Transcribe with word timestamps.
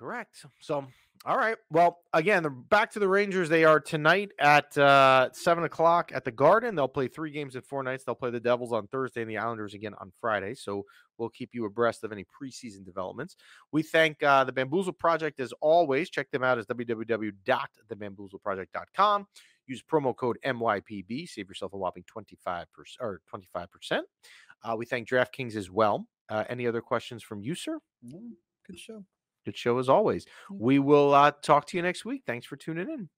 Correct. 0.00 0.44
So, 0.60 0.86
all 1.26 1.36
right. 1.36 1.58
Well, 1.70 1.98
again, 2.14 2.46
back 2.70 2.90
to 2.92 2.98
the 2.98 3.06
Rangers. 3.06 3.50
They 3.50 3.64
are 3.64 3.78
tonight 3.78 4.30
at 4.38 4.78
uh, 4.78 5.28
seven 5.34 5.64
o'clock 5.64 6.10
at 6.14 6.24
the 6.24 6.30
Garden. 6.30 6.74
They'll 6.74 6.88
play 6.88 7.06
three 7.06 7.30
games 7.30 7.54
in 7.54 7.60
four 7.60 7.82
nights. 7.82 8.04
They'll 8.04 8.14
play 8.14 8.30
the 8.30 8.40
Devils 8.40 8.72
on 8.72 8.86
Thursday 8.86 9.20
and 9.20 9.30
the 9.30 9.36
Islanders 9.36 9.74
again 9.74 9.92
on 10.00 10.10
Friday. 10.18 10.54
So 10.54 10.86
we'll 11.18 11.28
keep 11.28 11.50
you 11.52 11.66
abreast 11.66 12.02
of 12.02 12.12
any 12.12 12.24
preseason 12.24 12.82
developments. 12.82 13.36
We 13.72 13.82
thank 13.82 14.22
uh, 14.22 14.44
the 14.44 14.52
Bamboozle 14.52 14.94
Project 14.94 15.38
as 15.38 15.52
always. 15.60 16.08
Check 16.08 16.30
them 16.30 16.42
out 16.42 16.56
as 16.56 16.64
www.thebamboozleproject.com. 16.64 19.26
Use 19.66 19.82
promo 19.82 20.16
code 20.16 20.38
MYPB. 20.46 21.28
Save 21.28 21.48
yourself 21.48 21.74
a 21.74 21.76
whopping 21.76 22.04
25% 22.04 22.64
or 23.00 23.20
25%. 23.30 24.00
Uh, 24.64 24.76
we 24.78 24.86
thank 24.86 25.06
DraftKings 25.06 25.56
as 25.56 25.70
well. 25.70 26.06
Uh, 26.30 26.44
any 26.48 26.66
other 26.66 26.80
questions 26.80 27.22
from 27.22 27.42
you, 27.42 27.54
sir? 27.54 27.78
Good 28.66 28.78
show. 28.78 29.04
Good 29.44 29.56
show 29.56 29.78
as 29.78 29.88
always. 29.88 30.26
We 30.50 30.78
will 30.78 31.14
uh, 31.14 31.32
talk 31.42 31.66
to 31.68 31.76
you 31.76 31.82
next 31.82 32.04
week. 32.04 32.22
Thanks 32.26 32.46
for 32.46 32.56
tuning 32.56 32.88
in. 32.88 33.08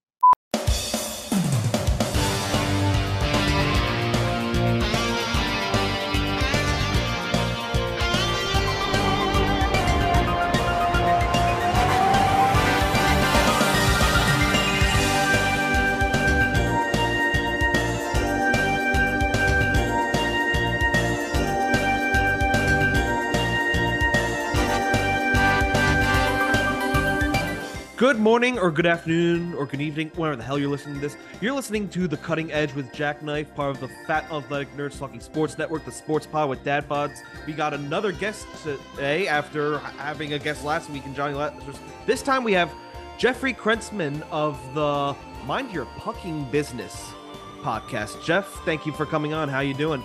Good 28.02 28.18
morning, 28.18 28.58
or 28.58 28.72
good 28.72 28.84
afternoon, 28.84 29.54
or 29.54 29.64
good 29.64 29.80
evening, 29.80 30.10
wherever 30.16 30.34
the 30.34 30.42
hell 30.42 30.58
you're 30.58 30.68
listening 30.68 30.96
to 30.96 31.00
this. 31.00 31.16
You're 31.40 31.52
listening 31.52 31.88
to 31.90 32.08
The 32.08 32.16
Cutting 32.16 32.50
Edge 32.50 32.74
with 32.74 32.92
Jackknife, 32.92 33.54
part 33.54 33.76
of 33.76 33.80
the 33.80 33.86
Fat 34.08 34.24
Athletic 34.24 34.76
Nerds 34.76 34.98
Talking 34.98 35.20
Sports 35.20 35.56
Network, 35.56 35.84
the 35.84 35.92
Sports 35.92 36.26
Pod 36.26 36.48
with 36.48 36.64
Dad 36.64 36.88
Bods. 36.88 37.18
We 37.46 37.52
got 37.52 37.72
another 37.72 38.10
guest 38.10 38.48
today 38.64 39.28
after 39.28 39.78
having 39.78 40.32
a 40.32 40.40
guest 40.40 40.64
last 40.64 40.90
week 40.90 41.06
in 41.06 41.14
Johnny 41.14 41.34
Lazarus. 41.34 41.78
This 42.04 42.22
time 42.22 42.42
we 42.42 42.52
have 42.54 42.72
Jeffrey 43.18 43.54
Krentzman 43.54 44.20
of 44.32 44.58
the 44.74 45.14
Mind 45.46 45.70
Your 45.70 45.84
Pucking 45.96 46.50
Business 46.50 47.12
podcast. 47.60 48.20
Jeff, 48.24 48.48
thank 48.64 48.84
you 48.84 48.90
for 48.90 49.06
coming 49.06 49.32
on. 49.32 49.48
How 49.48 49.60
you 49.60 49.74
doing? 49.74 50.02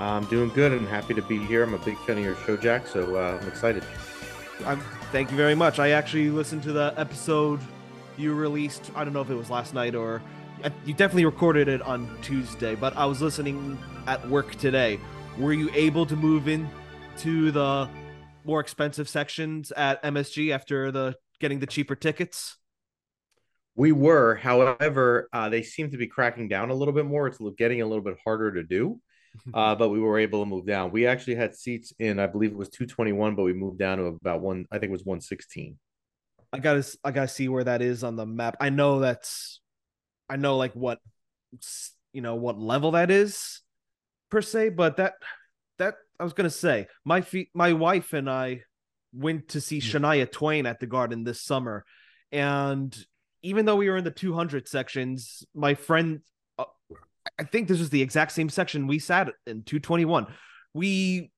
I'm 0.00 0.24
doing 0.24 0.48
good 0.48 0.72
and 0.72 0.88
happy 0.88 1.14
to 1.14 1.22
be 1.22 1.38
here. 1.38 1.62
I'm 1.62 1.74
a 1.74 1.78
big 1.78 1.98
fan 1.98 2.18
of 2.18 2.24
your 2.24 2.34
show, 2.34 2.56
Jack, 2.56 2.88
so 2.88 3.14
uh, 3.14 3.38
I'm 3.40 3.46
excited. 3.46 3.84
I'm 4.66 4.82
thank 5.12 5.30
you 5.30 5.36
very 5.36 5.54
much. 5.56 5.78
I 5.78 5.90
actually 5.90 6.30
listened 6.30 6.62
to 6.64 6.72
the 6.72 6.94
episode 6.96 7.60
you 8.16 8.34
released. 8.34 8.90
I 8.94 9.02
don't 9.04 9.12
know 9.12 9.22
if 9.22 9.30
it 9.30 9.34
was 9.34 9.50
last 9.50 9.74
night 9.74 9.94
or 9.94 10.22
you 10.84 10.94
definitely 10.94 11.24
recorded 11.24 11.68
it 11.68 11.82
on 11.82 12.16
Tuesday, 12.22 12.74
but 12.74 12.96
I 12.96 13.06
was 13.06 13.20
listening 13.20 13.78
at 14.06 14.26
work 14.28 14.54
today. 14.56 15.00
Were 15.38 15.52
you 15.52 15.70
able 15.74 16.06
to 16.06 16.14
move 16.14 16.48
in 16.48 16.68
to 17.18 17.50
the 17.50 17.88
more 18.44 18.60
expensive 18.60 19.08
sections 19.08 19.72
at 19.72 20.02
MSG 20.02 20.52
after 20.52 20.92
the 20.92 21.16
getting 21.40 21.58
the 21.58 21.66
cheaper 21.66 21.96
tickets? 21.96 22.56
We 23.74 23.92
were, 23.92 24.36
however, 24.36 25.28
uh, 25.32 25.48
they 25.48 25.62
seem 25.62 25.90
to 25.90 25.96
be 25.96 26.06
cracking 26.06 26.48
down 26.48 26.70
a 26.70 26.74
little 26.74 26.94
bit 26.94 27.06
more. 27.06 27.26
It's 27.26 27.38
getting 27.56 27.82
a 27.82 27.86
little 27.86 28.04
bit 28.04 28.16
harder 28.22 28.52
to 28.52 28.62
do. 28.62 29.00
Uh, 29.54 29.74
but 29.74 29.88
we 29.88 30.00
were 30.00 30.18
able 30.18 30.42
to 30.42 30.48
move 30.48 30.66
down. 30.66 30.90
We 30.90 31.06
actually 31.06 31.36
had 31.36 31.54
seats 31.54 31.92
in, 31.98 32.18
I 32.18 32.26
believe 32.26 32.50
it 32.50 32.56
was 32.56 32.68
221, 32.68 33.34
but 33.34 33.42
we 33.42 33.52
moved 33.52 33.78
down 33.78 33.98
to 33.98 34.04
about 34.04 34.40
one, 34.40 34.66
I 34.70 34.78
think 34.78 34.90
it 34.90 34.92
was 34.92 35.04
116. 35.04 35.78
I 36.52 36.58
gotta, 36.58 36.84
I 37.04 37.10
gotta 37.12 37.28
see 37.28 37.48
where 37.48 37.64
that 37.64 37.82
is 37.82 38.02
on 38.02 38.16
the 38.16 38.26
map. 38.26 38.56
I 38.60 38.70
know 38.70 39.00
that's, 39.00 39.60
I 40.28 40.36
know 40.36 40.56
like 40.56 40.72
what, 40.74 40.98
you 42.12 42.22
know, 42.22 42.34
what 42.34 42.58
level 42.58 42.92
that 42.92 43.10
is 43.10 43.62
per 44.30 44.42
se, 44.42 44.70
but 44.70 44.96
that, 44.96 45.14
that 45.78 45.94
I 46.18 46.24
was 46.24 46.32
gonna 46.32 46.50
say, 46.50 46.88
my 47.04 47.20
feet, 47.20 47.50
my 47.54 47.72
wife 47.72 48.12
and 48.12 48.28
I 48.28 48.62
went 49.12 49.48
to 49.48 49.60
see 49.60 49.80
hmm. 49.80 49.86
Shania 49.86 50.30
Twain 50.30 50.66
at 50.66 50.80
the 50.80 50.86
Garden 50.86 51.24
this 51.24 51.42
summer, 51.42 51.84
and 52.32 52.96
even 53.42 53.64
though 53.64 53.76
we 53.76 53.88
were 53.88 53.96
in 53.96 54.04
the 54.04 54.10
200 54.10 54.68
sections, 54.68 55.44
my 55.54 55.74
friend 55.74 56.20
I 57.38 57.44
think 57.44 57.68
this 57.68 57.78
was 57.78 57.90
the 57.90 58.02
exact 58.02 58.32
same 58.32 58.48
section 58.48 58.86
we 58.86 58.98
sat 58.98 59.28
in 59.46 59.62
221. 59.62 60.26
We 60.74 61.30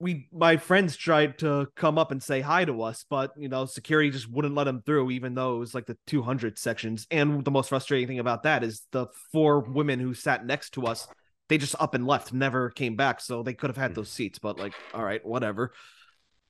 we 0.00 0.28
my 0.32 0.56
friends 0.56 0.96
tried 0.96 1.38
to 1.38 1.66
come 1.74 1.98
up 1.98 2.12
and 2.12 2.22
say 2.22 2.40
hi 2.40 2.64
to 2.64 2.82
us, 2.82 3.04
but 3.08 3.32
you 3.36 3.48
know, 3.48 3.66
security 3.66 4.10
just 4.10 4.30
wouldn't 4.30 4.54
let 4.54 4.64
them 4.64 4.82
through, 4.86 5.10
even 5.10 5.34
though 5.34 5.56
it 5.56 5.58
was 5.58 5.74
like 5.74 5.86
the 5.86 5.98
200 6.06 6.58
sections. 6.58 7.06
And 7.10 7.44
the 7.44 7.50
most 7.50 7.68
frustrating 7.70 8.06
thing 8.06 8.18
about 8.20 8.44
that 8.44 8.62
is 8.62 8.86
the 8.92 9.06
four 9.32 9.60
women 9.60 9.98
who 9.98 10.14
sat 10.14 10.46
next 10.46 10.70
to 10.74 10.86
us, 10.86 11.08
they 11.48 11.58
just 11.58 11.74
up 11.80 11.94
and 11.94 12.06
left, 12.06 12.32
never 12.32 12.70
came 12.70 12.94
back. 12.94 13.20
So 13.20 13.42
they 13.42 13.54
could 13.54 13.70
have 13.70 13.76
had 13.76 13.90
hmm. 13.90 13.96
those 13.96 14.10
seats, 14.10 14.38
but 14.38 14.58
like, 14.58 14.74
all 14.94 15.04
right, 15.04 15.24
whatever. 15.26 15.72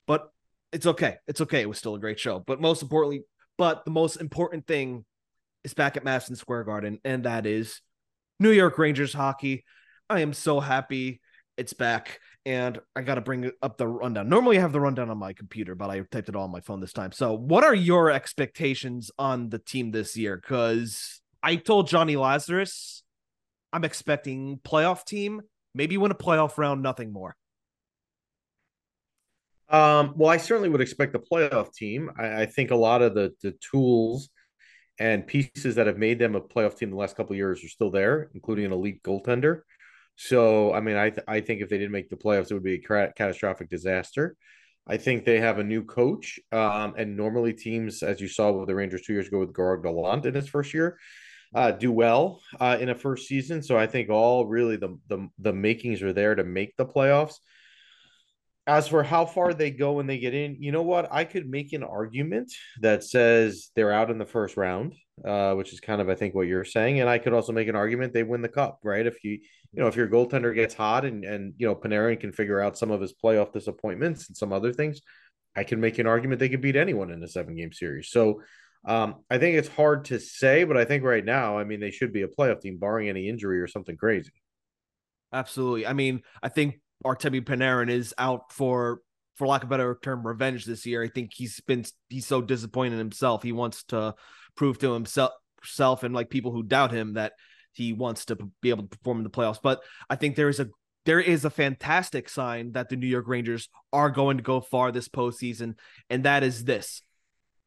But 0.05 0.29
it's 0.71 0.85
okay. 0.85 1.15
It's 1.27 1.41
okay. 1.41 1.61
It 1.61 1.69
was 1.69 1.79
still 1.79 1.95
a 1.95 1.99
great 1.99 2.19
show. 2.19 2.43
But 2.45 2.61
most 2.61 2.83
importantly, 2.83 3.23
but 3.57 3.83
the 3.83 3.91
most 3.91 4.17
important 4.17 4.67
thing 4.67 5.05
is 5.63 5.73
back 5.73 5.97
at 5.97 6.03
Madison 6.03 6.35
Square 6.35 6.65
Garden, 6.65 6.99
and 7.03 7.25
that 7.25 7.45
is 7.45 7.81
New 8.39 8.51
York 8.51 8.77
Rangers 8.77 9.13
hockey. 9.13 9.65
I 10.09 10.21
am 10.21 10.33
so 10.33 10.59
happy 10.59 11.21
it's 11.59 11.73
back. 11.73 12.19
And 12.45 12.79
I 12.95 13.01
got 13.01 13.15
to 13.15 13.21
bring 13.21 13.51
up 13.61 13.77
the 13.77 13.85
rundown. 13.85 14.29
Normally, 14.29 14.57
I 14.57 14.61
have 14.61 14.71
the 14.71 14.79
rundown 14.79 15.09
on 15.09 15.17
my 15.17 15.33
computer, 15.33 15.75
but 15.75 15.89
I 15.89 15.99
typed 16.09 16.29
it 16.29 16.35
all 16.35 16.45
on 16.45 16.51
my 16.51 16.61
phone 16.61 16.79
this 16.79 16.93
time. 16.93 17.11
So, 17.11 17.33
what 17.33 17.65
are 17.65 17.75
your 17.75 18.09
expectations 18.09 19.11
on 19.19 19.49
the 19.49 19.59
team 19.59 19.91
this 19.91 20.15
year? 20.15 20.37
Because 20.37 21.21
I 21.43 21.57
told 21.57 21.87
Johnny 21.87 22.15
Lazarus 22.15 23.03
I'm 23.73 23.83
expecting 23.83 24.59
playoff 24.63 25.05
team, 25.05 25.41
maybe 25.75 25.97
win 25.97 26.11
a 26.11 26.15
playoff 26.15 26.57
round, 26.57 26.81
nothing 26.81 27.11
more. 27.11 27.35
Um, 29.67 30.13
well, 30.15 30.29
I 30.29 30.37
certainly 30.37 30.69
would 30.69 30.81
expect 30.81 31.13
the 31.13 31.19
playoff 31.19 31.73
team. 31.73 32.09
I, 32.17 32.43
I 32.43 32.45
think 32.45 32.71
a 32.71 32.75
lot 32.75 33.01
of 33.01 33.13
the 33.13 33.33
the 33.43 33.53
tools 33.69 34.29
and 34.99 35.25
pieces 35.25 35.75
that 35.75 35.87
have 35.87 35.97
made 35.97 36.19
them 36.19 36.35
a 36.35 36.41
playoff 36.41 36.77
team 36.77 36.91
the 36.91 36.97
last 36.97 37.15
couple 37.15 37.35
years 37.35 37.63
are 37.63 37.69
still 37.69 37.89
there, 37.89 38.29
including 38.33 38.65
an 38.65 38.73
elite 38.73 39.01
goaltender. 39.03 39.61
So, 40.15 40.73
I 40.73 40.81
mean, 40.81 40.97
I 40.97 41.09
th- 41.11 41.25
I 41.27 41.39
think 41.39 41.61
if 41.61 41.69
they 41.69 41.77
didn't 41.77 41.93
make 41.93 42.09
the 42.09 42.17
playoffs, 42.17 42.51
it 42.51 42.53
would 42.53 42.63
be 42.63 42.75
a 42.75 42.81
ca- 42.81 43.11
catastrophic 43.15 43.69
disaster. 43.69 44.35
I 44.85 44.97
think 44.97 45.23
they 45.23 45.39
have 45.39 45.59
a 45.59 45.63
new 45.63 45.83
coach, 45.83 46.39
um, 46.51 46.95
and 46.97 47.15
normally 47.15 47.53
teams, 47.53 48.03
as 48.03 48.19
you 48.19 48.27
saw 48.27 48.51
with 48.51 48.67
the 48.67 48.75
Rangers 48.75 49.03
two 49.03 49.13
years 49.13 49.27
ago 49.27 49.39
with 49.39 49.55
Gerard 49.55 49.83
Gallant 49.83 50.25
in 50.25 50.33
his 50.33 50.49
first 50.49 50.73
year, 50.73 50.97
uh, 51.53 51.71
do 51.71 51.91
well 51.91 52.41
uh, 52.59 52.77
in 52.81 52.89
a 52.89 52.95
first 52.95 53.27
season. 53.27 53.61
So 53.63 53.77
I 53.77 53.87
think 53.87 54.09
all 54.09 54.45
really 54.45 54.75
the 54.75 54.99
the 55.07 55.29
the 55.39 55.53
makings 55.53 56.01
are 56.01 56.13
there 56.13 56.35
to 56.35 56.43
make 56.43 56.75
the 56.75 56.85
playoffs. 56.85 57.35
As 58.69 58.87
for 58.87 59.01
how 59.01 59.25
far 59.25 59.55
they 59.55 59.71
go 59.71 59.93
when 59.93 60.05
they 60.05 60.19
get 60.19 60.35
in, 60.35 60.57
you 60.59 60.71
know 60.71 60.83
what? 60.83 61.07
I 61.11 61.23
could 61.23 61.49
make 61.49 61.73
an 61.73 61.83
argument 61.83 62.53
that 62.81 63.03
says 63.03 63.71
they're 63.75 63.91
out 63.91 64.11
in 64.11 64.19
the 64.19 64.27
first 64.27 64.57
round, 64.57 64.93
uh, 65.25 65.55
which 65.55 65.73
is 65.73 65.79
kind 65.79 65.99
of 65.99 66.07
I 66.07 66.13
think 66.13 66.35
what 66.35 66.45
you're 66.45 66.63
saying, 66.63 66.99
and 66.99 67.09
I 67.09 67.17
could 67.17 67.33
also 67.33 67.51
make 67.51 67.67
an 67.67 67.75
argument 67.75 68.13
they 68.13 68.21
win 68.21 68.43
the 68.43 68.47
cup, 68.47 68.79
right? 68.83 69.07
If 69.07 69.23
you 69.23 69.39
you 69.71 69.81
know 69.81 69.87
if 69.87 69.95
your 69.95 70.07
goaltender 70.07 70.53
gets 70.53 70.75
hot 70.75 71.03
and 71.03 71.25
and 71.25 71.55
you 71.57 71.65
know 71.65 71.75
Panarin 71.75 72.19
can 72.19 72.31
figure 72.31 72.61
out 72.61 72.77
some 72.77 72.91
of 72.91 73.01
his 73.01 73.11
playoff 73.11 73.51
disappointments 73.51 74.27
and 74.27 74.37
some 74.37 74.53
other 74.53 74.71
things, 74.71 75.01
I 75.55 75.63
can 75.63 75.79
make 75.79 75.97
an 75.97 76.05
argument 76.05 76.39
they 76.39 76.49
could 76.49 76.61
beat 76.61 76.75
anyone 76.75 77.09
in 77.09 77.23
a 77.23 77.27
seven 77.27 77.55
game 77.55 77.73
series. 77.73 78.09
So 78.11 78.43
um, 78.85 79.15
I 79.31 79.39
think 79.39 79.57
it's 79.57 79.67
hard 79.67 80.05
to 80.05 80.19
say, 80.19 80.63
but 80.63 80.77
I 80.77 80.85
think 80.85 81.03
right 81.03 81.25
now, 81.25 81.57
I 81.57 81.63
mean, 81.63 81.79
they 81.79 81.91
should 81.91 82.13
be 82.13 82.21
a 82.21 82.27
playoff 82.27 82.61
team, 82.61 82.77
barring 82.77 83.09
any 83.09 83.27
injury 83.27 83.61
or 83.61 83.67
something 83.67 83.97
crazy. 83.97 84.31
Absolutely. 85.33 85.87
I 85.87 85.93
mean, 85.93 86.21
I 86.41 86.49
think 86.49 86.79
Artemi 87.05 87.41
Panarin 87.41 87.89
is 87.89 88.13
out 88.17 88.51
for 88.51 89.01
for 89.35 89.47
lack 89.47 89.63
of 89.63 89.69
a 89.69 89.71
better 89.71 89.97
term 90.03 90.27
revenge 90.27 90.65
this 90.65 90.85
year. 90.85 91.01
I 91.01 91.07
think 91.07 91.31
he's 91.33 91.59
been 91.61 91.85
he's 92.09 92.27
so 92.27 92.41
disappointed 92.41 92.93
in 92.93 92.99
himself. 92.99 93.41
He 93.41 93.53
wants 93.53 93.83
to 93.85 94.15
prove 94.55 94.79
to 94.79 94.93
himself 94.93 95.31
self 95.63 96.03
and 96.03 96.13
like 96.13 96.29
people 96.29 96.51
who 96.51 96.63
doubt 96.63 96.91
him 96.91 97.13
that 97.13 97.33
he 97.71 97.93
wants 97.93 98.25
to 98.25 98.37
be 98.61 98.69
able 98.69 98.83
to 98.83 98.89
perform 98.89 99.17
in 99.17 99.23
the 99.23 99.29
playoffs. 99.29 99.61
But 99.61 99.81
I 100.09 100.15
think 100.15 100.35
there 100.35 100.49
is 100.49 100.59
a 100.59 100.67
there 101.05 101.21
is 101.21 101.45
a 101.45 101.49
fantastic 101.49 102.27
sign 102.27 102.73
that 102.73 102.89
the 102.89 102.97
New 102.97 103.07
York 103.07 103.27
Rangers 103.27 103.69
are 103.93 104.09
going 104.09 104.37
to 104.37 104.43
go 104.43 104.59
far 104.59 104.91
this 104.91 105.07
postseason, 105.07 105.75
and 106.09 106.25
that 106.25 106.43
is 106.43 106.65
this: 106.65 107.01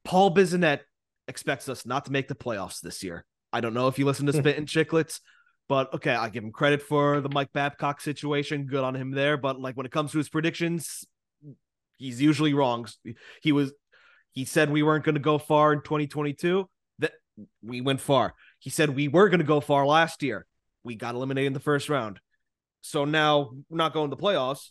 Paul 0.05 0.35
Bissonnette 0.35 0.81
expects 1.27 1.69
us 1.69 1.87
not 1.87 2.05
to 2.05 2.13
make 2.13 2.29
the 2.29 2.35
playoffs 2.35 2.81
this 2.81 3.03
year. 3.03 3.25
I 3.53 3.61
don't 3.61 3.75
know 3.75 3.89
if 3.89 3.99
you 3.99 4.05
listen 4.05 4.27
to 4.27 4.33
Spit 4.39 4.59
and 4.59 4.69
Chicklets, 4.69 5.21
but 5.69 5.93
okay, 5.95 6.15
I 6.15 6.29
give 6.29 6.45
him 6.45 6.53
credit 6.53 6.83
for 6.83 7.21
the 7.21 7.29
Mike 7.29 7.53
Babcock 7.53 8.01
situation. 8.01 8.67
Good 8.67 8.85
on 8.85 8.95
him 8.95 9.11
there. 9.11 9.37
But 9.37 9.61
like 9.61 9.77
when 9.77 9.87
it 9.87 9.93
comes 9.93 10.13
to 10.13 10.19
his 10.19 10.29
predictions, 10.29 11.05
he's 11.99 12.21
usually 12.21 12.55
wrong. 12.55 12.87
He 13.43 13.53
was 13.53 13.73
he 14.33 14.45
said 14.45 14.71
we 14.71 14.83
weren't 14.83 15.05
going 15.05 15.15
to 15.15 15.21
go 15.21 15.39
far 15.39 15.73
in 15.73 15.81
2022. 15.81 16.69
That 16.99 17.13
we 17.63 17.81
went 17.81 18.01
far. 18.01 18.35
He 18.59 18.71
said 18.71 18.91
we 18.91 19.09
were 19.09 19.29
going 19.29 19.41
to 19.41 19.45
go 19.45 19.61
far 19.61 19.87
last 19.87 20.23
year. 20.23 20.47
We 20.85 20.97
got 20.97 21.15
eliminated 21.15 21.49
in 21.49 21.53
the 21.53 21.61
first 21.61 21.89
round. 21.89 22.21
So 22.81 23.05
now 23.05 23.53
we're 23.69 23.77
not 23.77 23.93
going 23.93 24.11
to 24.11 24.17
playoffs. 24.17 24.71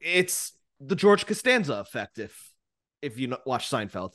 It's 0.00 0.52
the 0.80 0.96
George 0.96 1.26
Costanza 1.26 1.74
effect. 1.74 2.18
If 2.18 2.52
if 3.02 3.18
you 3.18 3.36
watch 3.46 3.70
Seinfeld. 3.70 4.12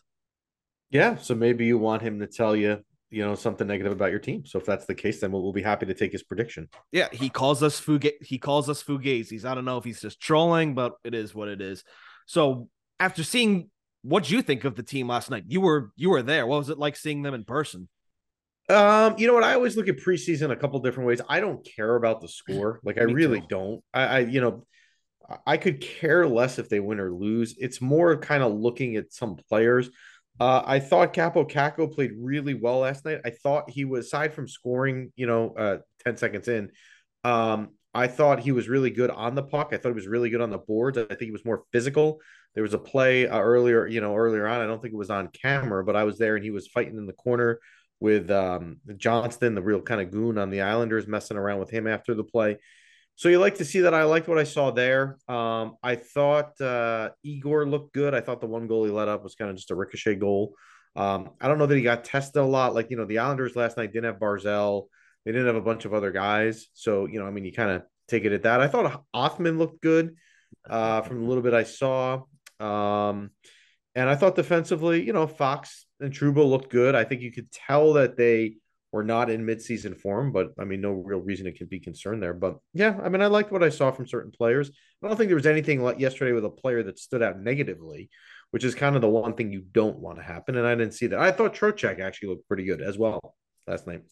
Yeah, 0.89 1.17
so 1.17 1.35
maybe 1.35 1.65
you 1.65 1.77
want 1.77 2.01
him 2.01 2.19
to 2.19 2.27
tell 2.27 2.55
you, 2.55 2.83
you 3.15 3.25
know, 3.25 3.33
something 3.33 3.65
negative 3.65 3.93
about 3.93 4.11
your 4.11 4.19
team. 4.19 4.45
So 4.45 4.59
if 4.59 4.65
that's 4.65 4.85
the 4.85 4.93
case, 4.93 5.21
then 5.21 5.31
we'll, 5.31 5.41
we'll 5.41 5.53
be 5.53 5.61
happy 5.61 5.85
to 5.85 5.93
take 5.93 6.11
his 6.11 6.21
prediction. 6.21 6.67
Yeah, 6.91 7.07
he 7.13 7.29
calls 7.29 7.63
us 7.63 7.79
fuga- 7.79 8.21
he 8.21 8.37
calls 8.37 8.67
us 8.67 8.83
fugazis. 8.83 9.45
I 9.45 9.55
don't 9.55 9.63
know 9.63 9.77
if 9.77 9.85
he's 9.85 10.01
just 10.01 10.19
trolling, 10.19 10.75
but 10.75 10.95
it 11.05 11.15
is 11.15 11.33
what 11.33 11.47
it 11.47 11.61
is. 11.61 11.85
So 12.25 12.67
after 12.99 13.23
seeing 13.23 13.69
what 14.01 14.29
you 14.29 14.41
think 14.41 14.65
of 14.65 14.75
the 14.75 14.83
team 14.83 15.07
last 15.07 15.31
night, 15.31 15.45
you 15.47 15.61
were 15.61 15.91
you 15.95 16.09
were 16.09 16.23
there. 16.23 16.45
What 16.45 16.57
was 16.57 16.67
it 16.67 16.77
like 16.77 16.97
seeing 16.97 17.21
them 17.21 17.33
in 17.33 17.45
person? 17.45 17.87
Um, 18.67 19.15
you 19.17 19.27
know 19.27 19.33
what? 19.33 19.45
I 19.45 19.53
always 19.53 19.77
look 19.77 19.87
at 19.87 19.95
preseason 19.95 20.51
a 20.51 20.55
couple 20.57 20.77
different 20.79 21.07
ways. 21.07 21.21
I 21.29 21.39
don't 21.39 21.65
care 21.65 21.95
about 21.95 22.19
the 22.19 22.27
score. 22.41 22.81
Like 22.83 22.97
I 22.97 23.03
really 23.03 23.39
too. 23.39 23.47
don't. 23.47 23.83
I, 23.93 24.03
I, 24.03 24.19
you 24.19 24.41
know, 24.41 24.65
I 25.47 25.55
could 25.55 25.79
care 25.79 26.27
less 26.27 26.59
if 26.59 26.67
they 26.67 26.81
win 26.81 26.99
or 26.99 27.13
lose. 27.13 27.55
It's 27.57 27.79
more 27.79 28.17
kind 28.17 28.43
of 28.43 28.51
looking 28.53 28.97
at 28.97 29.13
some 29.13 29.37
players. 29.37 29.89
Uh, 30.39 30.61
I 30.65 30.79
thought 30.79 31.13
Kaapo 31.13 31.49
Kakko 31.49 31.93
played 31.93 32.11
really 32.17 32.53
well 32.53 32.79
last 32.79 33.05
night. 33.05 33.21
I 33.23 33.29
thought 33.29 33.69
he 33.69 33.85
was, 33.85 34.07
aside 34.07 34.33
from 34.33 34.47
scoring, 34.47 35.13
you 35.15 35.27
know, 35.27 35.53
uh, 35.55 35.77
10 36.03 36.17
seconds 36.17 36.47
in, 36.47 36.71
um, 37.23 37.69
I 37.93 38.07
thought 38.07 38.41
he 38.41 38.51
was 38.51 38.67
really 38.67 38.89
good 38.89 39.09
on 39.09 39.35
the 39.35 39.43
puck. 39.43 39.69
I 39.71 39.77
thought 39.77 39.89
he 39.89 39.95
was 39.95 40.07
really 40.07 40.29
good 40.29 40.41
on 40.41 40.49
the 40.49 40.57
boards. 40.57 40.97
I 40.97 41.05
think 41.05 41.21
he 41.21 41.31
was 41.31 41.45
more 41.45 41.63
physical. 41.71 42.19
There 42.53 42.63
was 42.63 42.73
a 42.73 42.79
play 42.79 43.27
uh, 43.27 43.39
earlier, 43.39 43.87
you 43.87 44.01
know, 44.01 44.15
earlier 44.15 44.45
on. 44.45 44.59
I 44.59 44.65
don't 44.65 44.81
think 44.81 44.93
it 44.93 44.97
was 44.97 45.09
on 45.09 45.29
camera, 45.29 45.83
but 45.85 45.95
I 45.95 46.03
was 46.03 46.17
there 46.17 46.35
and 46.35 46.43
he 46.43 46.51
was 46.51 46.67
fighting 46.67 46.97
in 46.97 47.05
the 47.05 47.13
corner 47.13 47.59
with 48.01 48.29
um, 48.29 48.77
Johnston, 48.97 49.55
the 49.55 49.61
real 49.61 49.81
kind 49.81 50.01
of 50.01 50.11
goon 50.11 50.37
on 50.37 50.49
the 50.49 50.61
Islanders, 50.61 51.07
messing 51.07 51.37
around 51.37 51.59
with 51.59 51.69
him 51.69 51.87
after 51.87 52.13
the 52.13 52.23
play. 52.25 52.57
So 53.15 53.29
you 53.29 53.39
like 53.39 53.55
to 53.55 53.65
see 53.65 53.81
that. 53.81 53.93
I 53.93 54.03
liked 54.03 54.27
what 54.27 54.37
I 54.37 54.43
saw 54.43 54.71
there. 54.71 55.17
Um, 55.27 55.77
I 55.81 55.95
thought 55.95 56.59
uh, 56.59 57.11
Igor 57.23 57.65
looked 57.65 57.93
good. 57.93 58.13
I 58.13 58.19
thought 58.19 58.41
the 58.41 58.47
one 58.47 58.67
goal 58.67 58.83
he 58.83 58.91
let 58.91 59.07
up 59.07 59.23
was 59.23 59.35
kind 59.35 59.49
of 59.49 59.55
just 59.55 59.71
a 59.71 59.75
ricochet 59.75 60.15
goal. 60.15 60.53
Um, 60.97 61.31
I 61.39 61.47
don't 61.47 61.57
know 61.57 61.65
that 61.65 61.75
he 61.75 61.81
got 61.81 62.03
tested 62.03 62.41
a 62.41 62.45
lot. 62.45 62.75
Like, 62.75 62.91
you 62.91 62.97
know, 62.97 63.05
the 63.05 63.19
Islanders 63.19 63.55
last 63.55 63.77
night 63.77 63.93
didn't 63.93 64.11
have 64.11 64.19
Barzal. 64.19 64.87
They 65.25 65.31
didn't 65.31 65.47
have 65.47 65.55
a 65.55 65.61
bunch 65.61 65.85
of 65.85 65.93
other 65.93 66.11
guys. 66.11 66.67
So, 66.73 67.05
you 67.05 67.19
know, 67.19 67.25
I 67.25 67.31
mean, 67.31 67.45
you 67.45 67.53
kind 67.53 67.71
of 67.71 67.83
take 68.07 68.25
it 68.25 68.33
at 68.33 68.43
that. 68.43 68.61
I 68.61 68.67
thought 68.67 69.03
Othmann 69.15 69.57
looked 69.57 69.81
good 69.81 70.15
uh, 70.69 71.01
from 71.01 71.21
the 71.21 71.27
little 71.27 71.43
bit 71.43 71.53
I 71.53 71.63
saw. 71.63 72.23
Um, 72.59 73.31
and 73.95 74.09
I 74.09 74.15
thought 74.15 74.35
defensively, 74.35 75.03
you 75.03 75.13
know, 75.13 75.25
Fox 75.25 75.85
and 75.99 76.13
Trouba 76.13 76.47
looked 76.47 76.69
good. 76.69 76.95
I 76.95 77.05
think 77.05 77.21
you 77.21 77.31
could 77.31 77.49
tell 77.51 77.93
that 77.93 78.17
they 78.17 78.57
were 78.95 79.03
not 79.03 79.29
in 79.29 79.45
midseason 79.45 79.99
form, 79.99 80.31
but 80.31 80.53
I 80.57 80.63
mean, 80.63 80.79
no 80.79 80.91
real 80.91 81.19
reason 81.19 81.47
it 81.47 81.57
could 81.57 81.69
be 81.69 81.81
concerned 81.81 82.23
there. 82.23 82.33
But 82.33 82.59
yeah, 82.73 82.97
I 83.03 83.09
mean, 83.09 83.21
I 83.21 83.27
liked 83.27 83.51
what 83.51 83.61
I 83.61 83.67
saw 83.67 83.91
from 83.91 84.07
certain 84.07 84.31
players. 84.31 84.71
I 85.03 85.07
don't 85.09 85.17
think 85.17 85.27
there 85.27 85.35
was 85.35 85.45
anything 85.45 85.83
like 85.83 85.99
yesterday 85.99 86.31
with 86.31 86.45
a 86.45 86.49
player 86.49 86.81
that 86.83 86.97
stood 86.97 87.21
out 87.21 87.37
negatively, 87.37 88.09
which 88.51 88.63
is 88.63 88.73
kind 88.73 88.95
of 88.95 89.01
the 89.01 89.09
one 89.09 89.33
thing 89.33 89.51
you 89.51 89.65
don't 89.69 89.99
want 89.99 90.17
to 90.17 90.23
happen. 90.23 90.55
And 90.55 90.65
I 90.65 90.75
didn't 90.75 90.93
see 90.93 91.07
that. 91.07 91.19
I 91.19 91.33
thought 91.33 91.53
Trocheck 91.53 91.99
actually 91.99 92.29
looked 92.29 92.47
pretty 92.47 92.63
good 92.63 92.81
as 92.81 92.97
well 92.97 93.35
last 93.67 93.85
night. 93.85 94.03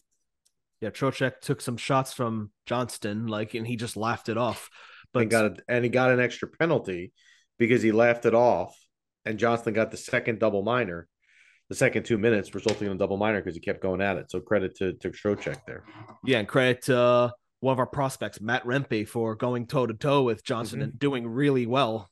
Yeah, 0.82 0.90
Trocheck 0.90 1.40
took 1.40 1.62
some 1.62 1.78
shots 1.78 2.12
from 2.12 2.50
Johnston, 2.66 3.26
like, 3.26 3.54
and 3.54 3.66
he 3.66 3.76
just 3.76 3.96
laughed 3.96 4.28
it 4.28 4.36
off. 4.36 4.68
But 5.14 5.22
and 5.22 5.30
got 5.30 5.44
a, 5.46 5.56
and 5.66 5.82
he 5.82 5.88
got 5.88 6.10
an 6.10 6.20
extra 6.20 6.46
penalty 6.46 7.14
because 7.58 7.80
he 7.80 7.90
laughed 7.90 8.26
it 8.26 8.34
off, 8.34 8.76
and 9.24 9.38
Johnston 9.38 9.72
got 9.72 9.90
the 9.90 9.96
second 9.96 10.40
double 10.40 10.62
minor 10.62 11.08
the 11.74 11.78
second 11.78 12.04
two 12.04 12.18
minutes, 12.18 12.54
resulting 12.54 12.86
in 12.86 12.92
a 12.92 12.96
double 12.96 13.16
minor 13.16 13.40
because 13.40 13.54
he 13.54 13.60
kept 13.60 13.82
going 13.82 14.00
at 14.00 14.16
it. 14.16 14.30
So 14.30 14.40
credit 14.40 14.76
to 14.76 14.92
to 14.94 15.10
Trocheck 15.10 15.58
there. 15.66 15.84
yeah, 16.24 16.38
and 16.38 16.48
credit 16.48 16.82
to 16.82 16.96
uh, 16.98 17.30
one 17.60 17.72
of 17.72 17.78
our 17.78 17.86
prospects, 17.86 18.40
Matt 18.40 18.64
Rempe, 18.64 19.08
for 19.08 19.34
going 19.34 19.66
toe 19.66 19.86
to 19.86 19.94
toe 19.94 20.22
with 20.22 20.44
Johnson 20.44 20.80
Mhm. 20.80 20.82
and 20.84 20.98
doing 20.98 21.26
really 21.26 21.66
well 21.66 22.10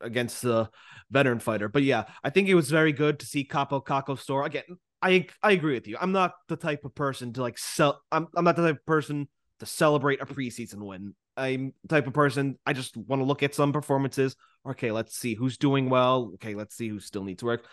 against 0.00 0.42
the 0.42 0.68
veteran 1.10 1.38
fighter. 1.38 1.68
But 1.68 1.82
yeah, 1.84 2.04
I 2.24 2.30
think 2.30 2.48
it 2.48 2.54
was 2.54 2.70
very 2.70 2.92
good 2.92 3.20
to 3.20 3.26
see 3.26 3.44
Kaapo 3.46 3.84
Kakko 3.84 4.18
store 4.18 4.44
again. 4.44 4.64
I 5.00 5.26
I 5.42 5.52
agree 5.52 5.74
with 5.74 5.86
you. 5.86 5.96
I'm 6.00 6.12
not 6.12 6.32
the 6.48 6.56
type 6.56 6.84
of 6.84 6.94
person 6.94 7.32
to 7.34 7.42
like 7.42 7.58
sell. 7.58 8.02
I'm 8.10 8.26
I'm 8.34 8.44
not 8.44 8.56
the 8.56 8.62
type 8.66 8.76
of 8.80 8.86
person 8.86 9.28
to 9.60 9.66
celebrate 9.66 10.20
a 10.20 10.26
preseason 10.26 10.78
win. 10.82 11.14
I'm 11.36 11.72
type 11.88 12.06
of 12.06 12.12
person 12.14 12.58
I 12.66 12.72
just 12.72 12.96
want 12.96 13.20
to 13.20 13.26
look 13.26 13.42
at 13.42 13.54
some 13.54 13.72
performances. 13.72 14.34
Okay, 14.66 14.90
let's 14.92 15.14
see 15.16 15.34
who's 15.34 15.58
doing 15.58 15.90
well. 15.90 16.32
Okay, 16.34 16.54
let's 16.54 16.74
see 16.74 16.88
who 16.88 16.98
still 17.00 17.22
needs 17.24 17.42
work. 17.42 17.66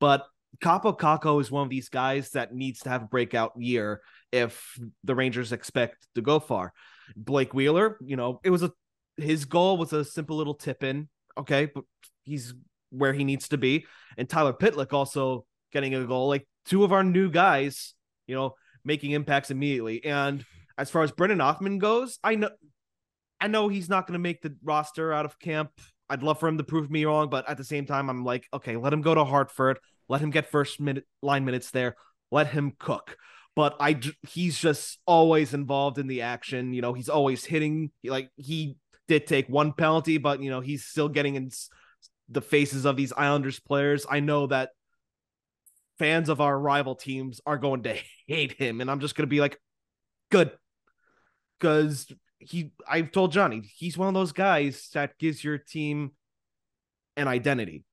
But 0.00 0.24
Kaapo 0.62 0.98
Kakko 0.98 1.40
is 1.40 1.50
one 1.50 1.62
of 1.62 1.70
these 1.70 1.88
guys 1.88 2.30
that 2.30 2.54
needs 2.54 2.80
to 2.80 2.88
have 2.88 3.02
a 3.02 3.06
breakout 3.06 3.52
year 3.56 4.00
if 4.32 4.78
the 5.04 5.14
Rangers 5.14 5.52
expect 5.52 6.06
to 6.14 6.20
go 6.20 6.40
far. 6.40 6.72
Blake 7.16 7.54
Wheeler, 7.54 7.96
you 8.00 8.16
know, 8.16 8.40
it 8.44 8.50
was 8.50 8.62
a 8.62 8.72
his 9.16 9.44
goal 9.44 9.76
was 9.76 9.92
a 9.92 10.04
simple 10.04 10.36
little 10.36 10.54
tip 10.54 10.82
in. 10.82 11.08
Okay, 11.36 11.66
but 11.72 11.84
he's 12.24 12.54
where 12.90 13.12
he 13.12 13.24
needs 13.24 13.48
to 13.48 13.58
be. 13.58 13.86
And 14.16 14.28
Tyler 14.28 14.52
Pitlick 14.52 14.92
also 14.92 15.44
getting 15.72 15.94
a 15.94 16.04
goal. 16.04 16.28
Like 16.28 16.46
two 16.64 16.84
of 16.84 16.92
our 16.92 17.04
new 17.04 17.30
guys, 17.30 17.94
you 18.26 18.34
know, 18.34 18.54
making 18.84 19.12
impacts 19.12 19.50
immediately. 19.50 20.04
And 20.04 20.44
as 20.76 20.90
far 20.90 21.02
as 21.02 21.12
Brennan 21.12 21.38
Othmann 21.38 21.78
goes, 21.78 22.18
I 22.24 22.36
know 22.36 22.50
I 23.40 23.46
know 23.46 23.68
he's 23.68 23.88
not 23.88 24.06
going 24.06 24.14
to 24.14 24.18
make 24.18 24.42
the 24.42 24.56
roster 24.62 25.12
out 25.12 25.24
of 25.24 25.38
camp. 25.38 25.70
I'd 26.10 26.22
love 26.22 26.40
for 26.40 26.48
him 26.48 26.58
to 26.58 26.64
prove 26.64 26.90
me 26.90 27.04
wrong, 27.04 27.28
but 27.28 27.48
at 27.48 27.56
the 27.56 27.64
same 27.64 27.86
time, 27.86 28.08
I'm 28.08 28.24
like, 28.24 28.46
okay, 28.52 28.76
let 28.76 28.92
him 28.92 29.02
go 29.02 29.14
to 29.14 29.24
Hartford, 29.24 29.78
let 30.08 30.20
him 30.20 30.30
get 30.30 30.50
first 30.50 30.80
minute 30.80 31.04
line 31.22 31.44
minutes 31.44 31.70
there, 31.70 31.96
let 32.30 32.48
him 32.48 32.72
cook. 32.78 33.16
But 33.54 33.76
I, 33.80 34.00
he's 34.28 34.58
just 34.58 34.98
always 35.06 35.52
involved 35.52 35.98
in 35.98 36.06
the 36.06 36.22
action. 36.22 36.72
You 36.72 36.80
know, 36.80 36.92
he's 36.92 37.08
always 37.08 37.44
hitting. 37.44 37.90
Like 38.04 38.30
he 38.36 38.76
did 39.08 39.26
take 39.26 39.48
one 39.48 39.72
penalty, 39.72 40.18
but 40.18 40.40
you 40.40 40.50
know 40.50 40.60
he's 40.60 40.84
still 40.84 41.08
getting 41.08 41.34
in 41.34 41.50
the 42.28 42.42
faces 42.42 42.84
of 42.84 42.96
these 42.96 43.12
Islanders 43.12 43.58
players. 43.58 44.06
I 44.08 44.20
know 44.20 44.46
that 44.46 44.70
fans 45.98 46.28
of 46.28 46.40
our 46.40 46.58
rival 46.58 46.94
teams 46.94 47.40
are 47.46 47.58
going 47.58 47.82
to 47.82 47.96
hate 48.26 48.52
him, 48.52 48.80
and 48.80 48.90
I'm 48.90 49.00
just 49.00 49.16
going 49.16 49.26
to 49.26 49.30
be 49.30 49.40
like, 49.40 49.58
good, 50.30 50.52
because 51.58 52.06
he. 52.38 52.70
I've 52.88 53.10
told 53.10 53.32
Johnny 53.32 53.68
he's 53.76 53.98
one 53.98 54.08
of 54.08 54.14
those 54.14 54.32
guys 54.32 54.88
that 54.94 55.18
gives 55.18 55.42
your 55.42 55.58
team 55.58 56.12
an 57.16 57.26
identity. 57.26 57.84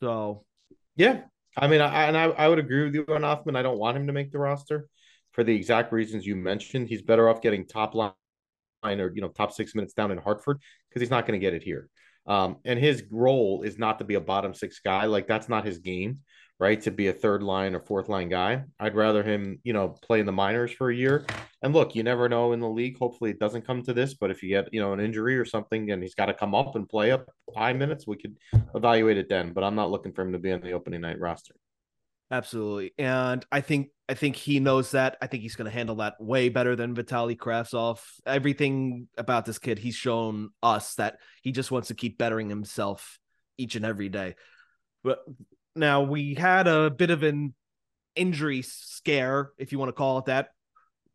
So 0.00 0.44
Yeah, 0.96 1.22
I 1.56 1.68
mean, 1.68 1.80
I 1.80 2.04
and 2.04 2.16
I, 2.16 2.24
I 2.24 2.48
would 2.48 2.58
agree 2.58 2.84
with 2.84 2.94
you 2.94 3.04
on 3.08 3.22
Othmann. 3.22 3.56
I 3.56 3.62
don't 3.62 3.78
want 3.78 3.96
him 3.96 4.06
to 4.06 4.12
make 4.12 4.32
the 4.32 4.38
roster 4.38 4.88
for 5.32 5.44
the 5.44 5.54
exact 5.54 5.92
reasons 5.92 6.26
you 6.26 6.36
mentioned. 6.36 6.88
He's 6.88 7.02
better 7.02 7.28
off 7.28 7.40
getting 7.40 7.66
top 7.66 7.94
line 7.94 8.12
or 8.84 9.12
you 9.14 9.20
know 9.20 9.28
top 9.28 9.52
six 9.52 9.74
minutes 9.74 9.94
down 9.94 10.10
in 10.10 10.18
Hartford 10.18 10.60
because 10.88 11.00
he's 11.00 11.10
not 11.10 11.26
going 11.26 11.38
to 11.38 11.44
get 11.44 11.54
it 11.54 11.62
here. 11.62 11.88
Um, 12.26 12.56
and 12.64 12.78
his 12.78 13.04
role 13.10 13.62
is 13.62 13.78
not 13.78 13.98
to 13.98 14.04
be 14.04 14.14
a 14.14 14.20
bottom 14.20 14.52
six 14.52 14.80
guy. 14.80 15.06
Like 15.06 15.26
that's 15.28 15.48
not 15.48 15.64
his 15.64 15.78
game, 15.78 16.18
right? 16.58 16.80
To 16.82 16.90
be 16.90 17.08
a 17.08 17.12
third 17.12 17.42
line 17.42 17.74
or 17.74 17.80
fourth 17.80 18.08
line 18.08 18.28
guy. 18.28 18.64
I'd 18.80 18.96
rather 18.96 19.22
him, 19.22 19.60
you 19.62 19.72
know, 19.72 19.88
play 19.88 20.20
in 20.20 20.26
the 20.26 20.32
minors 20.32 20.72
for 20.72 20.90
a 20.90 20.94
year. 20.94 21.24
And 21.62 21.72
look, 21.72 21.94
you 21.94 22.02
never 22.02 22.28
know 22.28 22.52
in 22.52 22.60
the 22.60 22.68
league. 22.68 22.98
Hopefully, 22.98 23.30
it 23.30 23.38
doesn't 23.38 23.66
come 23.66 23.82
to 23.84 23.94
this. 23.94 24.14
But 24.14 24.30
if 24.30 24.42
you 24.42 24.50
get, 24.50 24.72
you 24.72 24.80
know, 24.80 24.92
an 24.92 25.00
injury 25.00 25.38
or 25.38 25.44
something, 25.44 25.90
and 25.90 26.02
he's 26.02 26.14
got 26.14 26.26
to 26.26 26.34
come 26.34 26.54
up 26.54 26.76
and 26.76 26.88
play 26.88 27.10
up 27.10 27.30
high 27.54 27.72
minutes, 27.72 28.06
we 28.06 28.16
could 28.16 28.36
evaluate 28.74 29.16
it 29.16 29.28
then. 29.28 29.52
But 29.52 29.64
I'm 29.64 29.74
not 29.74 29.90
looking 29.90 30.12
for 30.12 30.22
him 30.22 30.32
to 30.32 30.38
be 30.38 30.52
on 30.52 30.60
the 30.60 30.72
opening 30.72 31.00
night 31.00 31.18
roster. 31.18 31.54
Absolutely. 32.30 32.92
And 32.98 33.44
I 33.52 33.60
think 33.60 33.88
I 34.08 34.14
think 34.14 34.36
he 34.36 34.60
knows 34.60 34.92
that. 34.92 35.16
I 35.20 35.26
think 35.26 35.42
he's 35.42 35.56
going 35.56 35.70
to 35.70 35.76
handle 35.76 35.96
that 35.96 36.14
way 36.20 36.48
better 36.48 36.76
than 36.76 36.94
Vitali 36.94 37.36
Kravtsov. 37.36 38.00
Everything 38.24 39.08
about 39.18 39.46
this 39.46 39.58
kid, 39.58 39.78
he's 39.78 39.96
shown 39.96 40.50
us 40.62 40.94
that 40.94 41.18
he 41.42 41.52
just 41.52 41.70
wants 41.70 41.88
to 41.88 41.94
keep 41.94 42.18
bettering 42.18 42.48
himself 42.48 43.18
each 43.58 43.74
and 43.74 43.84
every 43.84 44.08
day. 44.08 44.36
But 45.02 45.20
now 45.74 46.02
we 46.02 46.34
had 46.34 46.68
a 46.68 46.90
bit 46.90 47.10
of 47.10 47.22
an 47.22 47.54
injury 48.14 48.62
scare, 48.62 49.50
if 49.58 49.72
you 49.72 49.78
want 49.78 49.88
to 49.88 49.92
call 49.94 50.18
it 50.18 50.26
that, 50.26 50.50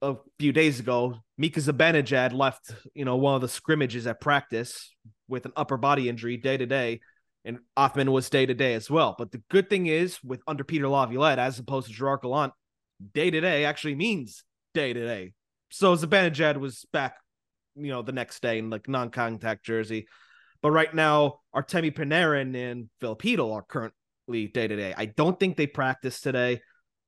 a 0.01 0.15
few 0.39 0.51
days 0.51 0.79
ago. 0.79 1.15
Mika 1.37 1.59
Zibanejad 1.59 2.33
left, 2.33 2.73
you 2.93 3.05
know, 3.05 3.17
one 3.17 3.35
of 3.35 3.41
the 3.41 3.47
scrimmages 3.47 4.07
at 4.07 4.21
practice 4.21 4.93
with 5.27 5.45
an 5.45 5.53
upper 5.55 5.77
body 5.77 6.09
injury 6.09 6.37
day 6.37 6.57
to 6.57 6.65
day 6.65 7.01
and 7.43 7.59
Othmann 7.77 8.11
was 8.11 8.29
day 8.29 8.45
to 8.45 8.53
day 8.53 8.73
as 8.73 8.89
well. 8.89 9.15
But 9.17 9.31
the 9.31 9.41
good 9.49 9.69
thing 9.69 9.87
is, 9.87 10.23
with 10.23 10.41
under 10.47 10.63
Peter 10.63 10.87
Laviolette, 10.87 11.39
as 11.39 11.59
opposed 11.59 11.87
to 11.87 11.93
Gerard 11.93 12.21
Gallant, 12.21 12.53
day 13.13 13.31
to 13.31 13.41
day 13.41 13.65
actually 13.65 13.95
means 13.95 14.43
day 14.73 14.93
to 14.93 14.99
day. 14.99 15.33
So 15.69 15.95
Zibanejad 15.95 16.57
was 16.57 16.85
back, 16.93 17.15
you 17.75 17.87
know, 17.87 18.01
the 18.01 18.11
next 18.11 18.41
day 18.41 18.59
in 18.59 18.69
like 18.69 18.87
non-contact 18.87 19.65
jersey. 19.65 20.07
But 20.61 20.71
right 20.71 20.93
now, 20.93 21.39
Artemi 21.55 21.91
Panarin 21.95 22.55
and 22.55 22.89
Filipino 22.99 23.51
are 23.53 23.63
currently 23.63 24.47
day 24.47 24.67
to 24.67 24.75
day. 24.75 24.93
I 24.95 25.05
don't 25.05 25.39
think 25.39 25.57
they 25.57 25.67
practice 25.67 26.21
today, 26.21 26.61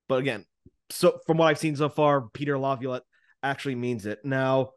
but 0.09 0.15
again, 0.15 0.45
so 0.93 1.19
from 1.25 1.38
what 1.38 1.47
I've 1.47 1.57
seen 1.57 1.75
so 1.75 1.89
far, 1.89 2.21
Peter 2.33 2.57
Laviolette 2.57 3.03
actually 3.41 3.75
means 3.75 4.05
it. 4.05 4.19
Now, 4.23 4.71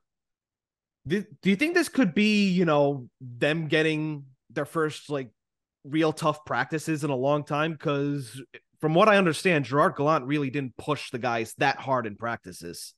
do, 1.06 1.24
do 1.42 1.50
you 1.50 1.56
think 1.56 1.74
this 1.74 1.88
could 1.88 2.14
be, 2.14 2.48
you 2.48 2.64
know, 2.64 3.08
them 3.20 3.68
getting 3.68 4.24
their 4.50 4.64
first 4.64 5.10
like 5.10 5.30
real 5.84 6.12
tough 6.12 6.44
practices 6.44 7.04
in 7.04 7.10
a 7.10 7.16
long 7.16 7.44
time 7.44 7.72
because 7.72 8.40
from 8.80 8.94
what 8.94 9.08
I 9.08 9.16
understand, 9.16 9.64
Gerard 9.64 9.94
Gallant 9.96 10.26
really 10.26 10.50
didn't 10.50 10.76
push 10.76 11.10
the 11.10 11.18
guys 11.18 11.54
that 11.58 11.78
hard 11.78 12.06
in 12.06 12.16
practices. 12.16 12.94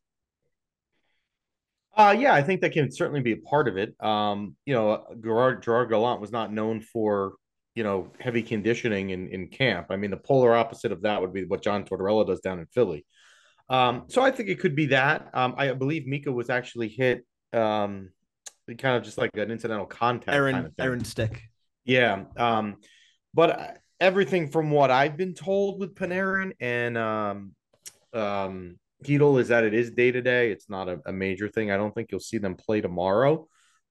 Uh, 1.97 2.15
yeah, 2.19 2.33
I 2.33 2.43
think 2.43 2.61
that 2.61 2.73
can 2.73 2.91
certainly 2.93 3.21
be 3.21 3.33
a 3.33 3.37
part 3.37 3.67
of 3.67 3.77
it. 3.77 3.95
Um, 4.01 4.57
you 4.65 4.75
know, 4.75 5.05
Gerard, 5.23 5.63
Gerard 5.63 5.91
Gallant 5.91 6.21
was 6.21 6.31
not 6.31 6.53
known 6.53 6.81
for, 6.81 7.33
you 7.79 7.85
know, 7.85 8.11
heavy 8.19 8.43
conditioning 8.43 9.11
in, 9.11 9.29
in 9.29 9.47
camp. 9.47 9.87
I 9.91 9.97
mean, 9.97 10.11
the 10.11 10.17
polar 10.17 10.53
opposite 10.53 10.91
of 10.91 11.03
that 11.03 11.21
would 11.21 11.33
be 11.33 11.45
what 11.45 11.63
John 11.63 11.85
Tortorella 11.85 12.27
does 12.27 12.41
down 12.41 12.59
in 12.59 12.67
Philly. 12.67 13.07
Um, 13.71 14.07
so 14.09 14.21
I 14.21 14.33
think 14.33 14.49
it 14.49 14.59
could 14.59 14.75
be 14.75 14.87
that. 14.87 15.31
Um, 15.33 15.55
I 15.57 15.73
believe 15.75 16.05
Mika 16.05 16.33
was 16.33 16.51
actually 16.51 16.89
hit 16.89 17.25
um, 17.53 18.11
kind 18.67 18.97
of 18.97 19.05
just 19.05 19.17
like 19.17 19.31
an 19.37 19.53
incidental 19.53 19.87
contact 19.87 20.35
Aaron 20.35 20.55
kind 20.57 20.67
of. 20.67 20.73
Aaron 20.77 21.05
Stick. 21.05 21.41
Yeah. 21.85 22.25
Um, 22.37 22.79
but 23.33 23.79
everything 24.01 24.51
from 24.51 24.73
what 24.73 24.91
I've 24.91 25.17
been 25.17 25.35
told 25.35 25.79
with 25.79 25.95
Panarin 25.95 26.55
and 26.59 26.99
um, 26.99 27.55
um, 28.13 28.77
Chytil 29.05 29.41
is 29.41 29.47
that 29.49 29.63
it 29.63 29.73
is 29.73 29.93
day 29.93 30.11
to 30.11 30.21
day. 30.21 30.51
It's 30.51 30.69
not 30.69 30.89
a, 30.89 30.99
a, 31.07 31.13
major 31.13 31.49
thing. 31.49 31.71
I 31.71 31.77
don't 31.77 31.95
think 31.95 32.11
you'll 32.11 32.19
see 32.19 32.39
them 32.39 32.57
play 32.57 32.81
tomorrow 32.81 33.47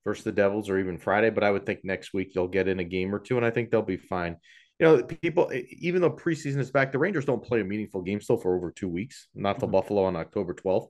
versus 0.07 0.23
the 0.23 0.31
Devils 0.31 0.69
or 0.69 0.79
even 0.79 0.97
Friday, 0.97 1.29
but 1.29 1.43
I 1.43 1.51
would 1.51 1.65
think 1.65 1.81
next 1.83 2.13
week 2.13 2.33
they'll 2.33 2.47
get 2.47 2.69
in 2.69 2.79
a 2.79 2.83
game 2.85 3.13
or 3.13 3.19
two, 3.19 3.35
and 3.35 3.45
I 3.45 3.51
think 3.51 3.69
they'll 3.69 3.81
be 3.81 3.97
fine. 3.97 4.37
You 4.79 4.85
know, 4.85 5.03
people, 5.03 5.51
even 5.53 6.01
though 6.01 6.11
preseason 6.11 6.59
is 6.59 6.71
back, 6.71 6.93
the 6.93 6.97
Rangers 6.97 7.25
don't 7.25 7.43
play 7.43 7.59
a 7.59 7.65
meaningful 7.65 8.01
game 8.01 8.21
still 8.21 8.37
for 8.37 8.55
over 8.55 8.71
two 8.71 8.87
weeks, 8.87 9.27
not 9.35 9.59
the 9.59 9.65
mm-hmm. 9.65 9.73
Buffalo 9.73 10.05
on 10.05 10.15
October 10.15 10.53
12th. 10.53 10.87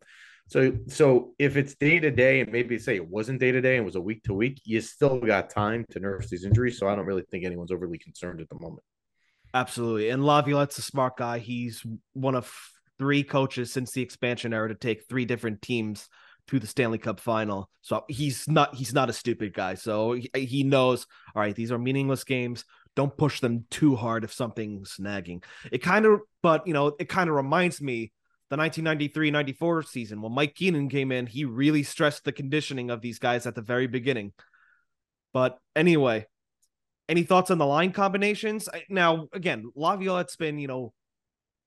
So, 0.50 0.78
so 0.88 1.34
if 1.40 1.58
it's 1.58 1.74
day 1.74 2.00
to 2.00 2.12
day, 2.12 2.42
and 2.42 2.52
maybe 2.52 2.78
say 2.78 2.96
it 2.96 3.10
wasn't 3.10 3.40
day 3.40 3.52
to 3.52 3.60
day 3.60 3.78
and 3.78 3.86
was 3.86 3.96
a 3.96 4.02
week 4.02 4.22
to 4.26 4.36
week, 4.36 4.62
you 4.66 4.82
still 4.82 5.20
got 5.20 5.50
time 5.50 5.84
to 5.90 6.00
nurse 6.00 6.30
these 6.30 6.46
injuries. 6.46 6.78
So, 6.78 6.88
I 6.88 6.96
don't 6.96 7.08
really 7.08 7.26
think 7.32 7.44
anyone's 7.44 7.72
overly 7.72 7.98
concerned 7.98 8.40
at 8.40 8.50
the 8.50 8.60
moment. 8.60 8.84
Absolutely, 9.52 10.10
and 10.10 10.24
Laviolette's 10.24 10.78
a 10.78 10.84
smart 10.84 11.18
guy. 11.18 11.40
He's 11.40 11.84
one 12.14 12.36
of 12.36 12.54
three 13.00 13.24
coaches 13.24 13.74
since 13.74 13.94
the 13.94 14.04
expansion 14.04 14.54
era 14.54 14.70
to 14.70 14.76
take 14.76 15.08
three 15.10 15.26
different 15.26 15.64
teams 15.64 16.08
to 16.48 16.60
the 16.60 16.68
Stanley 16.68 16.98
Cup 16.98 17.20
final. 17.20 17.70
So 17.82 18.06
he's 18.08 18.48
not 18.48 18.75
he's 18.75 18.94
not 18.94 19.10
a 19.10 19.13
stupid 19.13 19.54
guy. 19.54 19.75
So 19.75 20.13
he, 20.13 20.30
he 20.34 20.63
knows, 20.63 21.06
all 21.36 21.42
right, 21.42 21.56
these 21.56 21.72
are 21.72 21.77
meaningless 21.77 22.24
games. 22.24 22.66
Don't 22.96 23.16
push 23.16 23.39
them 23.42 23.66
too 23.70 23.96
hard 23.96 24.24
if 24.24 24.34
something's 24.34 24.96
nagging. 25.00 25.44
It 25.72 25.80
kind 25.80 26.06
of 26.06 26.22
but 26.42 26.66
you 26.66 26.74
know, 26.74 26.96
it 27.00 27.10
kind 27.10 27.30
of 27.30 27.36
reminds 27.36 27.82
me 27.82 28.12
the 28.50 28.56
1993-94 28.58 29.88
season 29.88 30.22
when 30.22 30.32
Mike 30.32 30.56
Keenan 30.56 30.89
came 30.89 31.12
in, 31.12 31.27
he 31.27 31.44
really 31.44 31.84
stressed 31.84 32.24
the 32.24 32.32
conditioning 32.32 32.89
of 32.89 33.01
these 33.01 33.20
guys 33.20 33.46
at 33.46 33.56
the 33.56 33.62
very 33.62 33.88
beginning. 33.88 34.32
But 35.34 35.58
anyway, 35.75 36.27
any 37.10 37.24
thoughts 37.24 37.51
on 37.51 37.58
the 37.58 37.66
line 37.66 37.92
combinations? 37.92 38.70
Now, 38.89 39.27
again, 39.34 39.70
Laviolette's 39.75 40.38
been, 40.38 40.60
you 40.60 40.68
know, 40.68 40.94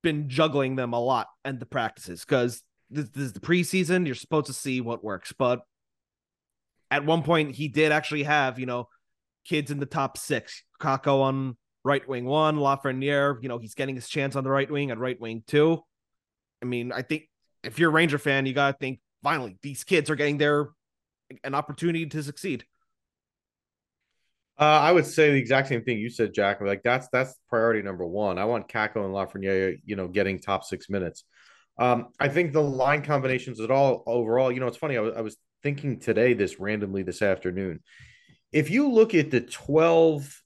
been 0.03 0.31
juggling 0.31 0.77
them 0.77 0.95
a 0.95 1.01
lot 1.01 1.27
and 1.45 1.61
the 1.61 1.67
practices 1.67 2.25
because 2.25 2.63
this, 2.91 3.09
this 3.11 3.25
is 3.25 3.33
the 3.33 3.41
preseason. 3.41 4.07
You're 4.07 4.15
supposed 4.15 4.47
to 4.47 4.53
see 4.53 4.81
what 4.81 5.05
works. 5.05 5.33
But 5.33 5.61
at 6.91 7.05
one 7.05 7.23
point, 7.23 7.55
he 7.55 7.69
did 7.69 7.93
actually 7.93 8.25
have, 8.25 8.59
you 8.59 8.67
know, 8.67 8.89
kids 9.45 9.71
in 9.71 9.79
the 9.79 9.87
top 9.87 10.19
six. 10.19 10.63
Kakko 10.81 11.23
on 11.23 11.57
right 11.85 12.07
wing 12.09 12.25
one, 12.25 12.57
Lafreniere, 12.57 13.43
you 13.43 13.49
know, 13.49 13.59
he's 13.59 13.75
getting 13.75 13.95
his 13.95 14.09
chance 14.09 14.37
on 14.37 14.45
the 14.45 14.51
right 14.51 14.71
wing 14.71 14.91
at 14.91 14.99
right 14.99 15.21
wing 15.21 15.43
two. 15.47 15.81
I 16.63 16.67
mean, 16.67 16.93
I 16.93 17.03
think 17.03 17.29
if 17.63 17.79
you're 17.79 17.91
a 17.91 17.93
Ranger 17.93 18.19
fan, 18.19 18.47
you 18.47 18.53
got 18.53 18.73
to 18.73 18.77
think 18.79 19.01
finally 19.23 19.59
these 19.63 19.85
kids 19.85 20.11
are 20.11 20.17
getting 20.17 20.39
their 20.39 20.71
an 21.45 21.55
opportunity 21.55 22.07
to 22.07 22.23
succeed. 22.23 22.65
Uh, 24.59 24.65
I 24.65 24.93
would 24.93 25.07
say 25.07 25.31
the 25.31 25.39
exact 25.39 25.69
same 25.69 25.83
thing 25.83 25.99
you 25.99 26.11
said, 26.11 26.35
Jack. 26.35 26.61
Like 26.61 26.83
that's 26.83 27.09
that's 27.09 27.35
priority 27.49 27.81
number 27.81 28.07
one. 28.07 28.39
I 28.39 28.45
want 28.45 28.69
Kakko 28.69 29.05
and 29.05 29.15
Lafreniere, 29.15 29.81
you 29.87 29.97
know, 29.97 30.07
getting 30.07 30.39
top 30.39 30.65
six 30.65 30.91
minutes. 30.91 31.25
Um, 31.81 32.09
I 32.21 32.29
think 32.29 32.53
the 32.53 32.63
line 32.63 33.03
combinations 33.03 33.59
at 33.59 33.71
all 33.71 34.05
overall, 34.07 34.53
you 34.53 34.61
know, 34.61 34.67
it's 34.67 34.77
funny. 34.77 34.99
I 34.99 35.01
was, 35.01 35.15
I 35.17 35.23
was 35.23 35.37
thinking 35.63 35.99
today 35.99 36.35
this 36.35 36.61
randomly 36.61 37.03
this 37.03 37.23
afternoon. 37.23 37.81
If 38.53 38.71
you 38.71 38.93
look 38.93 39.15
at 39.15 39.31
the 39.31 39.41
12 39.41 40.43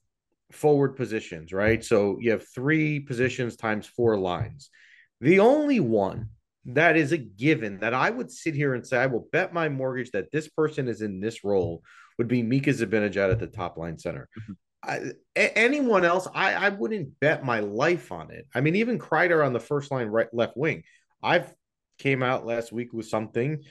forward 0.51 0.95
positions, 0.95 1.51
right? 1.51 1.83
So 1.83 2.17
you 2.21 2.31
have 2.31 2.47
three 2.47 3.01
positions 3.01 3.57
times 3.57 3.85
four 3.85 4.17
lines. 4.17 4.69
The 5.19 5.39
only 5.39 5.81
one 5.81 6.29
that 6.65 6.95
is 6.95 7.11
a 7.11 7.17
given 7.17 7.79
that 7.79 7.93
I 7.93 8.09
would 8.09 8.31
sit 8.31 8.55
here 8.55 8.73
and 8.73 8.85
say, 8.85 8.97
I 8.97 9.05
will 9.07 9.27
bet 9.31 9.53
my 9.53 9.69
mortgage 9.69 10.11
that 10.11 10.31
this 10.31 10.47
person 10.47 10.87
is 10.87 11.01
in 11.01 11.19
this 11.19 11.43
role 11.43 11.83
would 12.17 12.27
be 12.27 12.41
Mika 12.41 12.71
Zibanejad 12.71 13.31
at 13.31 13.39
the 13.39 13.47
top 13.47 13.77
line 13.77 13.99
center. 13.99 14.29
Mm-hmm. 14.39 14.53
I, 14.83 15.11
a- 15.35 15.57
anyone 15.57 16.05
else, 16.05 16.27
I, 16.33 16.53
I 16.53 16.69
wouldn't 16.69 17.19
bet 17.19 17.43
my 17.43 17.59
life 17.59 18.11
on 18.11 18.31
it. 18.31 18.47
I 18.55 18.61
mean, 18.61 18.75
even 18.77 18.99
Kreider 18.99 19.45
on 19.45 19.53
the 19.53 19.59
first 19.59 19.91
line, 19.91 20.07
right 20.07 20.27
left 20.33 20.55
wing. 20.55 20.83
I've 21.21 21.53
came 21.97 22.23
out 22.23 22.45
last 22.45 22.71
week 22.71 22.93
with 22.93 23.07
something, 23.07 23.63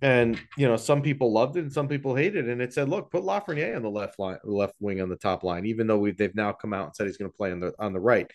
and 0.00 0.38
you 0.56 0.68
know, 0.68 0.76
some 0.76 1.02
people 1.02 1.32
loved 1.32 1.56
it 1.56 1.64
and 1.64 1.72
some 1.72 1.88
people 1.88 2.14
hated 2.14 2.46
it. 2.46 2.52
And 2.52 2.62
it 2.62 2.72
said, 2.72 2.88
look, 2.88 3.10
put 3.10 3.24
Lafreniere 3.24 3.76
on 3.76 3.82
the 3.82 3.90
left 3.90 4.18
line, 4.18 4.38
left 4.44 4.74
wing 4.80 5.00
on 5.00 5.08
the 5.08 5.16
top 5.16 5.42
line, 5.42 5.66
even 5.66 5.86
though 5.86 5.98
we 5.98 6.12
they've 6.12 6.34
now 6.34 6.52
come 6.52 6.72
out 6.72 6.86
and 6.86 6.96
said 6.96 7.06
he's 7.06 7.16
going 7.16 7.30
to 7.30 7.36
play 7.36 7.52
on 7.52 7.60
the 7.60 7.72
on 7.78 7.92
the 7.92 8.00
right. 8.00 8.30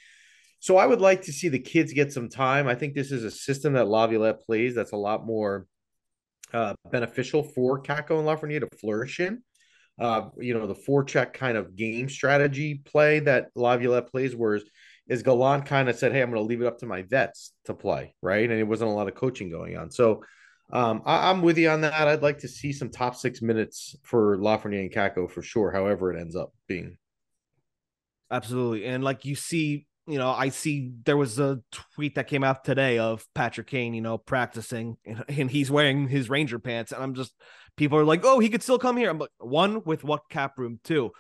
So 0.60 0.78
I 0.78 0.86
would 0.86 1.02
like 1.02 1.24
to 1.24 1.34
see 1.34 1.50
the 1.50 1.60
kids 1.60 1.92
get 1.92 2.14
some 2.14 2.30
time. 2.30 2.70
I 2.70 2.76
think 2.76 2.94
this 2.94 3.12
is 3.12 3.26
a 3.26 3.32
system 3.32 3.74
that 3.74 3.90
Laviolette 3.90 4.40
plays 4.46 4.74
that's 4.76 4.94
a 4.94 4.98
lot 4.98 5.26
more 5.26 5.68
uh, 6.54 6.74
beneficial 6.90 7.44
for 7.44 7.82
Kakko 7.82 8.20
and 8.20 8.28
Lafreniere 8.28 8.62
to 8.62 8.78
flourish 8.78 9.20
in. 9.20 9.44
Uh, 10.00 10.30
you 10.38 10.54
know, 10.54 10.66
the 10.66 10.74
forecheck 10.74 11.34
kind 11.34 11.58
of 11.58 11.76
game 11.76 12.08
strategy 12.08 12.76
play 12.86 13.20
that 13.20 13.50
Laviolette 13.56 14.10
plays, 14.10 14.36
whereas 14.36 14.64
is 15.08 15.24
Gallant 15.24 15.66
kind 15.66 15.90
of 15.90 15.96
said, 15.96 16.12
Hey, 16.12 16.22
I'm 16.22 16.32
going 16.32 16.42
to 16.42 16.48
leave 16.48 16.62
it 16.62 16.68
up 16.68 16.80
to 16.80 16.86
my 16.86 17.02
vets 17.04 17.54
to 17.66 17.74
play, 17.74 18.16
right? 18.22 18.50
And 18.50 18.60
it 18.60 18.68
wasn't 18.68 18.92
a 18.92 18.94
lot 18.94 19.08
of 19.08 19.16
coaching 19.16 19.50
going 19.50 19.78
on. 19.78 19.92
So 19.92 20.24
um, 20.72 21.02
I, 21.06 21.30
am 21.30 21.42
with 21.42 21.58
you 21.58 21.70
on 21.70 21.82
that. 21.82 21.94
I'd 21.94 22.22
like 22.22 22.40
to 22.40 22.48
see 22.48 22.72
some 22.72 22.90
top 22.90 23.16
six 23.16 23.42
minutes 23.42 23.96
for 24.04 24.38
Lafreniere 24.38 24.82
and 24.82 24.92
Kakko 24.92 25.30
for 25.30 25.42
sure, 25.42 25.72
however 25.72 26.12
it 26.12 26.20
ends 26.20 26.36
up 26.36 26.54
being. 26.68 26.98
Absolutely. 28.32 28.86
And 28.86 29.04
like 29.04 29.26
you 29.26 29.36
see 29.36 29.86
you 30.06 30.18
know, 30.18 30.32
I 30.32 30.50
see 30.50 30.92
there 31.06 31.16
was 31.16 31.40
a 31.40 31.62
tweet 31.96 32.16
that 32.16 32.28
came 32.28 32.44
out 32.44 32.66
today 32.66 33.00
of 33.00 33.26
Patrick 33.34 33.68
Kane, 33.68 33.94
you 33.94 34.02
know, 34.02 34.18
practicing 34.18 34.98
and 35.06 35.50
he's 35.50 35.72
wearing 35.72 36.08
his 36.08 36.30
Ranger 36.30 36.60
pants. 36.60 36.92
And 36.92 37.02
I'm 37.02 37.16
just, 37.16 37.34
people 37.78 37.98
are 37.98 38.04
like, 38.04 38.22
oh, 38.24 38.40
he 38.40 38.50
could 38.50 38.64
still 38.64 38.80
come 38.80 38.98
here. 38.98 39.10
I'm 39.10 39.20
like, 39.20 39.30
one, 39.38 39.84
with 39.86 40.04
what 40.04 40.30
cap 40.30 40.58
room? 40.58 40.80
Two, 40.84 41.12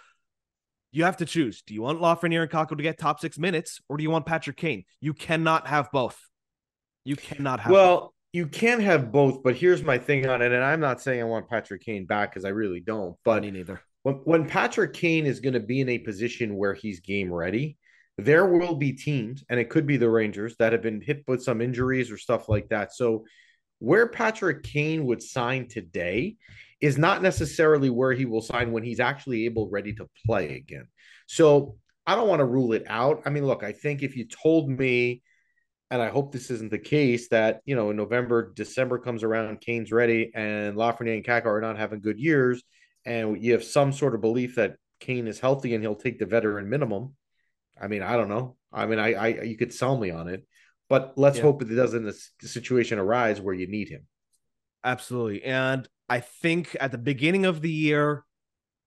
you 0.93 1.03
have 1.03 1.17
to 1.17 1.25
choose. 1.25 1.63
Do 1.63 1.73
you 1.73 1.81
want 1.81 1.99
Lafreniere 1.99 2.43
and 2.43 2.51
Kakko 2.51 2.77
to 2.77 2.83
get 2.83 2.97
top 2.97 3.19
six 3.19 3.37
minutes 3.37 3.81
or 3.89 3.97
do 3.97 4.03
you 4.03 4.11
want 4.11 4.25
Patrick 4.25 4.55
Kane? 4.57 4.85
You 5.01 5.13
cannot 5.13 5.67
have 5.67 5.91
both. 5.91 6.17
You 7.03 7.15
cannot 7.15 7.59
have 7.59 7.71
Well, 7.71 7.99
both. 7.99 8.11
you 8.31 8.47
can 8.47 8.79
have 8.79 9.11
both, 9.11 9.43
but 9.43 9.55
here's 9.55 9.83
my 9.83 9.97
thing 9.97 10.27
on 10.29 10.41
it. 10.41 10.51
And 10.51 10.63
I'm 10.63 10.79
not 10.79 11.01
saying 11.01 11.19
I 11.19 11.25
want 11.25 11.49
Patrick 11.49 11.81
Kane 11.83 12.05
back 12.05 12.31
because 12.31 12.45
I 12.45 12.49
really 12.49 12.79
don't. 12.79 13.17
But 13.25 13.41
Me 13.41 13.51
neither. 13.51 13.81
When, 14.03 14.15
when 14.23 14.47
Patrick 14.47 14.93
Kane 14.93 15.25
is 15.25 15.39
going 15.39 15.53
to 15.53 15.59
be 15.59 15.81
in 15.81 15.89
a 15.89 15.97
position 15.97 16.55
where 16.55 16.73
he's 16.73 16.99
game 16.99 17.33
ready, 17.33 17.77
there 18.19 18.45
will 18.45 18.75
be 18.75 18.93
teams, 18.93 19.43
and 19.49 19.59
it 19.59 19.71
could 19.71 19.87
be 19.87 19.97
the 19.97 20.09
Rangers, 20.09 20.55
that 20.57 20.71
have 20.71 20.83
been 20.83 21.01
hit 21.01 21.23
with 21.27 21.41
some 21.41 21.61
injuries 21.61 22.11
or 22.11 22.17
stuff 22.17 22.47
like 22.47 22.69
that. 22.69 22.93
So, 22.93 23.25
where 23.79 24.07
Patrick 24.07 24.61
Kane 24.63 25.05
would 25.05 25.23
sign 25.23 25.67
today 25.67 26.35
is 26.83 26.97
not 26.97 27.21
necessarily 27.21 27.89
where 27.89 28.13
he 28.13 28.25
will 28.25 28.41
sign 28.41 28.71
when 28.71 28.83
he's 28.83 28.99
actually 28.99 29.45
able, 29.45 29.69
ready 29.69 29.93
to 29.93 30.09
play 30.25 30.55
again. 30.55 30.87
So, 31.27 31.77
I 32.05 32.15
don't 32.15 32.27
want 32.27 32.39
to 32.39 32.45
rule 32.45 32.73
it 32.73 32.83
out. 32.87 33.21
I 33.25 33.29
mean, 33.29 33.45
look, 33.45 33.63
I 33.63 33.71
think 33.71 34.03
if 34.03 34.17
you 34.17 34.25
told 34.25 34.69
me, 34.69 35.21
and 35.89 36.01
I 36.01 36.09
hope 36.09 36.33
this 36.33 36.51
isn't 36.51 36.69
the 36.69 36.77
case, 36.77 37.29
that 37.29 37.61
you 37.65 37.75
know, 37.75 37.91
in 37.91 37.95
November, 37.95 38.51
December 38.53 38.99
comes 38.99 39.23
around, 39.23 39.61
Kane's 39.61 39.91
ready, 39.91 40.31
and 40.35 40.75
Lafreniere 40.75 41.15
and 41.15 41.25
Kakko 41.25 41.45
are 41.45 41.61
not 41.61 41.77
having 41.77 42.01
good 42.01 42.19
years, 42.19 42.61
and 43.05 43.41
you 43.41 43.53
have 43.53 43.63
some 43.63 43.93
sort 43.93 44.15
of 44.15 44.21
belief 44.21 44.55
that 44.55 44.75
Kane 44.99 45.27
is 45.27 45.39
healthy 45.39 45.73
and 45.73 45.83
he'll 45.83 45.95
take 45.95 46.19
the 46.19 46.25
veteran 46.25 46.69
minimum 46.69 47.15
I 47.81 47.87
mean, 47.87 48.01
I 48.03 48.15
don't 48.15 48.29
know. 48.29 48.55
I 48.71 48.85
mean, 48.85 48.99
I, 48.99 49.13
I 49.13 49.27
you 49.43 49.57
could 49.57 49.73
sell 49.73 49.97
me 49.97 50.11
on 50.11 50.27
it, 50.27 50.45
but 50.89 51.13
let's 51.15 51.37
yeah. 51.37 51.43
hope 51.43 51.61
it 51.61 51.65
doesn't 51.65 52.07
a 52.07 52.47
situation 52.47 52.99
arise 52.99 53.41
where 53.41 53.53
you 53.53 53.67
need 53.67 53.89
him. 53.89 54.07
Absolutely, 54.83 55.43
and 55.43 55.87
I 56.09 56.19
think 56.19 56.75
at 56.79 56.91
the 56.91 56.97
beginning 56.97 57.45
of 57.45 57.61
the 57.61 57.71
year, 57.71 58.23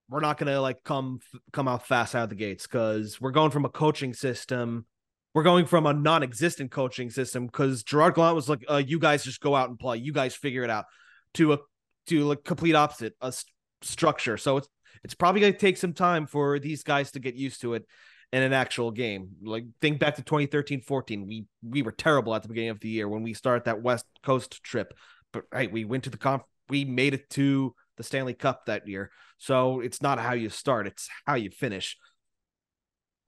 we're 0.08 0.20
not 0.20 0.38
gonna 0.38 0.60
like 0.60 0.84
come 0.84 1.20
come 1.52 1.68
out 1.68 1.86
fast 1.86 2.14
out 2.14 2.24
of 2.24 2.28
the 2.30 2.36
gates 2.36 2.66
because 2.66 3.20
we're 3.20 3.32
going 3.32 3.50
from 3.50 3.64
a 3.64 3.70
coaching 3.70 4.14
system. 4.14 4.86
We're 5.34 5.42
going 5.42 5.66
from 5.66 5.84
a 5.84 5.92
non-existent 5.92 6.70
coaching 6.70 7.10
system 7.10 7.46
because 7.46 7.82
Gerard 7.82 8.14
Gallant 8.14 8.36
was 8.36 8.48
like, 8.48 8.64
uh, 8.70 8.76
"You 8.76 8.98
guys 8.98 9.24
just 9.24 9.40
go 9.40 9.54
out 9.54 9.68
and 9.68 9.78
play. 9.78 9.98
You 9.98 10.12
guys 10.12 10.34
figure 10.34 10.62
it 10.62 10.70
out." 10.70 10.84
To 11.34 11.54
a 11.54 11.58
to 12.06 12.32
a 12.32 12.36
complete 12.36 12.74
opposite, 12.74 13.14
a 13.20 13.32
st- 13.32 13.52
structure. 13.82 14.36
So 14.36 14.58
it's 14.58 14.68
it's 15.04 15.14
probably 15.14 15.40
going 15.40 15.52
to 15.52 15.58
take 15.58 15.76
some 15.76 15.92
time 15.92 16.26
for 16.26 16.58
these 16.58 16.82
guys 16.82 17.12
to 17.12 17.20
get 17.20 17.34
used 17.34 17.60
to 17.60 17.74
it 17.74 17.84
in 18.32 18.42
an 18.42 18.52
actual 18.52 18.90
game. 18.90 19.30
Like 19.42 19.64
think 19.80 20.00
back 20.00 20.16
to 20.16 20.22
2013 20.22 20.80
14. 20.80 21.26
We 21.26 21.46
we 21.62 21.82
were 21.82 21.92
terrible 21.92 22.34
at 22.34 22.42
the 22.42 22.48
beginning 22.48 22.70
of 22.70 22.80
the 22.80 22.88
year 22.88 23.08
when 23.08 23.22
we 23.22 23.34
started 23.34 23.64
that 23.66 23.82
West 23.82 24.06
Coast 24.22 24.62
trip. 24.62 24.94
But 25.32 25.44
hey, 25.52 25.66
we 25.66 25.84
went 25.84 26.04
to 26.04 26.10
the 26.10 26.18
conf 26.18 26.42
we 26.68 26.84
made 26.84 27.14
it 27.14 27.28
to 27.30 27.74
the 27.96 28.02
Stanley 28.02 28.34
Cup 28.34 28.66
that 28.66 28.86
year. 28.88 29.10
So 29.38 29.80
it's 29.80 30.02
not 30.02 30.18
how 30.18 30.32
you 30.32 30.48
start, 30.50 30.86
it's 30.86 31.08
how 31.26 31.34
you 31.34 31.50
finish. 31.50 31.96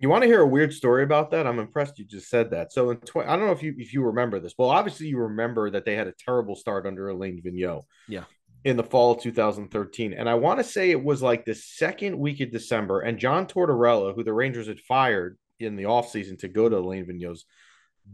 You 0.00 0.08
want 0.08 0.22
to 0.22 0.28
hear 0.28 0.40
a 0.40 0.46
weird 0.46 0.72
story 0.72 1.02
about 1.02 1.32
that? 1.32 1.46
I'm 1.46 1.58
impressed 1.58 1.98
you 1.98 2.04
just 2.04 2.28
said 2.28 2.50
that. 2.52 2.72
So 2.72 2.90
in 2.90 2.98
tw- 2.98 3.16
I 3.26 3.34
don't 3.36 3.46
know 3.46 3.52
if 3.52 3.64
you 3.64 3.74
if 3.78 3.92
you 3.92 4.04
remember 4.04 4.38
this. 4.38 4.54
Well, 4.56 4.70
obviously 4.70 5.08
you 5.08 5.18
remember 5.18 5.70
that 5.70 5.84
they 5.84 5.96
had 5.96 6.06
a 6.06 6.14
terrible 6.24 6.54
start 6.54 6.86
under 6.86 7.08
Alain 7.08 7.42
Vigneault. 7.44 7.82
Yeah. 8.08 8.24
in 8.64 8.76
the 8.76 8.84
fall 8.84 9.12
of 9.12 9.20
2013. 9.20 10.12
And 10.12 10.28
I 10.28 10.34
want 10.34 10.60
to 10.60 10.64
say 10.64 10.90
it 10.90 11.02
was 11.02 11.20
like 11.20 11.44
the 11.44 11.54
second 11.54 12.16
week 12.18 12.40
of 12.40 12.52
December. 12.52 13.00
And 13.00 13.18
John 13.18 13.46
Tortorella, 13.46 14.14
who 14.14 14.22
the 14.22 14.32
Rangers 14.32 14.68
had 14.68 14.80
fired 14.80 15.36
in 15.58 15.74
the 15.74 15.84
offseason 15.84 16.38
to 16.40 16.48
go 16.48 16.68
to 16.68 16.76
Alain 16.78 17.04
Vigneault's 17.06 17.44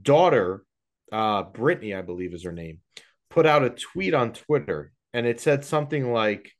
daughter, 0.00 0.64
uh, 1.12 1.42
Brittany, 1.42 1.94
I 1.94 2.02
believe 2.02 2.32
is 2.32 2.44
her 2.44 2.52
name, 2.52 2.80
put 3.28 3.44
out 3.44 3.62
a 3.62 3.70
tweet 3.70 4.14
on 4.14 4.32
Twitter. 4.32 4.92
And 5.14 5.26
it 5.26 5.40
said 5.40 5.64
something 5.64 6.12
like, 6.12 6.52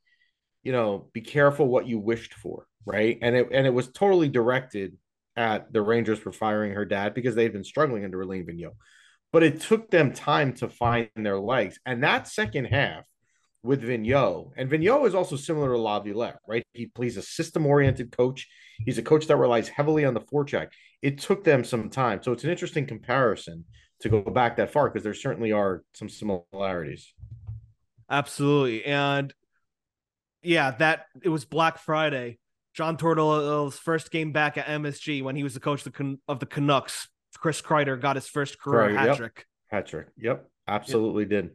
you 0.63 0.71
know, 0.71 1.09
be 1.13 1.21
careful 1.21 1.67
what 1.67 1.87
you 1.87 1.99
wished 1.99 2.33
for, 2.33 2.65
right? 2.85 3.19
And 3.21 3.35
it 3.35 3.49
and 3.51 3.67
it 3.67 3.73
was 3.73 3.91
totally 3.91 4.29
directed 4.29 4.97
at 5.35 5.71
the 5.71 5.81
Rangers 5.81 6.17
for 6.17 6.31
firing 6.31 6.73
her 6.73 6.85
dad 6.85 7.13
because 7.13 7.35
they'd 7.35 7.53
been 7.53 7.63
struggling 7.63 8.05
under 8.05 8.21
Alain 8.21 8.47
Vigneault. 8.47 8.77
But 9.31 9.43
it 9.43 9.61
took 9.61 9.91
them 9.91 10.13
time 10.13 10.53
to 10.53 10.69
find 10.69 11.09
their 11.15 11.39
legs. 11.39 11.77
And 11.85 12.03
that 12.03 12.27
second 12.27 12.65
half 12.65 13.05
with 13.61 13.83
Vigneault, 13.83 14.51
and 14.55 14.69
Vigneault 14.69 15.07
is 15.07 15.15
also 15.15 15.35
similar 15.35 15.73
to 15.73 15.77
Laviolette, 15.77 16.37
right? 16.47 16.63
He 16.73 16.85
plays 16.85 17.17
a 17.17 17.21
system-oriented 17.21 18.15
coach. 18.15 18.47
He's 18.85 18.97
a 18.97 19.03
coach 19.03 19.27
that 19.27 19.35
relies 19.35 19.67
heavily 19.67 20.05
on 20.05 20.13
the 20.13 20.21
forecheck. 20.21 20.67
It 21.01 21.17
took 21.17 21.43
them 21.43 21.63
some 21.63 21.89
time. 21.89 22.21
So 22.23 22.31
it's 22.31 22.43
an 22.45 22.51
interesting 22.51 22.85
comparison 22.85 23.65
to 24.01 24.09
go 24.09 24.21
back 24.21 24.57
that 24.57 24.71
far 24.71 24.89
because 24.89 25.03
there 25.03 25.13
certainly 25.13 25.51
are 25.51 25.83
some 25.93 26.09
similarities. 26.09 27.13
Absolutely. 28.09 28.85
And 28.85 29.33
yeah, 30.41 30.71
that 30.71 31.07
it 31.23 31.29
was 31.29 31.45
Black 31.45 31.79
Friday. 31.79 32.39
John 32.73 32.97
Tortorella's 32.97 33.77
first 33.77 34.11
game 34.11 34.31
back 34.31 34.57
at 34.57 34.65
MSG 34.65 35.23
when 35.23 35.35
he 35.35 35.43
was 35.43 35.53
the 35.53 35.59
coach 35.59 35.85
of 35.85 35.93
the, 35.93 36.19
of 36.27 36.39
the 36.39 36.45
Canucks. 36.45 37.07
Chris 37.37 37.61
Kreider 37.61 37.99
got 37.99 38.15
his 38.15 38.27
first 38.27 38.59
career 38.59 38.89
Kreider, 38.89 38.97
hat 38.97 39.07
yep. 39.07 39.17
trick. 39.17 39.45
Hat 39.67 39.87
trick. 39.87 40.07
Yep. 40.17 40.49
Absolutely 40.67 41.25
did. 41.25 41.51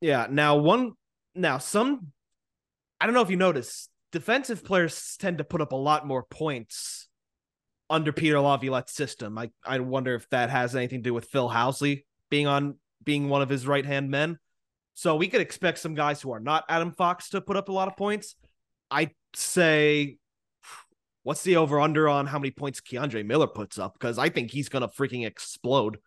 Yeah. 0.00 0.26
Now 0.30 0.56
one. 0.56 0.92
Now 1.34 1.58
some. 1.58 2.12
I 3.00 3.06
don't 3.06 3.14
know 3.14 3.22
if 3.22 3.30
you 3.30 3.36
noticed. 3.36 3.90
Defensive 4.12 4.64
players 4.64 5.16
tend 5.18 5.38
to 5.38 5.44
put 5.44 5.60
up 5.60 5.72
a 5.72 5.76
lot 5.76 6.06
more 6.06 6.22
points 6.22 7.08
under 7.88 8.12
Peter 8.12 8.40
Laviolette's 8.40 8.92
system. 8.92 9.38
I 9.38 9.50
I 9.64 9.78
wonder 9.80 10.14
if 10.14 10.28
that 10.30 10.50
has 10.50 10.74
anything 10.74 11.00
to 11.00 11.10
do 11.10 11.14
with 11.14 11.26
Phil 11.26 11.48
Housley 11.48 12.04
being 12.30 12.46
on 12.46 12.76
being 13.04 13.28
one 13.28 13.42
of 13.42 13.48
his 13.48 13.66
right 13.66 13.84
hand 13.84 14.10
men. 14.10 14.38
So 14.94 15.16
we 15.16 15.28
could 15.28 15.40
expect 15.40 15.78
some 15.78 15.94
guys 15.94 16.20
who 16.20 16.32
are 16.32 16.40
not 16.40 16.64
Adam 16.68 16.92
Fox 16.92 17.30
to 17.30 17.40
put 17.40 17.56
up 17.56 17.68
a 17.68 17.72
lot 17.72 17.88
of 17.88 17.96
points. 17.96 18.36
I 18.90 19.10
say, 19.34 20.18
what's 21.22 21.42
the 21.42 21.56
over 21.56 21.80
under 21.80 22.08
on 22.08 22.26
how 22.26 22.38
many 22.38 22.50
points 22.50 22.80
K'Andre 22.80 23.24
Miller 23.24 23.46
puts 23.46 23.78
up? 23.78 23.94
Because 23.94 24.18
I 24.18 24.28
think 24.28 24.50
he's 24.50 24.68
gonna 24.68 24.88
freaking 24.88 25.26
explode. 25.26 25.98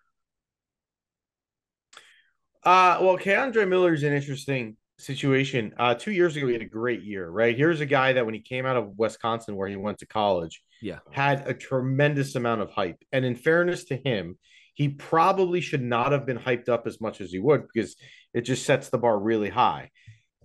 Uh, 2.63 2.97
well, 3.01 3.17
K'Andre 3.17 3.67
Miller 3.67 3.93
is 3.93 4.03
an 4.03 4.13
interesting 4.13 4.75
situation. 4.97 5.73
Uh, 5.77 5.93
two 5.93 6.11
years 6.11 6.35
ago, 6.35 6.47
he 6.47 6.53
had 6.53 6.61
a 6.61 6.65
great 6.65 7.03
year, 7.03 7.29
right? 7.29 7.55
Here's 7.55 7.81
a 7.81 7.85
guy 7.85 8.13
that 8.13 8.25
when 8.25 8.33
he 8.33 8.39
came 8.41 8.65
out 8.65 8.77
of 8.77 8.97
Wisconsin, 8.97 9.55
where 9.55 9.67
he 9.67 9.75
went 9.75 9.99
to 9.99 10.05
college, 10.07 10.63
Yeah. 10.81 10.99
had 11.11 11.47
a 11.47 11.53
tremendous 11.53 12.35
amount 12.35 12.61
of 12.61 12.71
hype. 12.71 12.97
And 13.11 13.23
in 13.25 13.35
fairness 13.35 13.83
to 13.85 13.97
him, 13.97 14.37
he 14.75 14.89
probably 14.89 15.61
should 15.61 15.81
not 15.81 16.11
have 16.11 16.25
been 16.25 16.37
hyped 16.37 16.69
up 16.69 16.85
as 16.85 17.01
much 17.01 17.21
as 17.21 17.31
he 17.31 17.39
would 17.39 17.63
because 17.73 17.95
it 18.33 18.41
just 18.41 18.65
sets 18.65 18.89
the 18.89 18.97
bar 18.97 19.17
really 19.17 19.49
high. 19.49 19.89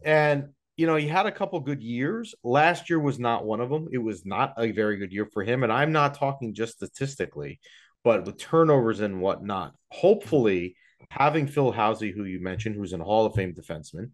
And 0.03 0.49
you 0.77 0.87
know, 0.87 0.97
he 0.97 1.09
had 1.09 1.27
a 1.27 1.33
couple 1.33 1.61
good 1.61 1.83
years. 1.83 2.35
Last 2.43 2.89
year 2.89 2.99
was 2.99 3.19
not 3.19 3.45
one 3.45 3.61
of 3.61 3.69
them. 3.69 3.89
It 3.93 3.99
was 3.99 4.25
not 4.25 4.55
a 4.57 4.71
very 4.71 4.97
good 4.97 5.13
year 5.13 5.29
for 5.31 5.43
him. 5.45 5.63
And 5.63 5.71
I'm 5.71 5.93
not 5.93 6.15
talking 6.15 6.55
just 6.55 6.77
statistically, 6.77 7.61
but 8.03 8.25
with 8.25 8.39
turnovers 8.39 9.01
and 9.01 9.21
whatnot. 9.21 9.75
Hopefully, 9.91 10.77
having 11.11 11.47
Phil 11.49 11.71
Housley, 11.71 12.15
who 12.15 12.25
you 12.25 12.41
mentioned, 12.41 12.77
who's 12.77 12.95
an 12.95 13.01
Hall 13.01 13.27
of 13.27 13.35
Fame 13.35 13.53
defenseman, 13.53 14.13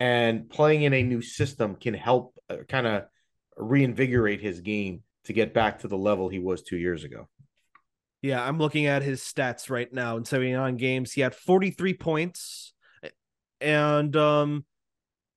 and 0.00 0.48
playing 0.48 0.84
in 0.84 0.94
a 0.94 1.02
new 1.02 1.20
system 1.20 1.76
can 1.76 1.92
help 1.92 2.34
uh, 2.48 2.58
kind 2.66 2.86
of 2.86 3.04
reinvigorate 3.58 4.40
his 4.40 4.60
game 4.60 5.02
to 5.24 5.34
get 5.34 5.52
back 5.52 5.80
to 5.80 5.88
the 5.88 5.98
level 5.98 6.30
he 6.30 6.38
was 6.38 6.62
two 6.62 6.78
years 6.78 7.04
ago. 7.04 7.28
Yeah, 8.22 8.42
I'm 8.42 8.58
looking 8.58 8.86
at 8.86 9.02
his 9.02 9.20
stats 9.20 9.70
right 9.70 9.92
now 9.92 10.16
in 10.16 10.24
79 10.24 10.76
games. 10.76 11.12
He 11.12 11.20
had 11.20 11.34
43 11.34 11.94
points. 11.94 12.72
And 13.60 14.14
um 14.16 14.64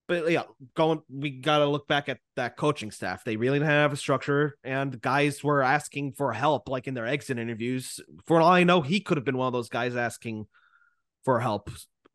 but 0.09 0.31
yeah, 0.31 0.43
going 0.75 1.03
we 1.07 1.29
gotta 1.29 1.67
look 1.67 1.87
back 1.87 2.09
at 2.09 2.17
that 2.35 2.57
coaching 2.57 2.89
staff. 2.89 3.23
They 3.23 3.37
really 3.37 3.59
didn't 3.59 3.69
have 3.69 3.93
a 3.93 3.95
structure, 3.95 4.57
and 4.63 4.99
guys 4.99 5.43
were 5.43 5.61
asking 5.61 6.13
for 6.13 6.33
help, 6.33 6.67
like 6.67 6.87
in 6.87 6.95
their 6.95 7.05
exit 7.05 7.37
interviews. 7.37 7.99
For 8.25 8.41
all 8.41 8.49
I 8.49 8.63
know, 8.63 8.81
he 8.81 9.01
could 9.01 9.17
have 9.17 9.23
been 9.23 9.37
one 9.37 9.45
of 9.45 9.53
those 9.53 9.69
guys 9.69 9.95
asking 9.95 10.47
for 11.25 11.39
help. 11.39 11.69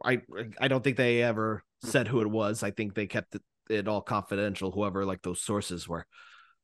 I 0.05 0.23
I 0.61 0.67
don't 0.67 0.83
think 0.83 0.97
they 0.97 1.23
ever 1.23 1.63
said 1.85 2.09
who 2.09 2.21
it 2.21 2.29
was. 2.29 2.65
I 2.65 2.73
think 2.73 2.95
they 2.95 3.07
kept 3.07 3.37
it, 3.37 3.43
it 3.71 3.87
all 3.87 4.03
confidential, 4.03 4.73
whoever 4.73 5.05
like 5.05 5.23
those 5.23 5.41
sources 5.41 5.89
were. 5.89 6.05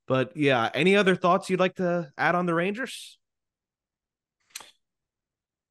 But 0.09 0.37
yeah, 0.37 0.69
any 0.75 0.97
other 0.97 1.15
thoughts 1.15 1.49
you'd 1.49 1.61
like 1.61 1.77
to 1.77 2.11
add 2.19 2.35
on 2.35 2.47
the 2.47 2.55
Rangers? 2.55 3.20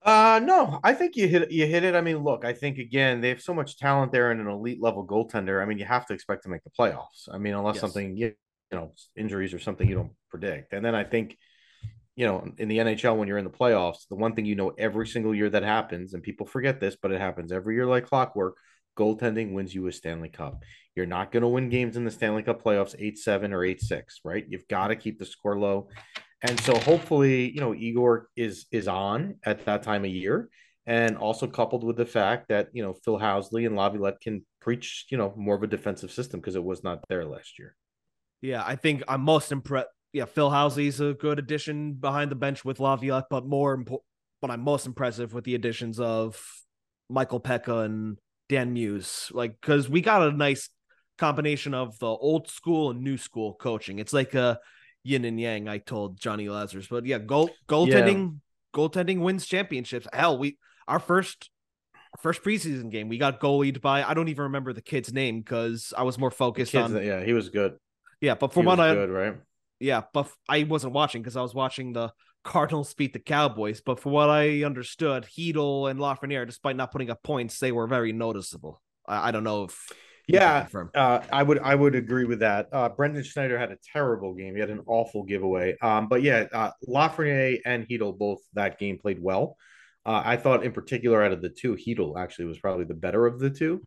Uh 0.09 0.39
no, 0.39 0.79
I 0.83 0.95
think 0.95 1.15
you 1.15 1.27
hit 1.27 1.51
you 1.51 1.67
hit 1.67 1.83
it. 1.83 1.93
I 1.93 2.01
mean, 2.01 2.17
look, 2.17 2.43
I 2.43 2.51
think 2.51 2.79
again 2.79 3.21
they 3.21 3.29
have 3.29 3.43
so 3.43 3.53
much 3.53 3.77
talent 3.77 4.11
there 4.11 4.31
and 4.31 4.41
an 4.41 4.47
elite 4.47 4.81
level 4.81 5.05
goaltender. 5.05 5.61
I 5.61 5.65
mean, 5.65 5.77
you 5.77 5.85
have 5.85 6.07
to 6.07 6.15
expect 6.15 6.41
to 6.43 6.49
make 6.49 6.63
the 6.63 6.71
playoffs. 6.71 7.27
I 7.31 7.37
mean, 7.37 7.53
unless 7.53 7.75
Yes. 7.75 7.81
something 7.81 8.17
you 8.17 8.33
know 8.71 8.93
injuries 9.15 9.53
or 9.53 9.59
something 9.59 9.87
you 9.87 9.93
don't 9.93 10.13
predict. 10.31 10.73
And 10.73 10.83
then 10.83 10.95
I 10.95 11.03
think 11.03 11.37
you 12.15 12.25
know 12.25 12.37
in 12.57 12.67
the 12.69 12.79
NHL 12.79 13.17
when 13.17 13.27
you're 13.27 13.37
in 13.37 13.43
the 13.43 13.51
playoffs, 13.51 14.07
the 14.09 14.15
one 14.15 14.33
thing 14.33 14.45
you 14.45 14.55
know 14.55 14.71
every 14.79 15.05
single 15.05 15.35
year 15.35 15.49
that 15.51 15.61
happens, 15.61 16.15
and 16.15 16.23
people 16.23 16.47
forget 16.47 16.79
this, 16.79 16.97
but 16.99 17.11
it 17.11 17.21
happens 17.21 17.51
every 17.51 17.75
year 17.75 17.85
like 17.85 18.07
clockwork. 18.07 18.55
Goaltending 18.97 19.53
wins 19.53 19.75
you 19.75 19.85
a 19.85 19.91
Stanley 19.91 20.29
Cup. 20.29 20.63
You're 20.95 21.05
not 21.05 21.31
going 21.31 21.43
to 21.43 21.47
win 21.47 21.69
games 21.69 21.97
in 21.97 22.03
the 22.03 22.11
Stanley 22.11 22.41
Cup 22.41 22.63
playoffs 22.63 22.95
8 22.97 23.15
7 23.17 23.53
or 23.53 23.63
8 23.63 23.79
6, 23.79 24.21
right? 24.25 24.45
You've 24.49 24.67
got 24.67 24.87
to 24.87 24.95
keep 24.95 25.19
the 25.19 25.25
score 25.25 25.57
low. 25.59 25.87
And 26.41 26.59
so 26.61 26.77
hopefully, 26.77 27.51
you 27.51 27.59
know, 27.59 27.73
Igor 27.73 28.29
is 28.35 28.65
is 28.71 28.87
on 28.87 29.35
at 29.43 29.65
that 29.65 29.83
time 29.83 30.05
of 30.05 30.11
year. 30.11 30.49
And 30.85 31.17
also 31.17 31.45
coupled 31.45 31.83
with 31.83 31.97
the 31.97 32.05
fact 32.05 32.47
that, 32.49 32.69
you 32.73 32.81
know, 32.81 32.93
Phil 32.93 33.19
Housley 33.19 33.67
and 33.67 33.75
Laviolette 33.75 34.21
can 34.21 34.43
preach, 34.59 35.05
you 35.11 35.19
know, 35.19 35.31
more 35.37 35.55
of 35.55 35.61
a 35.61 35.67
defensive 35.67 36.11
system 36.11 36.39
because 36.39 36.55
it 36.55 36.63
was 36.63 36.83
not 36.83 37.03
there 37.07 37.25
last 37.25 37.59
year. 37.59 37.75
Yeah, 38.41 38.63
I 38.65 38.75
think 38.75 39.03
I'm 39.07 39.21
most 39.21 39.51
impressed. 39.51 39.89
Yeah, 40.13 40.25
Phil 40.25 40.49
Housley's 40.49 40.99
a 40.99 41.13
good 41.13 41.37
addition 41.37 41.93
behind 41.93 42.31
the 42.31 42.35
bench 42.35 42.65
with 42.65 42.79
Laviolette, 42.79 43.25
but 43.29 43.45
more 43.45 43.75
important, 43.75 44.07
but 44.41 44.49
I'm 44.49 44.61
most 44.61 44.87
impressive 44.87 45.31
with 45.31 45.43
the 45.43 45.53
additions 45.53 45.99
of 45.99 46.41
Michael 47.07 47.39
Peca 47.39 47.85
and 47.85 48.17
Dan 48.47 48.73
Muse. 48.73 49.29
Like, 49.31 49.61
because 49.61 49.87
we 49.87 50.01
got 50.01 50.23
a 50.23 50.31
nice 50.31 50.69
combination 51.19 51.75
of 51.75 51.99
the 51.99 52.07
old 52.07 52.49
school 52.49 52.89
and 52.89 53.01
new 53.01 53.17
school 53.17 53.53
coaching. 53.53 53.99
It's 53.99 54.13
like 54.13 54.33
a 54.33 54.59
yin 55.03 55.25
and 55.25 55.39
yang. 55.39 55.67
I 55.67 55.77
told 55.77 56.19
Johnny 56.19 56.49
Lazarus, 56.49 56.87
but 56.87 57.05
yeah, 57.05 57.19
goal 57.19 57.49
goaltending, 57.67 58.39
goaltending 58.73 59.19
wins 59.19 59.45
championships. 59.45 60.07
Hell, 60.13 60.37
we 60.37 60.57
our 60.87 60.99
first 60.99 61.49
first 62.19 62.43
preseason 62.43 62.89
game 62.89 63.07
we 63.07 63.19
got 63.19 63.39
goalied 63.39 63.81
by 63.81 64.03
I 64.03 64.15
don't 64.15 64.29
even 64.29 64.43
remember 64.43 64.73
the 64.73 64.81
kid's 64.81 65.13
name 65.13 65.41
because 65.41 65.93
I 65.95 66.01
was 66.03 66.17
more 66.17 66.31
focused 66.31 66.75
on 66.75 66.95
yeah, 67.03 67.23
he 67.23 67.33
was 67.33 67.49
good. 67.49 67.77
yeah. 68.19 68.35
But 68.35 68.51
He 68.51 68.55
from 68.55 68.65
what 68.65 68.79
I 68.79 68.93
good, 68.93 69.09
right? 69.09 69.35
yeah, 69.79 70.01
but 70.13 70.27
I 70.47 70.63
wasn't 70.63 70.93
watching 70.93 71.21
because 71.21 71.37
I 71.37 71.41
was 71.41 71.53
watching 71.53 71.93
the 71.93 72.11
Cardinals 72.43 72.93
beat 72.93 73.13
the 73.13 73.19
Cowboys. 73.19 73.81
But 73.81 73.99
for 73.99 74.09
what 74.09 74.29
I 74.29 74.63
understood, 74.63 75.25
Chytil 75.25 75.89
and 75.89 75.99
Lafreniere, 75.99 76.45
despite 76.45 76.75
not 76.75 76.91
putting 76.91 77.09
up 77.09 77.21
points, 77.21 77.59
they 77.59 77.71
were 77.71 77.87
very 77.87 78.11
noticeable. 78.11 78.81
I, 79.07 79.29
I 79.29 79.31
don't 79.31 79.43
know 79.43 79.65
if 79.65 79.89
Yeah. 80.29 80.67
Uh, 80.93 81.21
I 81.31 81.43
would 81.43 81.59
I 81.59 81.75
would 81.75 81.95
agree 81.95 82.25
with 82.25 82.39
that. 82.39 82.67
Uh, 82.71 82.89
Braden 82.89 83.23
Schneider 83.23 83.57
had 83.57 83.71
a 83.71 83.77
terrible 83.93 84.33
game. 84.33 84.53
He 84.53 84.59
had 84.59 84.69
an 84.69 84.83
awful 84.85 85.23
giveaway. 85.23 85.75
Um, 85.81 86.07
but 86.07 86.21
yeah, 86.21 86.45
uh, 86.53 86.71
Lafreniere 86.87 87.59
and 87.65 87.87
Chytil 87.87 88.17
both 88.17 88.39
that 88.53 88.79
game 88.79 88.97
played 88.99 89.21
well. 89.21 89.57
Uh, 90.05 90.21
I 90.23 90.37
thought 90.37 90.63
in 90.63 90.71
particular 90.71 91.23
out 91.23 91.31
of 91.31 91.41
the 91.41 91.49
two, 91.49 91.75
Chytil 91.75 92.17
actually 92.17 92.45
was 92.45 92.59
probably 92.59 92.85
the 92.85 92.93
better 92.93 93.25
of 93.25 93.39
the 93.39 93.49
two, 93.49 93.81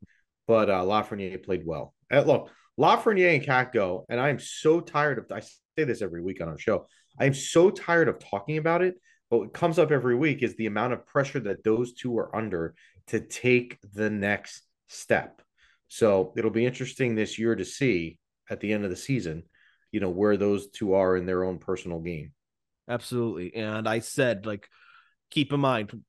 but 0.46 0.68
uh, 0.68 0.83
Lafreniere 0.83 1.42
played 1.42 1.64
well. 1.64 1.94
Uh, 2.12 2.20
look, 2.20 2.50
Lafreniere 2.78 3.37
and 3.37 3.44
Kakko, 3.44 4.05
and 4.09 4.20
I 4.20 4.28
am 4.28 4.38
so 4.38 4.81
tired 4.81 5.18
of. 5.18 5.26
I 5.33 5.40
say 5.40 5.85
this 5.85 6.02
every 6.02 6.22
week 6.22 6.40
on 6.40 6.48
our 6.48 6.59
show. 6.59 6.87
I 7.18 7.26
am 7.26 7.35
so 7.35 7.70
tired 7.70 8.09
of 8.09 8.18
talking 8.18 8.59
about 8.59 8.83
it. 8.83 8.96
But 9.31 9.38
what 9.38 9.55
comes 9.55 9.78
up 9.78 9.90
every 9.90 10.14
week 10.14 10.42
is 10.42 10.57
the 10.57 10.66
amount 10.66 10.92
of 10.92 11.07
pressure 11.07 11.40
that 11.40 11.64
those 11.64 11.94
two 11.94 12.18
are 12.18 12.35
under 12.37 12.74
to 13.07 13.18
take 13.18 13.78
the 13.94 14.11
next 14.11 14.62
step. 14.88 15.40
So 15.92 16.33
it'll 16.38 16.50
be 16.50 16.64
interesting 16.64 17.14
this 17.14 17.38
year 17.38 17.55
to 17.55 17.66
see 17.66 18.16
at 18.48 18.61
the 18.61 18.72
end 18.72 18.85
of 18.85 18.88
the 18.88 18.96
season, 18.96 19.42
you 19.90 20.00
know, 20.00 20.09
where 20.09 20.38
those 20.38 20.70
two 20.70 20.94
are 20.94 21.18
in 21.18 21.26
their 21.26 21.44
own 21.44 21.59
personal 21.59 22.00
game. 22.00 22.33
Absolutely. 22.88 23.55
And 23.55 23.87
I 23.87 23.98
said, 23.98 24.46
like, 24.46 24.70
keep 25.31 25.52
in 25.52 25.61
mind, 25.61 26.02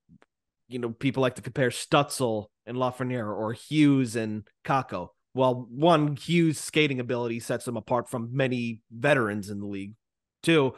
you 0.69 0.79
know, 0.79 0.91
people 0.91 1.21
like 1.21 1.35
to 1.35 1.41
compare 1.41 1.67
Stutzle 1.67 2.45
and 2.65 2.77
Lafreniere 2.77 3.27
or 3.27 3.51
Hughes 3.51 4.15
and 4.15 4.47
Kakko. 4.63 5.09
Well, 5.33 5.67
one, 5.69 6.15
Hughes' 6.15 6.59
skating 6.59 7.01
ability 7.01 7.41
sets 7.41 7.67
him 7.67 7.75
apart 7.75 8.09
from 8.09 8.29
many 8.31 8.79
veterans 8.89 9.49
in 9.49 9.59
the 9.59 9.67
league. 9.67 9.95
Two, 10.43 10.75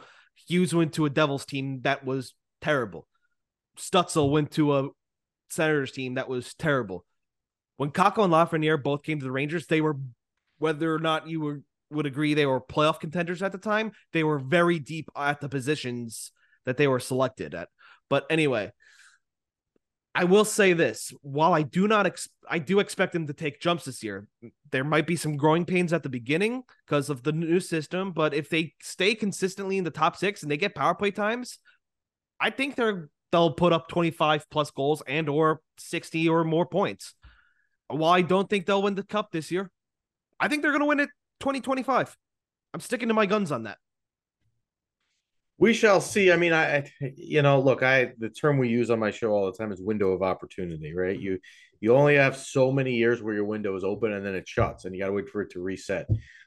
Hughes 0.48 0.74
went 0.74 0.94
to 0.94 1.04
a 1.04 1.10
Devils 1.10 1.46
team 1.46 1.82
that 1.82 2.04
was 2.04 2.34
terrible. 2.60 3.06
Stutzle 3.78 4.32
went 4.32 4.50
to 4.52 4.76
a 4.76 4.88
Senators 5.48 5.92
team 5.92 6.14
that 6.14 6.28
was 6.28 6.54
terrible. 6.54 7.04
When 7.76 7.90
Kakko 7.90 8.24
and 8.24 8.32
Lafreniere 8.32 8.82
both 8.82 9.02
came 9.02 9.18
to 9.18 9.24
the 9.24 9.32
Rangers, 9.32 9.66
they 9.66 9.80
were 9.80 9.96
whether 10.58 10.94
or 10.94 10.98
not 10.98 11.28
you 11.28 11.40
were 11.40 11.62
would 11.90 12.06
agree 12.06 12.34
they 12.34 12.46
were 12.46 12.60
playoff 12.60 12.98
contenders 12.98 13.42
at 13.42 13.52
the 13.52 13.58
time, 13.58 13.92
they 14.12 14.24
were 14.24 14.38
very 14.38 14.78
deep 14.78 15.08
at 15.16 15.40
the 15.40 15.48
positions 15.48 16.32
that 16.64 16.76
they 16.76 16.88
were 16.88 16.98
selected 16.98 17.54
at. 17.54 17.68
But 18.10 18.26
anyway, 18.28 18.72
I 20.14 20.24
will 20.24 20.44
say 20.44 20.72
this: 20.72 21.12
while 21.20 21.52
I 21.52 21.62
do 21.62 21.86
not, 21.86 22.06
ex- 22.06 22.28
I 22.48 22.58
do 22.58 22.80
expect 22.80 23.12
them 23.12 23.26
to 23.26 23.34
take 23.34 23.60
jumps 23.60 23.84
this 23.84 24.02
year. 24.02 24.26
There 24.70 24.82
might 24.82 25.06
be 25.06 25.16
some 25.16 25.36
growing 25.36 25.64
pains 25.64 25.92
at 25.92 26.02
the 26.02 26.08
beginning 26.08 26.62
because 26.86 27.10
of 27.10 27.22
the 27.22 27.32
new 27.32 27.60
system, 27.60 28.12
but 28.12 28.32
if 28.32 28.48
they 28.48 28.74
stay 28.80 29.14
consistently 29.14 29.76
in 29.78 29.84
the 29.84 29.90
top 29.90 30.16
six 30.16 30.42
and 30.42 30.50
they 30.50 30.56
get 30.56 30.74
power 30.74 30.94
play 30.94 31.10
times, 31.10 31.58
I 32.40 32.50
think 32.50 32.74
they're 32.74 33.10
they'll 33.30 33.52
put 33.52 33.74
up 33.74 33.88
twenty 33.88 34.10
five 34.10 34.48
plus 34.50 34.70
goals 34.70 35.02
and 35.06 35.28
or 35.28 35.60
sixty 35.76 36.28
or 36.28 36.44
more 36.44 36.66
points. 36.66 37.14
While 37.88 38.12
I 38.12 38.22
don't 38.22 38.48
think 38.48 38.66
they'll 38.66 38.82
win 38.82 38.94
the 38.94 39.02
cup 39.02 39.30
this 39.30 39.50
year, 39.50 39.70
I 40.40 40.48
think 40.48 40.62
they're 40.62 40.72
going 40.72 40.80
to 40.80 40.86
win 40.86 41.00
it 41.00 41.10
2025. 41.40 42.16
I'm 42.74 42.80
sticking 42.80 43.08
to 43.08 43.14
my 43.14 43.26
guns 43.26 43.52
on 43.52 43.64
that. 43.64 43.78
We 45.58 45.72
shall 45.72 46.00
see. 46.00 46.30
I 46.30 46.36
mean, 46.36 46.52
I, 46.52 46.90
you 47.16 47.42
know, 47.42 47.60
look, 47.60 47.82
I 47.82 48.12
the 48.18 48.28
term 48.28 48.58
we 48.58 48.68
use 48.68 48.90
on 48.90 48.98
my 48.98 49.10
show 49.10 49.30
all 49.30 49.46
the 49.46 49.56
time 49.56 49.72
is 49.72 49.80
window 49.80 50.10
of 50.10 50.22
opportunity, 50.22 50.94
right? 50.94 51.18
You 51.18 51.38
you 51.80 51.94
only 51.94 52.16
have 52.16 52.36
so 52.36 52.70
many 52.70 52.94
years 52.94 53.22
where 53.22 53.34
your 53.34 53.44
window 53.44 53.74
is 53.76 53.84
open 53.84 54.12
and 54.12 54.24
then 54.24 54.34
it 54.34 54.46
shuts, 54.46 54.84
and 54.84 54.94
you 54.94 55.00
got 55.00 55.06
to 55.06 55.12
wait 55.12 55.28
for 55.28 55.42
it 55.42 55.50
to 55.52 55.60
reset. 55.60 56.06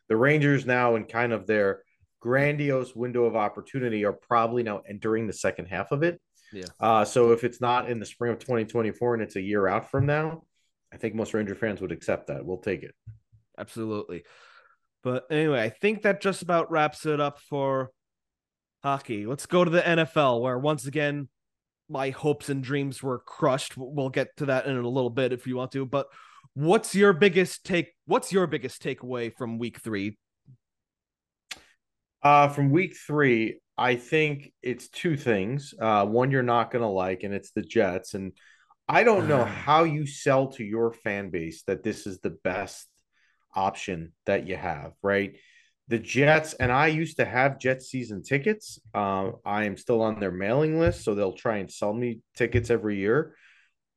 The 0.09 0.17
Rangers 0.17 0.65
now, 0.65 0.95
in 0.95 1.05
kind 1.05 1.33
of 1.33 1.47
their 1.47 1.83
grandiose 2.19 2.95
window 2.95 3.25
of 3.25 3.35
opportunity, 3.35 4.05
are 4.05 4.13
probably 4.13 4.63
now 4.63 4.81
entering 4.87 5.25
the 5.25 5.33
second 5.33 5.65
half 5.65 5.91
of 5.91 6.03
it. 6.03 6.21
Yeah. 6.51 6.65
Uh, 6.79 7.05
so 7.05 7.31
if 7.31 7.43
it's 7.43 7.61
not 7.61 7.89
in 7.89 7.99
the 7.99 8.05
spring 8.05 8.31
of 8.31 8.39
2024 8.39 9.15
and 9.15 9.23
it's 9.23 9.35
a 9.35 9.41
year 9.41 9.67
out 9.67 9.89
from 9.89 10.05
now, 10.05 10.43
I 10.91 10.97
think 10.97 11.15
most 11.15 11.33
Ranger 11.33 11.55
fans 11.55 11.81
would 11.81 11.91
accept 11.91 12.27
that. 12.27 12.45
We'll 12.45 12.57
take 12.57 12.83
it. 12.83 12.95
Absolutely. 13.57 14.23
But 15.03 15.25
anyway, 15.29 15.61
I 15.61 15.69
think 15.69 16.01
that 16.01 16.21
just 16.21 16.41
about 16.41 16.71
wraps 16.71 17.05
it 17.05 17.19
up 17.19 17.39
for 17.39 17.91
hockey. 18.83 19.25
Let's 19.25 19.45
go 19.45 19.63
to 19.63 19.69
the 19.69 19.81
NFL, 19.81 20.41
where 20.41 20.57
once 20.57 20.85
again, 20.85 21.29
my 21.89 22.11
hopes 22.11 22.49
and 22.49 22.63
dreams 22.63 23.01
were 23.01 23.19
crushed. 23.19 23.77
We'll 23.77 24.09
get 24.09 24.35
to 24.37 24.47
that 24.47 24.65
in 24.65 24.77
a 24.77 24.87
little 24.87 25.09
bit 25.09 25.33
if 25.33 25.47
you 25.47 25.55
want 25.55 25.71
to. 25.73 25.85
But 25.85 26.07
what's 26.53 26.93
your 26.95 27.13
biggest 27.13 27.65
take? 27.65 27.93
What's 28.05 28.31
your 28.31 28.47
biggest 28.47 28.83
takeaway 28.83 29.33
from 29.33 29.57
Week 29.57 29.79
Three? 29.79 30.17
Uh, 32.21 32.49
from 32.49 32.69
Week 32.69 32.95
Three, 33.07 33.59
I 33.77 33.95
think 33.95 34.51
it's 34.61 34.89
two 34.89 35.15
things. 35.15 35.73
Uh, 35.79 36.05
one 36.05 36.31
you're 36.31 36.43
not 36.43 36.71
going 36.71 36.81
to 36.81 36.89
like, 36.89 37.23
and 37.23 37.33
it's 37.33 37.51
the 37.51 37.61
Jets. 37.61 38.13
And 38.13 38.33
I 38.91 39.03
don't 39.03 39.27
know 39.27 39.45
how 39.45 39.83
you 39.83 40.07
sell 40.07 40.47
to 40.53 40.63
your 40.63 40.91
fan 40.91 41.29
base 41.29 41.61
that 41.67 41.83
this 41.83 42.07
is 42.07 42.19
the 42.21 42.31
best 42.31 42.87
option 43.53 44.13
that 44.25 44.47
you 44.47 44.55
have, 44.55 44.93
right? 45.03 45.37
The 45.89 45.99
Jets, 45.99 46.55
and 46.55 46.71
I 46.71 46.87
used 46.87 47.17
to 47.17 47.25
have 47.25 47.59
Jet 47.59 47.83
season 47.83 48.23
tickets. 48.23 48.79
Uh, 48.91 49.31
I 49.45 49.65
am 49.65 49.77
still 49.77 50.01
on 50.01 50.19
their 50.19 50.31
mailing 50.31 50.79
list, 50.79 51.03
so 51.03 51.13
they'll 51.13 51.33
try 51.33 51.57
and 51.57 51.71
sell 51.71 51.93
me 51.93 52.21
tickets 52.35 52.71
every 52.71 52.97
year. 52.97 53.35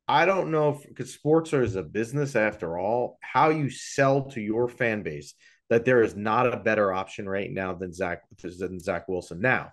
I 0.07 0.27
don't 0.27 0.51
know 0.51 0.71
if 0.71 0.87
because 0.87 1.15
sports 1.15 1.55
are 1.55 1.63
as 1.63 1.77
a 1.77 1.83
business 1.83 2.37
after 2.37 2.77
all, 2.79 3.19
how 3.23 3.49
you 3.49 3.71
sell 3.71 4.29
to 4.33 4.43
your 4.43 4.69
fan 4.69 5.03
base 5.03 5.33
that 5.71 5.87
there 5.87 6.03
is 6.03 6.15
not 6.15 6.53
a 6.53 6.59
better 6.59 6.93
option 6.93 7.27
right 7.27 7.51
now 7.51 7.73
than 7.73 7.95
Zach 7.95 8.25
than 8.43 8.79
Zach 8.79 9.09
Wilson. 9.09 9.41
Now, 9.41 9.73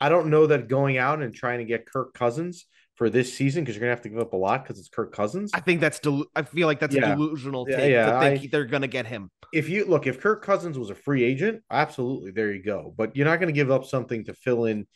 I 0.00 0.08
don't 0.08 0.30
know 0.30 0.46
that 0.46 0.68
going 0.68 0.98
out 0.98 1.20
and 1.20 1.34
trying 1.34 1.58
to 1.58 1.64
get 1.64 1.90
Kirk 1.90 2.14
Cousins 2.14 2.66
for 2.94 3.08
this 3.08 3.32
season 3.34 3.62
because 3.64 3.74
you're 3.74 3.80
gonna 3.80 3.90
have 3.90 4.02
to 4.02 4.08
give 4.08 4.18
up 4.18 4.32
a 4.32 4.36
lot 4.36 4.62
because 4.64 4.78
it's 4.78 4.88
Kirk 4.88 5.12
Cousins. 5.14 5.50
I 5.54 5.60
think 5.60 5.80
that's 5.80 5.98
del- 5.98 6.26
I 6.36 6.42
feel 6.42 6.66
like 6.66 6.78
that's 6.78 6.94
Yeah. 6.94 7.12
a 7.12 7.16
delusional 7.16 7.64
take 7.66 7.90
yeah, 7.90 8.12
to 8.12 8.20
think 8.20 8.44
I- 8.44 8.48
they're 8.52 8.66
gonna 8.66 8.86
get 8.88 9.06
him. 9.06 9.30
if 9.52 9.68
you 9.68 9.84
look, 9.86 10.06
if 10.06 10.20
Kirk 10.20 10.44
Cousins 10.44 10.78
was 10.78 10.90
a 10.90 10.94
free 10.94 11.24
agent, 11.24 11.62
absolutely, 11.70 12.30
there 12.32 12.52
you 12.52 12.62
go. 12.62 12.94
But 12.96 13.16
you're 13.16 13.26
not 13.26 13.36
going 13.36 13.48
to 13.48 13.52
give 13.52 13.70
up 13.70 13.84
something 13.84 14.24
to 14.24 14.34
fill 14.34 14.64
in 14.66 14.86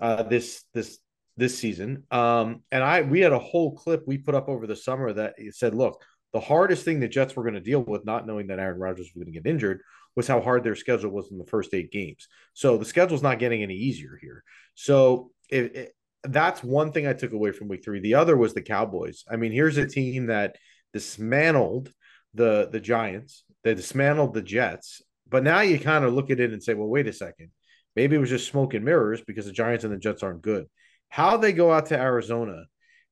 uh, 0.00 0.22
this 0.24 0.64
this 0.74 0.98
this 1.36 1.58
season. 1.58 2.04
Um, 2.10 2.62
and 2.72 2.82
I 2.82 3.02
we 3.02 3.20
had 3.20 3.32
a 3.32 3.38
whole 3.38 3.76
clip 3.76 4.02
we 4.06 4.18
put 4.18 4.34
up 4.34 4.48
over 4.48 4.66
the 4.66 4.76
summer 4.76 5.12
that 5.12 5.34
said, 5.52 5.74
look, 5.74 6.02
the 6.32 6.40
hardest 6.40 6.84
thing 6.84 6.98
the 7.00 7.08
Jets 7.08 7.36
were 7.36 7.42
going 7.42 7.54
to 7.54 7.60
deal 7.60 7.80
with, 7.82 8.04
not 8.04 8.26
knowing 8.26 8.46
that 8.48 8.58
Aaron 8.58 8.78
Rodgers 8.78 9.10
was 9.14 9.24
going 9.24 9.32
to 9.32 9.40
get 9.40 9.48
injured, 9.50 9.80
was 10.16 10.26
how 10.26 10.40
hard 10.40 10.64
their 10.64 10.74
schedule 10.76 11.10
was 11.10 11.30
in 11.30 11.38
the 11.38 11.46
first 11.46 11.72
eight 11.74 11.90
games. 11.92 12.26
So 12.54 12.76
the 12.76 12.84
schedule's 12.84 13.22
not 13.22 13.38
getting 13.38 13.62
any 13.62 13.74
easier 13.74 14.18
here. 14.20 14.42
So 14.74 15.30
it, 15.50 15.76
it, 15.76 15.92
that's 16.28 16.62
one 16.62 16.92
thing 16.92 17.06
I 17.06 17.12
took 17.12 17.32
away 17.32 17.52
from 17.52 17.68
week 17.68 17.84
three. 17.84 18.00
The 18.00 18.14
other 18.14 18.36
was 18.36 18.54
the 18.54 18.62
Cowboys. 18.62 19.24
I 19.30 19.36
mean, 19.36 19.52
here's 19.52 19.76
a 19.76 19.86
team 19.86 20.26
that 20.26 20.56
dismantled 20.92 21.92
the 22.34 22.68
the 22.70 22.80
Giants, 22.80 23.44
they 23.64 23.74
dismantled 23.74 24.34
the 24.34 24.42
Jets, 24.42 25.02
but 25.28 25.42
now 25.42 25.60
you 25.60 25.78
kind 25.78 26.04
of 26.04 26.12
look 26.12 26.30
at 26.30 26.40
it 26.40 26.52
and 26.52 26.62
say, 26.62 26.74
well, 26.74 26.88
wait 26.88 27.06
a 27.06 27.12
second, 27.12 27.50
maybe 27.94 28.16
it 28.16 28.20
was 28.20 28.30
just 28.30 28.48
smoke 28.48 28.74
and 28.74 28.84
mirrors 28.84 29.22
because 29.26 29.46
the 29.46 29.52
Giants 29.52 29.84
and 29.84 29.92
the 29.92 29.98
Jets 29.98 30.22
aren't 30.22 30.42
good. 30.42 30.66
How 31.08 31.36
they 31.36 31.52
go 31.52 31.72
out 31.72 31.86
to 31.86 31.98
Arizona 31.98 32.64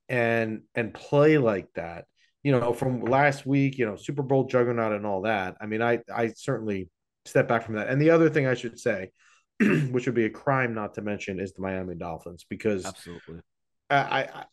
and 0.08 0.62
and 0.74 0.94
play 0.94 1.38
like 1.38 1.68
that, 1.74 2.04
you 2.42 2.52
know, 2.52 2.72
from 2.72 3.02
last 3.02 3.46
week, 3.46 3.78
you 3.78 3.86
know, 3.86 3.96
Super 3.96 4.22
Bowl 4.22 4.44
juggernaut 4.44 4.92
and 4.92 5.06
all 5.06 5.22
that. 5.22 5.56
I 5.60 5.66
mean, 5.66 5.82
I 5.82 6.00
I 6.14 6.32
certainly 6.36 6.90
step 7.24 7.48
back 7.48 7.64
from 7.64 7.76
that. 7.76 7.88
And 7.88 8.00
the 8.00 8.10
other 8.10 8.28
thing 8.28 8.46
I 8.46 8.54
should 8.54 8.78
say, 8.78 9.10
which 9.90 10.06
would 10.06 10.14
be 10.14 10.24
a 10.24 10.30
crime 10.30 10.74
not 10.74 10.94
to 10.94 11.02
mention, 11.02 11.40
is 11.40 11.52
the 11.52 11.62
Miami 11.62 11.94
Dolphins 11.94 12.44
because 12.48 12.84
Absolutely. 12.84 13.40
I, 13.90 13.96
I 13.96 14.44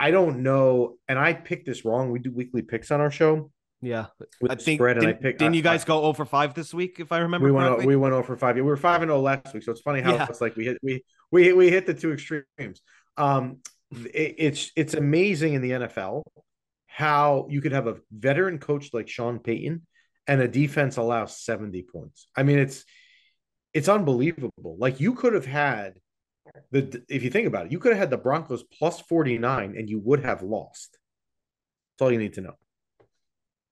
I 0.00 0.10
don't 0.10 0.42
know, 0.42 0.96
and 1.08 1.18
I 1.18 1.32
picked 1.32 1.66
this 1.66 1.84
wrong. 1.84 2.10
We 2.10 2.18
do 2.18 2.32
weekly 2.32 2.62
picks 2.62 2.90
on 2.90 3.00
our 3.00 3.10
show. 3.10 3.50
Yeah. 3.80 4.06
I 4.48 4.54
think 4.54 4.78
spread, 4.78 4.96
and 4.96 5.06
I 5.06 5.10
didn't, 5.10 5.22
picked. 5.22 5.38
didn't 5.38 5.54
you 5.54 5.62
guys 5.62 5.84
I- 5.84 5.86
go 5.86 6.02
over 6.02 6.24
five 6.24 6.54
this 6.54 6.72
week, 6.72 7.00
if 7.00 7.12
I 7.12 7.18
remember 7.18 7.46
we 7.46 7.52
went 7.52 7.68
correctly? 7.68 7.86
we 7.86 7.96
went 7.96 8.14
over 8.14 8.36
five. 8.36 8.56
Yeah, 8.56 8.62
we 8.62 8.70
were 8.70 8.76
five 8.76 9.02
and 9.02 9.08
zero 9.10 9.20
last 9.20 9.52
week, 9.54 9.62
so 9.62 9.72
it's 9.72 9.80
funny 9.82 10.00
how 10.00 10.14
Yeah. 10.14 10.26
it's 10.28 10.40
like 10.40 10.56
we 10.56 10.64
hit 10.64 10.78
we 10.82 11.04
we 11.30 11.52
we 11.52 11.70
hit 11.70 11.86
the 11.86 11.94
two 11.94 12.12
extremes. 12.12 12.80
Um, 13.16 13.58
it, 13.92 14.34
it's 14.38 14.72
it's 14.76 14.94
amazing 14.94 15.54
in 15.54 15.62
the 15.62 15.70
NFL 15.70 16.22
how 16.86 17.46
you 17.50 17.60
could 17.60 17.72
have 17.72 17.86
a 17.86 17.96
veteran 18.12 18.58
coach 18.58 18.90
like 18.92 19.08
Sean 19.08 19.38
Payton 19.38 19.82
and 20.26 20.40
a 20.40 20.48
defense 20.48 20.96
allow 20.96 21.26
seventy 21.26 21.82
points. 21.82 22.28
I 22.36 22.42
mean, 22.42 22.58
it's 22.58 22.84
it's 23.74 23.88
unbelievable. 23.88 24.76
Like 24.78 25.00
you 25.00 25.14
could 25.14 25.34
have 25.34 25.46
had 25.46 25.98
the 26.70 27.02
if 27.08 27.22
you 27.22 27.30
think 27.30 27.46
about 27.46 27.66
it, 27.66 27.72
you 27.72 27.78
could 27.78 27.92
have 27.92 27.98
had 27.98 28.10
the 28.10 28.16
Broncos 28.16 28.62
plus 28.62 29.00
forty 29.00 29.36
nine, 29.38 29.74
and 29.76 29.90
you 29.90 29.98
would 29.98 30.24
have 30.24 30.42
lost. 30.42 30.98
That's 31.98 32.06
all 32.06 32.12
you 32.12 32.18
need 32.18 32.34
to 32.34 32.40
know. 32.40 32.54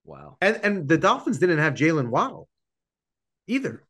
wow. 0.05 0.37
And 0.41 0.61
and 0.62 0.88
the 0.88 0.99
Dolphins 0.99 1.38
didn't 1.38 1.59
have 1.59 1.75
Jaylen 1.75 2.09
Waddle 2.11 2.49
either. 3.47 3.83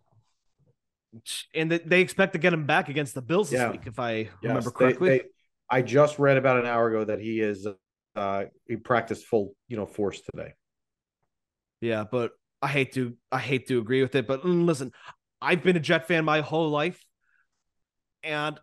And 1.54 1.70
they, 1.70 1.78
they 1.78 2.00
expect 2.00 2.32
to 2.32 2.38
get 2.38 2.54
him 2.54 2.64
back 2.64 2.88
against 2.88 3.14
the 3.14 3.20
Bills 3.20 3.50
this 3.50 3.60
Yeah. 3.60 3.70
week, 3.70 3.82
if 3.86 3.98
I 3.98 4.12
Yes, 4.14 4.30
remember 4.42 4.70
correctly. 4.70 5.08
they- 5.08 5.22
I 5.68 5.80
just 5.82 6.18
read 6.18 6.36
about 6.36 6.58
an 6.58 6.66
hour 6.66 6.88
ago 6.88 7.04
that 7.04 7.18
he 7.18 7.40
is 7.40 7.66
uh 8.14 8.44
he 8.66 8.76
practiced 8.76 9.24
full 9.26 9.54
you 9.68 9.76
know 9.78 9.86
force 9.86 10.20
today. 10.20 10.52
Yeah, 11.80 12.04
but 12.04 12.32
I 12.60 12.68
hate 12.68 12.92
to 12.92 13.16
I 13.30 13.38
hate 13.38 13.68
to 13.68 13.78
agree 13.78 14.02
with 14.02 14.14
it, 14.14 14.26
but 14.26 14.42
mm, 14.42 14.66
listen, 14.66 14.92
I've 15.42 15.62
been 15.62 15.76
a 15.76 15.80
Jet 15.80 16.06
fan 16.06 16.24
my 16.24 16.40
whole 16.40 16.70
life, 16.70 17.04
and 18.22 18.58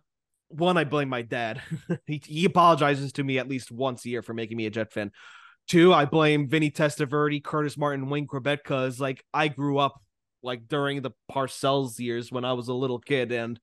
one, 0.48 0.76
I 0.76 0.84
blame 0.84 1.08
my 1.08 1.22
dad. 1.22 1.60
he 2.06 2.22
he 2.24 2.44
apologizes 2.44 3.12
to 3.12 3.24
me 3.24 3.38
at 3.38 3.48
least 3.48 3.70
once 3.70 4.04
a 4.04 4.08
year 4.08 4.22
for 4.22 4.34
making 4.34 4.56
me 4.56 4.66
a 4.66 4.70
Jet 4.70 4.92
fan. 4.92 5.12
Two, 5.68 5.92
I 5.92 6.06
blame 6.06 6.48
Vinny 6.48 6.70
Testaverde, 6.70 7.44
Curtis 7.44 7.76
Martin, 7.76 8.08
Wayne 8.08 8.26
Chrebet, 8.26 8.58
because 8.58 8.98
like 8.98 9.22
I 9.32 9.48
grew 9.48 9.78
up 9.78 10.00
like 10.42 10.66
during 10.66 11.02
the 11.02 11.12
Parcells 11.30 11.98
years 11.98 12.32
when 12.32 12.44
I 12.44 12.54
was 12.54 12.68
a 12.68 12.74
little 12.74 12.98
kid, 12.98 13.30
and 13.30 13.60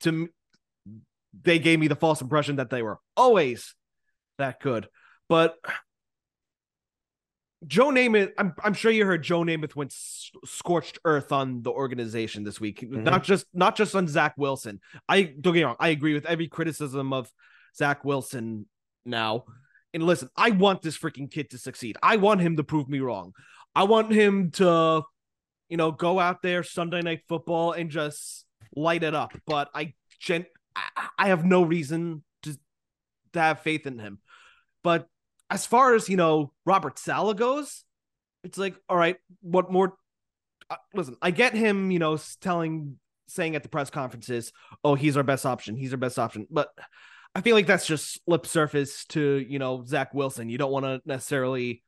to 0.00 0.28
they 1.42 1.58
gave 1.58 1.78
me 1.78 1.88
the 1.88 1.96
false 1.96 2.20
impression 2.20 2.56
that 2.56 2.70
they 2.70 2.82
were 2.82 2.98
always 3.16 3.74
that 4.38 4.60
good. 4.60 4.86
But 5.28 5.56
Joe 7.66 7.90
Namath, 7.90 8.32
I'm 8.38 8.54
I'm 8.62 8.74
sure 8.74 8.90
you 8.90 9.04
heard 9.06 9.22
Joe 9.22 9.40
Namath 9.42 9.76
went 9.76 9.92
s- 9.92 10.30
scorched 10.44 10.98
earth 11.04 11.30
on 11.32 11.62
the 11.62 11.70
organization 11.70 12.42
this 12.44 12.60
week. 12.60 12.80
Mm-hmm. 12.80 13.04
Not 13.04 13.22
just 13.22 13.46
not 13.54 13.76
just 13.76 13.94
on 13.94 14.08
Zach 14.08 14.34
Wilson. 14.36 14.80
I 15.08 15.22
don't 15.22 15.54
get 15.54 15.60
me 15.60 15.62
wrong. 15.64 15.76
I 15.78 15.88
agree 15.88 16.14
with 16.14 16.26
every 16.26 16.48
criticism 16.48 17.12
of 17.12 17.30
Zach 17.76 18.04
Wilson 18.04 18.66
now. 19.04 19.44
And 19.94 20.02
listen, 20.02 20.28
I 20.36 20.50
want 20.50 20.82
this 20.82 20.96
freaking 20.98 21.30
kid 21.30 21.50
to 21.50 21.58
succeed. 21.58 21.96
I 22.02 22.16
want 22.16 22.40
him 22.40 22.56
to 22.56 22.64
prove 22.64 22.88
me 22.88 23.00
wrong. 23.00 23.32
I 23.74 23.84
want 23.84 24.10
him 24.12 24.50
to, 24.52 25.02
you 25.68 25.76
know, 25.76 25.92
go 25.92 26.18
out 26.18 26.42
there 26.42 26.62
Sunday 26.62 27.02
night 27.02 27.20
football 27.28 27.72
and 27.72 27.90
just 27.90 28.44
light 28.74 29.02
it 29.02 29.14
up. 29.14 29.32
But 29.46 29.68
I 29.74 29.94
gen 30.18 30.46
I- 30.74 31.08
I 31.18 31.28
have 31.28 31.44
no 31.44 31.62
reason 31.62 32.24
to 32.42 32.58
to 33.34 33.40
have 33.40 33.60
faith 33.60 33.86
in 33.86 33.98
him. 33.98 34.18
But 34.82 35.06
as 35.52 35.66
far 35.66 35.94
as 35.94 36.08
you 36.08 36.16
know, 36.16 36.50
Robert 36.64 36.98
Saleh 36.98 37.36
goes, 37.36 37.84
it's 38.42 38.56
like, 38.56 38.74
all 38.88 38.96
right, 38.96 39.16
what 39.42 39.70
more? 39.70 39.94
Uh, 40.70 40.76
listen, 40.94 41.16
I 41.20 41.30
get 41.30 41.52
him, 41.52 41.90
you 41.90 41.98
know, 41.98 42.18
telling, 42.40 42.98
saying 43.26 43.54
at 43.54 43.62
the 43.62 43.68
press 43.68 43.90
conferences, 43.90 44.52
"Oh, 44.82 44.94
he's 44.94 45.16
our 45.16 45.22
best 45.22 45.44
option. 45.44 45.76
He's 45.76 45.92
our 45.92 45.98
best 45.98 46.18
option." 46.18 46.46
But 46.50 46.70
I 47.34 47.42
feel 47.42 47.54
like 47.54 47.66
that's 47.66 47.86
just 47.86 48.20
lip 48.26 48.46
surface 48.46 49.04
to 49.06 49.44
you 49.46 49.58
know 49.58 49.84
Zach 49.84 50.14
Wilson. 50.14 50.48
You 50.48 50.56
don't 50.56 50.72
want 50.72 50.86
to 50.86 51.02
necessarily 51.04 51.82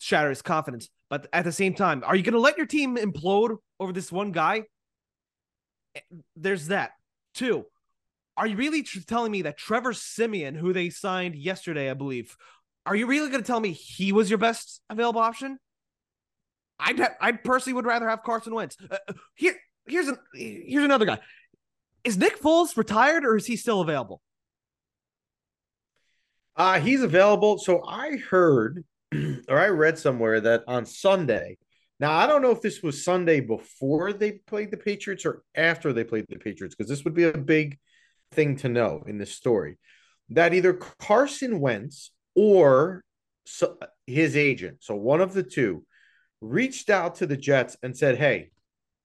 shatter 0.00 0.30
his 0.30 0.42
confidence. 0.42 0.88
But 1.08 1.28
at 1.32 1.44
the 1.44 1.52
same 1.52 1.74
time, 1.74 2.02
are 2.04 2.16
you 2.16 2.24
going 2.24 2.34
to 2.34 2.40
let 2.40 2.56
your 2.56 2.66
team 2.66 2.96
implode 2.96 3.56
over 3.78 3.92
this 3.92 4.10
one 4.10 4.32
guy? 4.32 4.64
Eh, 5.94 6.00
there's 6.34 6.66
that. 6.66 6.90
Two, 7.34 7.66
are 8.36 8.46
you 8.46 8.56
really 8.56 8.82
tr- 8.82 8.98
telling 9.06 9.30
me 9.30 9.42
that 9.42 9.56
Trevor 9.56 9.92
Siemian, 9.92 10.56
who 10.56 10.72
they 10.72 10.90
signed 10.90 11.36
yesterday, 11.36 11.90
I 11.90 11.94
believe, 11.94 12.36
are 12.86 12.94
you 12.94 13.06
really 13.06 13.30
going 13.30 13.42
to 13.42 13.46
tell 13.46 13.60
me 13.60 13.72
he 13.72 14.12
was 14.12 14.28
your 14.28 14.38
best 14.38 14.82
available 14.90 15.20
option? 15.20 15.58
I'd 16.78 16.98
ha- 16.98 17.14
I 17.20 17.32
personally 17.32 17.74
would 17.74 17.86
rather 17.86 18.08
have 18.08 18.22
Carson 18.22 18.54
Wentz. 18.54 18.76
Uh, 18.90 18.96
uh, 19.08 19.12
here, 19.34 19.54
here's 19.86 20.08
an 20.08 20.18
here's 20.34 20.84
another 20.84 21.06
guy. 21.06 21.18
Is 22.02 22.18
Nick 22.18 22.40
Foles 22.40 22.76
retired 22.76 23.24
or 23.24 23.36
is 23.36 23.46
he 23.46 23.56
still 23.56 23.80
available? 23.80 24.20
Uh, 26.56 26.80
he's 26.80 27.02
available. 27.02 27.58
So 27.58 27.82
I 27.84 28.16
heard 28.16 28.84
or 29.48 29.58
I 29.58 29.68
read 29.68 29.98
somewhere 29.98 30.40
that 30.40 30.64
on 30.66 30.84
Sunday, 30.84 31.58
now 32.00 32.12
I 32.12 32.26
don't 32.26 32.42
know 32.42 32.50
if 32.50 32.60
this 32.60 32.82
was 32.82 33.04
Sunday 33.04 33.40
before 33.40 34.12
they 34.12 34.32
played 34.32 34.70
the 34.70 34.76
Patriots 34.76 35.24
or 35.24 35.42
after 35.54 35.92
they 35.92 36.04
played 36.04 36.26
the 36.28 36.36
Patriots, 36.36 36.74
because 36.74 36.90
this 36.90 37.04
would 37.04 37.14
be 37.14 37.24
a 37.24 37.38
big 37.38 37.78
thing 38.32 38.56
to 38.56 38.68
know 38.68 39.04
in 39.06 39.16
this 39.18 39.32
story 39.32 39.78
that 40.30 40.54
either 40.54 40.72
Carson 40.72 41.60
Wentz 41.60 42.10
or 42.34 43.02
so 43.46 43.78
his 44.06 44.36
agent, 44.36 44.78
so 44.80 44.94
one 44.94 45.20
of 45.20 45.32
the 45.34 45.42
two, 45.42 45.84
reached 46.40 46.90
out 46.90 47.16
to 47.16 47.26
the 47.26 47.36
Jets 47.36 47.76
and 47.82 47.96
said, 47.96 48.16
Hey, 48.16 48.50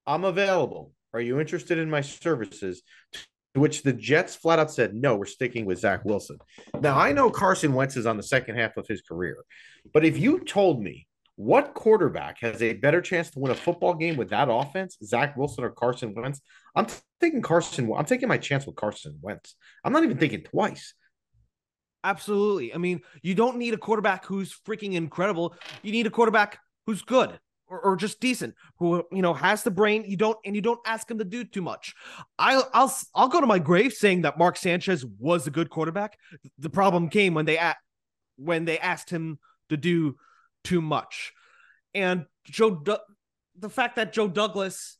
I'm 0.06 0.24
available. 0.24 0.92
Are 1.12 1.20
you 1.20 1.40
interested 1.40 1.78
in 1.78 1.90
my 1.90 2.00
services? 2.00 2.82
To 3.54 3.60
which 3.60 3.82
the 3.82 3.92
Jets 3.92 4.36
flat 4.36 4.58
out 4.58 4.70
said, 4.70 4.94
No, 4.94 5.16
we're 5.16 5.24
sticking 5.24 5.64
with 5.64 5.80
Zach 5.80 6.04
Wilson. 6.04 6.38
Now, 6.80 6.98
I 6.98 7.12
know 7.12 7.30
Carson 7.30 7.74
Wentz 7.74 7.96
is 7.96 8.06
on 8.06 8.16
the 8.16 8.22
second 8.22 8.56
half 8.56 8.76
of 8.76 8.86
his 8.86 9.02
career, 9.02 9.36
but 9.92 10.04
if 10.04 10.18
you 10.18 10.40
told 10.40 10.82
me 10.82 11.06
what 11.36 11.72
quarterback 11.72 12.38
has 12.40 12.60
a 12.60 12.74
better 12.74 13.00
chance 13.00 13.30
to 13.30 13.38
win 13.38 13.50
a 13.50 13.54
football 13.54 13.94
game 13.94 14.18
with 14.18 14.28
that 14.28 14.48
offense, 14.50 14.98
Zach 15.02 15.38
Wilson 15.38 15.64
or 15.64 15.70
Carson 15.70 16.14
Wentz? 16.14 16.42
I'm 16.76 16.86
taking 17.18 17.40
Carson. 17.40 17.90
I'm 17.96 18.04
taking 18.04 18.28
my 18.28 18.36
chance 18.36 18.66
with 18.66 18.76
Carson 18.76 19.18
Wentz. 19.22 19.56
I'm 19.82 19.92
not 19.92 20.04
even 20.04 20.18
thinking 20.18 20.42
twice. 20.42 20.92
Absolutely. 22.02 22.74
I 22.74 22.78
mean, 22.78 23.00
you 23.22 23.34
don't 23.34 23.58
need 23.58 23.74
a 23.74 23.78
quarterback 23.78 24.24
who's 24.24 24.56
freaking 24.66 24.94
incredible. 24.94 25.54
You 25.82 25.92
need 25.92 26.06
a 26.06 26.10
quarterback 26.10 26.58
who's 26.86 27.02
good 27.02 27.38
or, 27.70 27.80
or 27.80 27.96
just 27.96 28.20
decent, 28.20 28.54
who 28.78 29.04
you 29.12 29.22
know 29.22 29.34
has 29.34 29.62
the 29.62 29.70
brain. 29.70 30.04
You 30.06 30.16
don't 30.16 30.38
and 30.44 30.54
you 30.54 30.62
don't 30.62 30.80
ask 30.86 31.10
him 31.10 31.18
to 31.18 31.24
do 31.24 31.44
too 31.44 31.62
much. 31.62 31.94
I'll 32.38 32.68
I'll 32.74 32.94
I'll 33.14 33.28
go 33.28 33.40
to 33.40 33.46
my 33.46 33.58
grave 33.58 33.92
saying 33.92 34.22
that 34.22 34.38
Mark 34.38 34.56
Sanchez 34.56 35.04
was 35.18 35.46
a 35.46 35.50
good 35.50 35.70
quarterback. 35.70 36.18
The 36.58 36.70
problem 36.70 37.08
came 37.08 37.34
when 37.34 37.46
they 37.46 37.58
at 37.58 37.76
when 38.36 38.64
they 38.64 38.78
asked 38.78 39.10
him 39.10 39.38
to 39.68 39.76
do 39.76 40.16
too 40.64 40.80
much, 40.80 41.32
and 41.94 42.26
Joe 42.44 42.82
the 43.58 43.70
fact 43.70 43.96
that 43.96 44.12
Joe 44.12 44.28
Douglas 44.28 44.98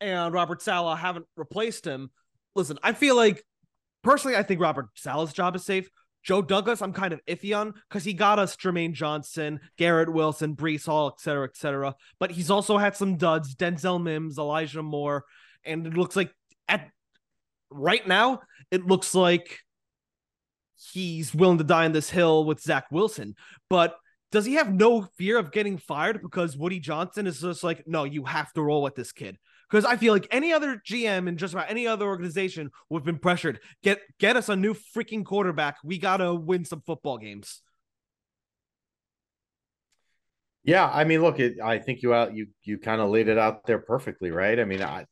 and 0.00 0.32
Robert 0.32 0.62
Saleh 0.62 0.98
haven't 0.98 1.26
replaced 1.36 1.84
him. 1.84 2.10
Listen, 2.54 2.78
I 2.82 2.92
feel 2.92 3.16
like 3.16 3.44
personally, 4.02 4.36
I 4.36 4.42
think 4.42 4.60
Robert 4.60 4.88
Saleh's 4.94 5.32
job 5.32 5.54
is 5.54 5.64
safe. 5.64 5.88
Joe 6.22 6.42
Douglas, 6.42 6.82
I'm 6.82 6.92
kind 6.92 7.12
of 7.12 7.24
iffy 7.26 7.56
on 7.56 7.74
because 7.88 8.04
he 8.04 8.12
got 8.12 8.38
us 8.38 8.56
Jermaine 8.56 8.92
Johnson, 8.92 9.60
Garrett 9.76 10.12
Wilson, 10.12 10.56
Breece 10.56 10.86
Hall, 10.86 11.08
et 11.08 11.20
cetera, 11.20 11.44
et 11.44 11.56
cetera. 11.56 11.94
But 12.18 12.30
he's 12.30 12.50
also 12.50 12.76
had 12.76 12.96
some 12.96 13.16
duds, 13.16 13.54
Denzel 13.54 14.02
Mims, 14.02 14.38
Elijah 14.38 14.82
Moore, 14.82 15.24
and 15.64 15.86
it 15.86 15.94
looks 15.94 16.16
like 16.16 16.32
at 16.68 16.90
right 17.70 18.06
now, 18.06 18.40
it 18.70 18.86
looks 18.86 19.14
like 19.14 19.60
he's 20.92 21.34
willing 21.34 21.58
to 21.58 21.64
die 21.64 21.84
on 21.84 21.92
this 21.92 22.10
hill 22.10 22.44
with 22.44 22.60
Zach 22.60 22.86
Wilson. 22.90 23.34
But 23.70 23.96
does 24.30 24.44
he 24.44 24.54
have 24.54 24.72
no 24.72 25.08
fear 25.16 25.38
of 25.38 25.52
getting 25.52 25.78
fired 25.78 26.20
because 26.22 26.56
Woody 26.56 26.80
Johnson 26.80 27.26
is 27.26 27.40
just 27.40 27.64
like, 27.64 27.84
no, 27.86 28.04
you 28.04 28.24
have 28.24 28.52
to 28.52 28.62
roll 28.62 28.82
with 28.82 28.94
this 28.94 29.12
kid? 29.12 29.38
Because 29.68 29.84
I 29.84 29.96
feel 29.96 30.12
like 30.12 30.26
any 30.30 30.52
other 30.52 30.80
GM 30.86 31.28
and 31.28 31.38
just 31.38 31.54
about 31.54 31.70
any 31.70 31.86
other 31.86 32.06
organization 32.06 32.70
would 32.88 33.00
have 33.00 33.06
been 33.06 33.18
pressured. 33.18 33.60
Get 33.82 34.00
get 34.18 34.36
us 34.36 34.48
a 34.48 34.56
new 34.56 34.74
freaking 34.74 35.24
quarterback. 35.24 35.76
We 35.84 35.98
gotta 35.98 36.34
win 36.34 36.64
some 36.64 36.82
football 36.86 37.18
games. 37.18 37.62
Yeah, 40.64 40.86
I 40.86 41.04
mean, 41.04 41.22
look, 41.22 41.38
it, 41.38 41.60
I 41.62 41.78
think 41.78 42.02
you 42.02 42.12
out 42.14 42.34
you 42.34 42.48
you 42.62 42.78
kind 42.78 43.00
of 43.00 43.10
laid 43.10 43.28
it 43.28 43.38
out 43.38 43.66
there 43.66 43.78
perfectly, 43.78 44.30
right? 44.30 44.58
I 44.58 44.64
mean, 44.64 44.82
I 44.82 45.06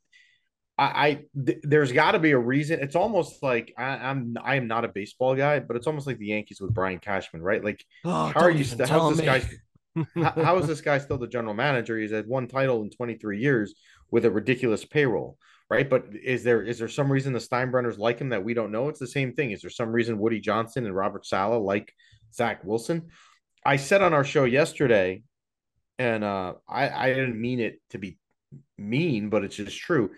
I, 0.78 0.84
I 0.84 1.24
th- 1.46 1.60
there's 1.62 1.92
got 1.92 2.12
to 2.12 2.18
be 2.18 2.32
a 2.32 2.38
reason. 2.38 2.80
It's 2.80 2.96
almost 2.96 3.42
like 3.42 3.72
I, 3.78 3.84
I'm 3.84 4.36
I 4.42 4.56
am 4.56 4.68
not 4.68 4.84
a 4.84 4.88
baseball 4.88 5.34
guy, 5.34 5.60
but 5.60 5.76
it's 5.76 5.86
almost 5.86 6.06
like 6.06 6.18
the 6.18 6.26
Yankees 6.26 6.60
with 6.60 6.74
Brian 6.74 6.98
Cashman, 6.98 7.42
right? 7.42 7.64
Like, 7.64 7.84
oh, 8.04 8.26
how 8.34 8.40
are 8.40 8.50
you? 8.50 8.64
St- 8.64 8.88
how's 8.88 9.16
this 9.16 9.24
guy? 9.24 9.42
how, 10.14 10.42
how 10.42 10.58
is 10.58 10.66
this 10.66 10.82
guy 10.82 10.98
still 10.98 11.16
the 11.16 11.26
general 11.26 11.54
manager? 11.54 11.98
He's 11.98 12.12
had 12.12 12.26
one 12.26 12.48
title 12.48 12.82
in 12.82 12.90
23 12.90 13.40
years 13.40 13.74
with 14.10 14.24
a 14.24 14.30
ridiculous 14.30 14.84
payroll, 14.84 15.38
right? 15.68 15.88
But 15.88 16.06
is 16.22 16.44
there 16.44 16.62
is 16.62 16.78
there 16.78 16.88
some 16.88 17.10
reason 17.10 17.32
the 17.32 17.38
Steinbrenners 17.38 17.98
like 17.98 18.18
him 18.18 18.30
that 18.30 18.44
we 18.44 18.54
don't 18.54 18.72
know? 18.72 18.88
It's 18.88 19.00
the 19.00 19.06
same 19.06 19.32
thing. 19.32 19.50
Is 19.50 19.62
there 19.62 19.70
some 19.70 19.92
reason 19.92 20.18
Woody 20.18 20.40
Johnson 20.40 20.86
and 20.86 20.94
Robert 20.94 21.26
Saleh 21.26 21.62
like 21.62 21.92
Zach 22.34 22.64
Wilson? 22.64 23.08
I 23.64 23.76
said 23.76 24.02
on 24.02 24.14
our 24.14 24.24
show 24.24 24.44
yesterday, 24.44 25.22
and 25.98 26.22
uh, 26.22 26.54
I 26.68 26.88
I 26.88 27.14
didn't 27.14 27.40
mean 27.40 27.60
it 27.60 27.80
to 27.90 27.98
be 27.98 28.18
mean, 28.78 29.28
but 29.28 29.44
it's 29.44 29.56
just 29.56 29.78
true. 29.78 30.10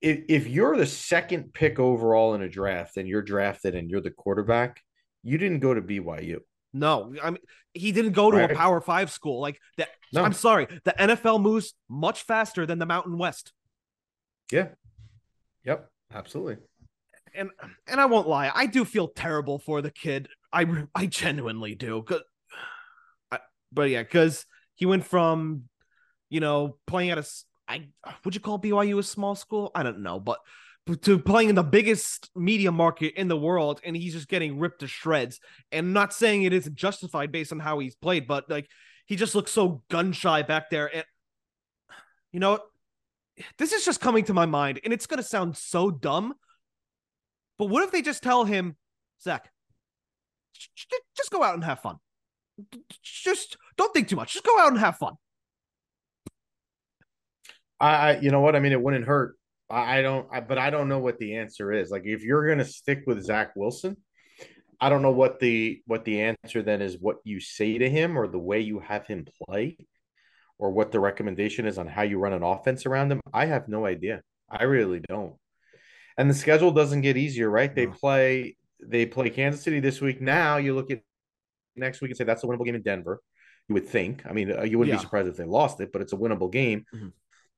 If, 0.00 0.24
if 0.28 0.46
you're 0.46 0.76
the 0.76 0.86
second 0.86 1.52
pick 1.54 1.78
overall 1.78 2.34
in 2.34 2.42
a 2.42 2.48
draft 2.48 2.96
and 2.96 3.08
you're 3.08 3.22
drafted 3.22 3.74
and 3.74 3.90
you're 3.90 4.00
the 4.00 4.10
quarterback, 4.10 4.80
you 5.22 5.38
didn't 5.38 5.60
go 5.60 5.74
to 5.74 5.82
BYU. 5.82 6.40
No, 6.78 7.14
I 7.22 7.30
mean 7.30 7.40
he 7.72 7.92
didn't 7.92 8.12
go 8.12 8.30
to 8.30 8.36
right. 8.38 8.50
a 8.50 8.54
Power 8.54 8.80
Five 8.80 9.10
school. 9.10 9.40
Like 9.40 9.60
that. 9.76 9.88
No. 10.12 10.22
I'm 10.22 10.32
sorry. 10.32 10.66
The 10.84 10.94
NFL 10.98 11.42
moves 11.42 11.74
much 11.88 12.22
faster 12.22 12.64
than 12.66 12.78
the 12.78 12.86
Mountain 12.86 13.18
West. 13.18 13.52
Yeah. 14.50 14.68
Yep. 15.64 15.90
Absolutely. 16.12 16.56
And 17.34 17.50
and 17.86 18.00
I 18.00 18.06
won't 18.06 18.28
lie, 18.28 18.50
I 18.54 18.66
do 18.66 18.84
feel 18.84 19.08
terrible 19.08 19.58
for 19.58 19.82
the 19.82 19.90
kid. 19.90 20.28
I 20.52 20.66
I 20.94 21.06
genuinely 21.06 21.74
do. 21.74 22.04
I, 23.30 23.38
but 23.72 23.90
yeah, 23.90 24.02
because 24.02 24.46
he 24.74 24.86
went 24.86 25.04
from, 25.04 25.64
you 26.30 26.40
know, 26.40 26.78
playing 26.86 27.10
at 27.10 27.18
a 27.18 27.26
I 27.68 27.88
would 28.24 28.34
you 28.34 28.40
call 28.40 28.58
BYU 28.58 28.98
a 28.98 29.02
small 29.02 29.34
school? 29.34 29.70
I 29.74 29.82
don't 29.82 30.02
know, 30.02 30.20
but 30.20 30.38
to 31.02 31.18
playing 31.18 31.48
in 31.48 31.54
the 31.54 31.64
biggest 31.64 32.30
media 32.36 32.70
market 32.70 33.14
in 33.14 33.28
the 33.28 33.36
world 33.36 33.80
and 33.84 33.96
he's 33.96 34.12
just 34.12 34.28
getting 34.28 34.58
ripped 34.58 34.80
to 34.80 34.86
shreds. 34.86 35.40
And 35.72 35.92
not 35.92 36.12
saying 36.12 36.42
it 36.42 36.52
isn't 36.52 36.76
justified 36.76 37.32
based 37.32 37.52
on 37.52 37.58
how 37.58 37.78
he's 37.78 37.96
played 37.96 38.26
but 38.26 38.48
like 38.48 38.68
he 39.06 39.16
just 39.16 39.34
looks 39.34 39.52
so 39.52 39.82
gun 39.90 40.12
shy 40.12 40.42
back 40.42 40.70
there. 40.70 40.94
And 40.94 41.04
you 42.32 42.40
know 42.40 42.60
this 43.58 43.72
is 43.72 43.84
just 43.84 44.00
coming 44.00 44.24
to 44.24 44.34
my 44.34 44.46
mind 44.46 44.80
and 44.84 44.92
it's 44.92 45.06
going 45.06 45.18
to 45.18 45.28
sound 45.28 45.56
so 45.56 45.90
dumb 45.90 46.34
but 47.58 47.66
what 47.66 47.82
if 47.82 47.90
they 47.90 48.00
just 48.00 48.22
tell 48.22 48.44
him 48.44 48.76
zach 49.22 49.50
just 51.16 51.30
go 51.30 51.42
out 51.42 51.54
and 51.54 51.64
have 51.64 51.80
fun. 51.80 51.96
Just 53.02 53.56
don't 53.76 53.92
think 53.92 54.08
too 54.08 54.16
much. 54.16 54.32
Just 54.32 54.44
go 54.44 54.58
out 54.58 54.68
and 54.68 54.78
have 54.78 54.96
fun. 54.96 55.14
I, 57.78 58.18
you 58.18 58.30
know 58.30 58.40
what? 58.40 58.56
I 58.56 58.60
mean, 58.60 58.72
it 58.72 58.80
wouldn't 58.80 59.04
hurt 59.04 59.36
I, 59.68 60.02
don't, 60.02 60.28
I, 60.32 60.40
but 60.40 60.58
I 60.58 60.70
don't 60.70 60.88
know 60.88 60.98
what 60.98 61.18
the 61.18 61.36
answer 61.36 61.72
is. 61.72 61.90
Like, 61.90 62.02
if 62.04 62.22
you're 62.22 62.46
going 62.46 62.58
to 62.58 62.64
stick 62.64 63.02
with 63.06 63.24
Zach 63.24 63.54
Wilson, 63.56 63.96
I 64.80 64.88
don't 64.88 65.02
know 65.02 65.12
what 65.12 65.40
the 65.40 65.80
what 65.86 66.04
the 66.04 66.20
answer 66.20 66.62
then 66.62 66.82
is. 66.82 66.98
What 67.00 67.16
you 67.24 67.40
say 67.40 67.78
to 67.78 67.88
him, 67.88 68.18
or 68.18 68.26
the 68.26 68.38
way 68.38 68.60
you 68.60 68.78
have 68.80 69.06
him 69.06 69.26
play, 69.44 69.78
or 70.58 70.70
what 70.70 70.92
the 70.92 71.00
recommendation 71.00 71.66
is 71.66 71.78
on 71.78 71.86
how 71.86 72.02
you 72.02 72.18
run 72.18 72.32
an 72.32 72.42
offense 72.42 72.86
around 72.86 73.10
him. 73.10 73.20
I 73.32 73.46
have 73.46 73.68
no 73.68 73.86
idea. 73.86 74.22
I 74.50 74.64
really 74.64 75.00
don't. 75.08 75.34
And 76.18 76.30
the 76.30 76.34
schedule 76.34 76.70
doesn't 76.70 77.02
get 77.02 77.16
easier, 77.16 77.48
right? 77.50 77.74
They 77.74 77.86
play 77.86 78.56
they 78.86 79.06
play 79.06 79.30
Kansas 79.30 79.62
City 79.62 79.80
this 79.80 80.00
week. 80.00 80.20
Now 80.20 80.58
you 80.58 80.74
look 80.74 80.90
at 80.90 81.00
next 81.74 82.00
week 82.00 82.10
and 82.10 82.18
say 82.18 82.24
that's 82.24 82.44
a 82.44 82.46
winnable 82.46 82.64
game 82.64 82.74
in 82.74 82.82
Denver. 82.82 83.20
You 83.68 83.74
would 83.74 83.88
think. 83.88 84.22
I 84.28 84.32
mean, 84.32 84.52
uh, 84.52 84.62
you 84.62 84.78
wouldn't 84.78 84.94
yeah. 84.94 84.98
be 84.98 85.02
surprised 85.02 85.28
if 85.28 85.36
they 85.36 85.44
lost 85.44 85.80
it, 85.80 85.90
but 85.92 86.02
it's 86.02 86.12
a 86.12 86.16
winnable 86.16 86.52
game. 86.52 86.84
Mm-hmm. 86.94 87.08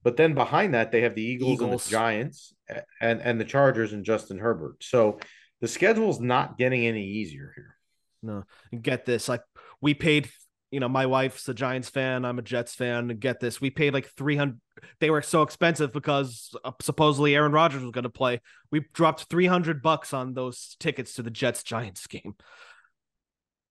But 0.03 0.17
then 0.17 0.35
behind 0.35 0.75
that, 0.75 0.93
they 0.93 1.03
have 1.03 1.15
the 1.15 1.23
Eagles, 1.23 1.53
Eagles, 1.55 1.71
and 1.71 1.81
the 1.81 1.91
Giants 1.91 2.55
and, 3.01 3.21
and 3.21 3.41
the 3.41 3.45
Chargers 3.45 3.93
and 3.93 4.05
Justin 4.05 4.39
Herbert. 4.39 4.77
So 4.83 5.19
the 5.61 5.69
schedule's 5.69 6.21
not 6.21 6.57
getting 6.57 6.87
any 6.87 7.05
easier 7.05 7.53
here. 7.55 7.77
No, 8.23 8.45
get 8.81 9.05
this. 9.05 9.29
Like 9.29 9.43
we 9.81 9.95
paid, 9.95 10.29
you 10.71 10.81
know, 10.81 10.89
my 10.89 11.07
wife's 11.07 11.49
a 11.49 11.55
Giants 11.55 11.89
fan. 11.89 12.25
I'm 12.25 12.39
a 12.39 12.43
Jets 12.43 12.75
fan. 12.75 13.09
Get 13.09 13.41
this. 13.41 13.61
We 13.61 13.71
paid 13.71 13.93
like 13.93 14.07
300. 14.07 14.61
They 15.01 15.11
were 15.11 15.23
so 15.23 15.43
expensive 15.43 15.93
because 15.93 16.55
uh, 16.65 16.73
supposedly 16.81 17.35
Aaron 17.35 17.53
Rodgers 17.53 17.83
was 17.83 17.91
going 17.91 18.05
to 18.05 18.11
play. 18.11 18.41
We 18.71 18.85
dropped 18.93 19.25
300 19.25 19.83
bucks 19.83 20.13
on 20.13 20.35
those 20.35 20.77
tickets 20.79 21.15
to 21.15 21.23
the 21.23 21.31
Jets 21.31 21.63
Giants 21.63 22.07
game. 22.07 22.35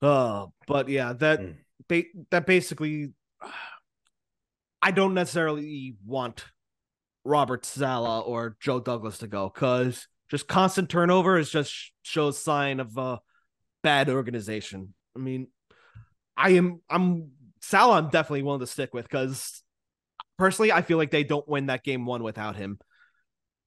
Oh, 0.02 0.52
but 0.68 0.90
yeah, 0.90 1.14
that, 1.14 1.40
mm. 1.40 1.56
ba- 1.88 2.04
that 2.32 2.46
basically 2.46 3.14
I 4.82 4.92
don't 4.92 5.14
necessarily 5.14 5.96
want 6.06 6.46
Robert 7.24 7.66
Saleh 7.66 8.28
or 8.28 8.58
Joe 8.60 8.80
Douglas 8.80 9.20
to 9.20 9.28
go 9.28 9.52
because 9.54 10.08
just 10.30 10.48
constant 10.48 10.90
turnover 10.90 11.38
is 11.38 11.50
just 11.50 11.92
shows 12.04 12.38
sign 12.38 12.80
of 12.80 12.98
a 12.98 13.20
bad 13.84 14.10
organization. 14.10 14.94
I 15.16 15.20
mean, 15.20 15.48
I 16.36 16.52
am 16.52 16.82
I'm 16.90 17.32
Saleh, 17.62 17.98
I'm 17.98 18.10
definitely 18.10 18.44
willing 18.44 18.60
to 18.62 18.68
stick 18.68 18.94
with 18.94 19.06
because 19.06 19.64
personally, 20.38 20.72
I 20.72 20.82
feel 20.82 20.98
like 20.98 21.12
they 21.12 21.24
don't 21.24 21.48
win 21.48 21.68
that 21.68 21.84
game 21.84 22.06
one 22.06 22.24
without 22.24 22.56
him. 22.56 22.80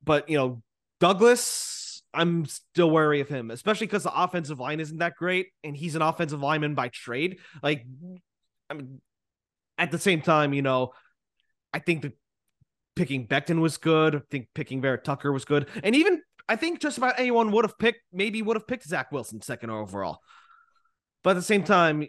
But 0.03 0.29
you 0.29 0.39
know, 0.39 0.63
Douglas, 1.01 2.03
I'm 2.15 2.47
still 2.47 2.91
wary 2.91 3.21
of 3.21 3.29
him, 3.29 3.51
especially 3.51 3.87
because 3.87 4.05
the 4.05 4.23
offensive 4.23 4.59
line 4.59 4.81
isn't 4.81 4.99
that 4.99 5.17
great, 5.17 5.49
and 5.65 5.77
he's 5.77 5.97
an 5.97 6.03
offensive 6.03 6.41
lineman 6.41 6.75
by 6.75 6.89
trade. 6.89 7.39
Like, 7.63 7.85
I 8.69 8.75
mean, 8.75 9.01
at 9.81 9.91
the 9.91 9.99
same 9.99 10.21
time, 10.21 10.53
you 10.53 10.63
know, 10.63 10.93
I 11.73 11.79
think 11.79 12.07
picking 12.95 13.27
Becton 13.27 13.61
was 13.61 13.79
good. 13.79 14.15
I 14.15 14.21
think 14.31 14.49
picking 14.55 14.83
Vera 14.83 14.99
Tucker 14.99 15.33
was 15.33 15.45
good, 15.45 15.67
and 15.83 15.97
even 15.97 16.21
I 16.49 16.57
think 16.57 16.81
just 16.81 16.99
about 16.99 17.19
anyone 17.19 17.51
would 17.53 17.65
have 17.65 17.79
picked, 17.79 18.03
maybe 18.13 18.43
would 18.43 18.57
have 18.57 18.69
picked 18.69 18.85
Zach 18.87 19.11
Wilson 19.11 19.41
second 19.41 19.71
overall. 19.71 20.21
But 21.25 21.31
at 21.31 21.35
the 21.35 21.43
same 21.43 21.65
time, 21.65 22.01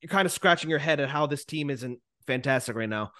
you're 0.00 0.08
kind 0.08 0.26
of 0.26 0.32
scratching 0.32 0.70
your 0.70 0.78
head 0.78 1.00
at 1.00 1.08
how 1.08 1.26
this 1.26 1.44
team 1.44 1.70
isn't 1.70 2.00
fantastic 2.26 2.76
right 2.76 2.88
now. 2.88 3.12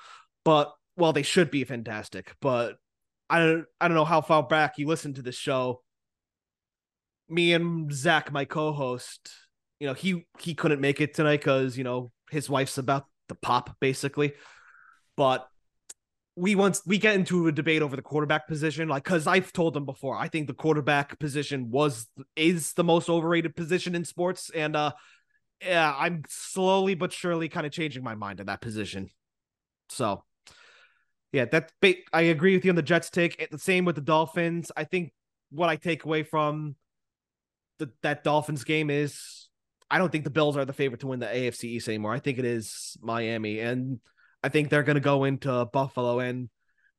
But 0.45 0.73
well, 0.97 1.13
they 1.13 1.23
should 1.23 1.51
be 1.51 1.65
fantastic. 1.65 2.35
But 2.41 2.77
I 3.31 3.39
don't 3.39 3.65
I 3.81 3.89
don't 3.89 3.95
know 3.95 4.05
how 4.05 4.21
far 4.21 4.43
back 4.43 4.79
you 4.79 4.87
listen 4.89 5.15
to 5.15 5.23
this 5.23 5.37
show. 5.37 5.83
Me 7.29 7.53
and 7.53 7.93
Zach, 7.93 8.33
my 8.33 8.45
co-host, 8.45 9.31
you 9.79 9.87
know, 9.87 9.95
he 9.95 10.27
he 10.41 10.55
couldn't 10.55 10.81
make 10.81 11.01
it 11.01 11.15
tonight 11.15 11.41
because 11.41 11.79
you 11.79 11.85
know 11.85 12.11
his 12.31 12.49
wife's 12.51 12.79
about 12.79 13.05
to 13.29 13.35
pop, 13.35 13.77
basically. 13.81 14.35
But 15.17 15.49
we 16.37 16.55
once 16.55 16.83
we 16.87 16.99
get 16.99 17.17
into 17.17 17.49
a 17.49 17.53
debate 17.53 17.83
over 17.83 17.97
the 17.97 18.03
quarterback 18.03 18.47
position, 18.47 18.89
like 18.89 19.05
because 19.05 19.27
I've 19.27 19.53
told 19.53 19.75
them 19.75 19.85
before, 19.85 20.17
I 20.17 20.29
think 20.29 20.47
the 20.47 20.55
quarterback 20.55 21.19
position 21.19 21.71
was 21.71 22.07
is 22.37 22.75
the 22.75 22.85
most 22.85 23.09
overrated 23.09 23.57
position 23.57 23.95
in 23.95 24.05
sports, 24.05 24.51
and 24.55 24.77
uh, 24.77 24.93
yeah, 25.61 25.93
I'm 25.97 26.23
slowly 26.29 26.95
but 26.95 27.13
surely 27.13 27.49
kind 27.49 27.67
of 27.67 27.73
changing 27.73 28.05
my 28.05 28.15
mind 28.15 28.41
on 28.41 28.47
that 28.47 28.61
position. 28.61 29.11
So, 29.89 30.23
yeah, 31.33 31.47
that 31.47 31.73
I 32.13 32.23
agree 32.23 32.55
with 32.55 32.65
you 32.65 32.71
on 32.71 32.77
the 32.77 32.83
Jets 32.83 33.11
take. 33.11 33.51
The 33.51 33.59
same 33.59 33.85
with 33.85 33.97
the 33.97 34.01
Dolphins. 34.01 34.71
I 34.77 34.85
think 34.85 35.13
what 35.51 35.69
I 35.69 35.77
take 35.77 36.05
away 36.05 36.23
from 36.23 36.77
the 37.79 37.91
that 38.03 38.23
Dolphins 38.23 38.65
game 38.65 38.91
is 38.91 39.48
I 39.91 39.99
don't 39.99 40.13
think 40.13 40.25
the 40.25 40.31
Bills 40.31 40.57
are 40.57 40.65
the 40.65 40.73
favorite 40.73 41.01
to 41.01 41.07
win 41.07 41.21
the 41.21 41.27
AFC 41.27 41.65
East 41.65 41.89
anymore. 41.89 42.13
I 42.13 42.19
think 42.19 42.39
it 42.39 42.45
is 42.45 42.97
Miami, 43.01 43.61
and 43.61 44.01
I 44.43 44.49
think 44.49 44.69
they're 44.69 44.83
going 44.83 44.97
to 44.97 45.01
go 45.01 45.25
into 45.25 45.65
Buffalo 45.67 46.21
and 46.21 46.51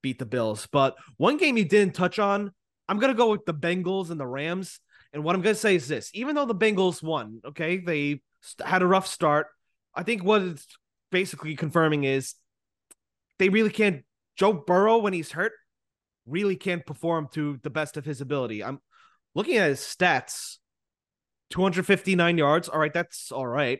beat 0.01 0.19
the 0.19 0.25
Bills. 0.25 0.67
But 0.71 0.95
one 1.17 1.37
game 1.37 1.57
you 1.57 1.65
didn't 1.65 1.93
touch 1.93 2.19
on, 2.19 2.51
I'm 2.87 2.97
going 2.97 3.11
to 3.11 3.17
go 3.17 3.29
with 3.29 3.45
the 3.45 3.53
Bengals 3.53 4.09
and 4.09 4.19
the 4.19 4.27
Rams. 4.27 4.79
And 5.13 5.23
what 5.23 5.35
I'm 5.35 5.41
going 5.41 5.55
to 5.55 5.59
say 5.59 5.75
is 5.75 5.87
this 5.87 6.09
even 6.13 6.35
though 6.35 6.45
the 6.45 6.55
Bengals 6.55 7.03
won, 7.03 7.41
okay, 7.45 7.77
they 7.77 8.21
had 8.63 8.81
a 8.81 8.87
rough 8.87 9.07
start. 9.07 9.47
I 9.93 10.03
think 10.03 10.23
what 10.23 10.41
it's 10.41 10.67
basically 11.11 11.55
confirming 11.55 12.03
is 12.03 12.35
they 13.37 13.49
really 13.49 13.71
can't. 13.71 14.03
Joe 14.35 14.53
Burrow, 14.53 14.99
when 14.99 15.13
he's 15.13 15.31
hurt, 15.31 15.51
really 16.25 16.55
can't 16.55 16.85
perform 16.85 17.27
to 17.33 17.59
the 17.63 17.69
best 17.69 17.97
of 17.97 18.05
his 18.05 18.21
ability. 18.21 18.63
I'm 18.63 18.79
looking 19.35 19.57
at 19.57 19.69
his 19.69 19.79
stats 19.79 20.57
259 21.49 22.37
yards. 22.37 22.69
All 22.69 22.79
right, 22.79 22.93
that's 22.93 23.31
all 23.31 23.47
right. 23.47 23.79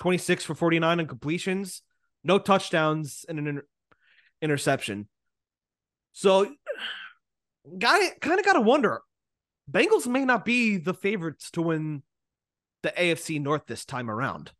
26 0.00 0.44
for 0.44 0.54
49 0.54 1.00
on 1.00 1.06
completions, 1.06 1.82
no 2.22 2.38
touchdowns, 2.38 3.24
and 3.28 3.38
an 3.38 3.46
inter- 3.46 3.66
interception. 4.40 5.08
So, 6.12 6.52
guy 7.78 8.10
kind 8.20 8.38
of 8.38 8.46
got 8.46 8.54
to 8.54 8.60
wonder 8.60 9.00
Bengals 9.70 10.06
may 10.06 10.24
not 10.24 10.44
be 10.44 10.78
the 10.78 10.94
favorites 10.94 11.50
to 11.52 11.62
win 11.62 12.02
the 12.82 12.90
AFC 12.90 13.40
North 13.40 13.66
this 13.66 13.84
time 13.84 14.10
around. 14.10 14.52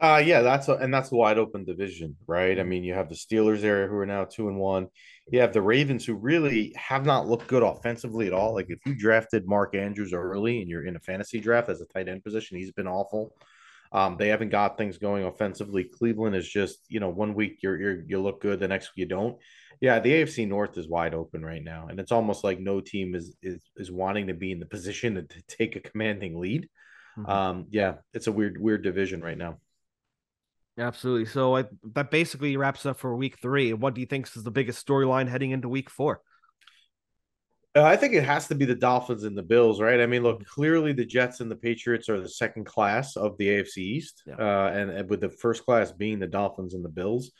Uh 0.00 0.22
yeah, 0.24 0.42
that's 0.42 0.68
a, 0.68 0.74
and 0.74 0.94
that's 0.94 1.10
a 1.10 1.16
wide 1.16 1.38
open 1.38 1.64
division, 1.64 2.16
right? 2.26 2.58
I 2.60 2.62
mean, 2.62 2.84
you 2.84 2.94
have 2.94 3.08
the 3.08 3.16
Steelers 3.16 3.60
there 3.60 3.88
who 3.88 3.96
are 3.96 4.06
now 4.06 4.24
two 4.24 4.48
and 4.48 4.56
one. 4.56 4.88
You 5.30 5.40
have 5.40 5.52
the 5.52 5.62
Ravens 5.62 6.06
who 6.06 6.14
really 6.14 6.72
have 6.76 7.04
not 7.04 7.26
looked 7.26 7.48
good 7.48 7.64
offensively 7.64 8.28
at 8.28 8.32
all. 8.32 8.54
Like 8.54 8.66
if 8.68 8.78
you 8.86 8.94
drafted 8.94 9.46
Mark 9.46 9.74
Andrews 9.74 10.12
early 10.12 10.60
and 10.60 10.70
you're 10.70 10.86
in 10.86 10.96
a 10.96 11.00
fantasy 11.00 11.40
draft 11.40 11.68
as 11.68 11.80
a 11.80 11.86
tight 11.86 12.08
end 12.08 12.22
position, 12.22 12.58
he's 12.58 12.72
been 12.72 12.86
awful. 12.86 13.34
Um, 13.90 14.16
they 14.18 14.28
haven't 14.28 14.50
got 14.50 14.76
things 14.76 14.98
going 14.98 15.24
offensively. 15.24 15.84
Cleveland 15.84 16.36
is 16.36 16.48
just, 16.48 16.78
you 16.88 17.00
know, 17.00 17.08
one 17.08 17.34
week 17.34 17.58
you're, 17.62 17.80
you're 17.80 18.02
you 18.06 18.20
look 18.20 18.40
good, 18.40 18.60
the 18.60 18.68
next 18.68 18.90
week 18.90 19.02
you 19.02 19.06
don't. 19.06 19.38
Yeah, 19.80 20.00
the 20.00 20.10
AFC 20.10 20.46
North 20.46 20.76
is 20.76 20.88
wide 20.88 21.14
open 21.14 21.44
right 21.44 21.62
now, 21.62 21.86
and 21.88 22.00
it's 22.00 22.10
almost 22.12 22.42
like 22.42 22.58
no 22.58 22.80
team 22.80 23.14
is 23.14 23.36
is 23.42 23.62
is 23.76 23.90
wanting 23.90 24.26
to 24.26 24.34
be 24.34 24.52
in 24.52 24.58
the 24.58 24.66
position 24.76 25.14
to, 25.14 25.22
to 25.22 25.42
take 25.48 25.76
a 25.76 25.80
commanding 25.80 26.38
lead. 26.38 26.68
Mm-hmm. 27.16 27.30
Um, 27.30 27.66
yeah, 27.70 27.94
it's 28.12 28.26
a 28.26 28.32
weird 28.32 28.60
weird 28.60 28.82
division 28.82 29.22
right 29.22 29.38
now. 29.38 29.58
Absolutely. 30.78 31.26
So 31.26 31.56
I, 31.56 31.64
that 31.94 32.10
basically 32.10 32.56
wraps 32.56 32.86
up 32.86 32.98
for 32.98 33.14
week 33.16 33.38
three. 33.40 33.72
What 33.72 33.94
do 33.94 34.00
you 34.00 34.06
think 34.06 34.28
is 34.34 34.44
the 34.44 34.50
biggest 34.50 34.86
storyline 34.86 35.28
heading 35.28 35.50
into 35.50 35.68
week 35.68 35.90
four? 35.90 36.22
Uh, 37.76 37.82
I 37.82 37.96
think 37.96 38.14
it 38.14 38.24
has 38.24 38.48
to 38.48 38.54
be 38.54 38.64
the 38.64 38.74
Dolphins 38.74 39.24
and 39.24 39.36
the 39.36 39.42
Bills, 39.42 39.80
right? 39.80 40.00
I 40.00 40.06
mean, 40.06 40.22
look, 40.22 40.44
clearly 40.46 40.92
the 40.92 41.04
Jets 41.04 41.40
and 41.40 41.50
the 41.50 41.56
Patriots 41.56 42.08
are 42.08 42.20
the 42.20 42.28
second 42.28 42.64
class 42.64 43.16
of 43.16 43.36
the 43.38 43.48
AFC 43.48 43.78
East, 43.78 44.22
yeah. 44.26 44.34
uh, 44.34 44.70
and, 44.72 44.90
and, 44.90 45.10
with 45.10 45.20
the 45.20 45.28
first 45.28 45.64
class 45.64 45.92
being 45.92 46.18
the 46.18 46.26
Dolphins 46.26 46.74
and 46.74 46.84
the 46.84 46.88
Bills. 46.88 47.30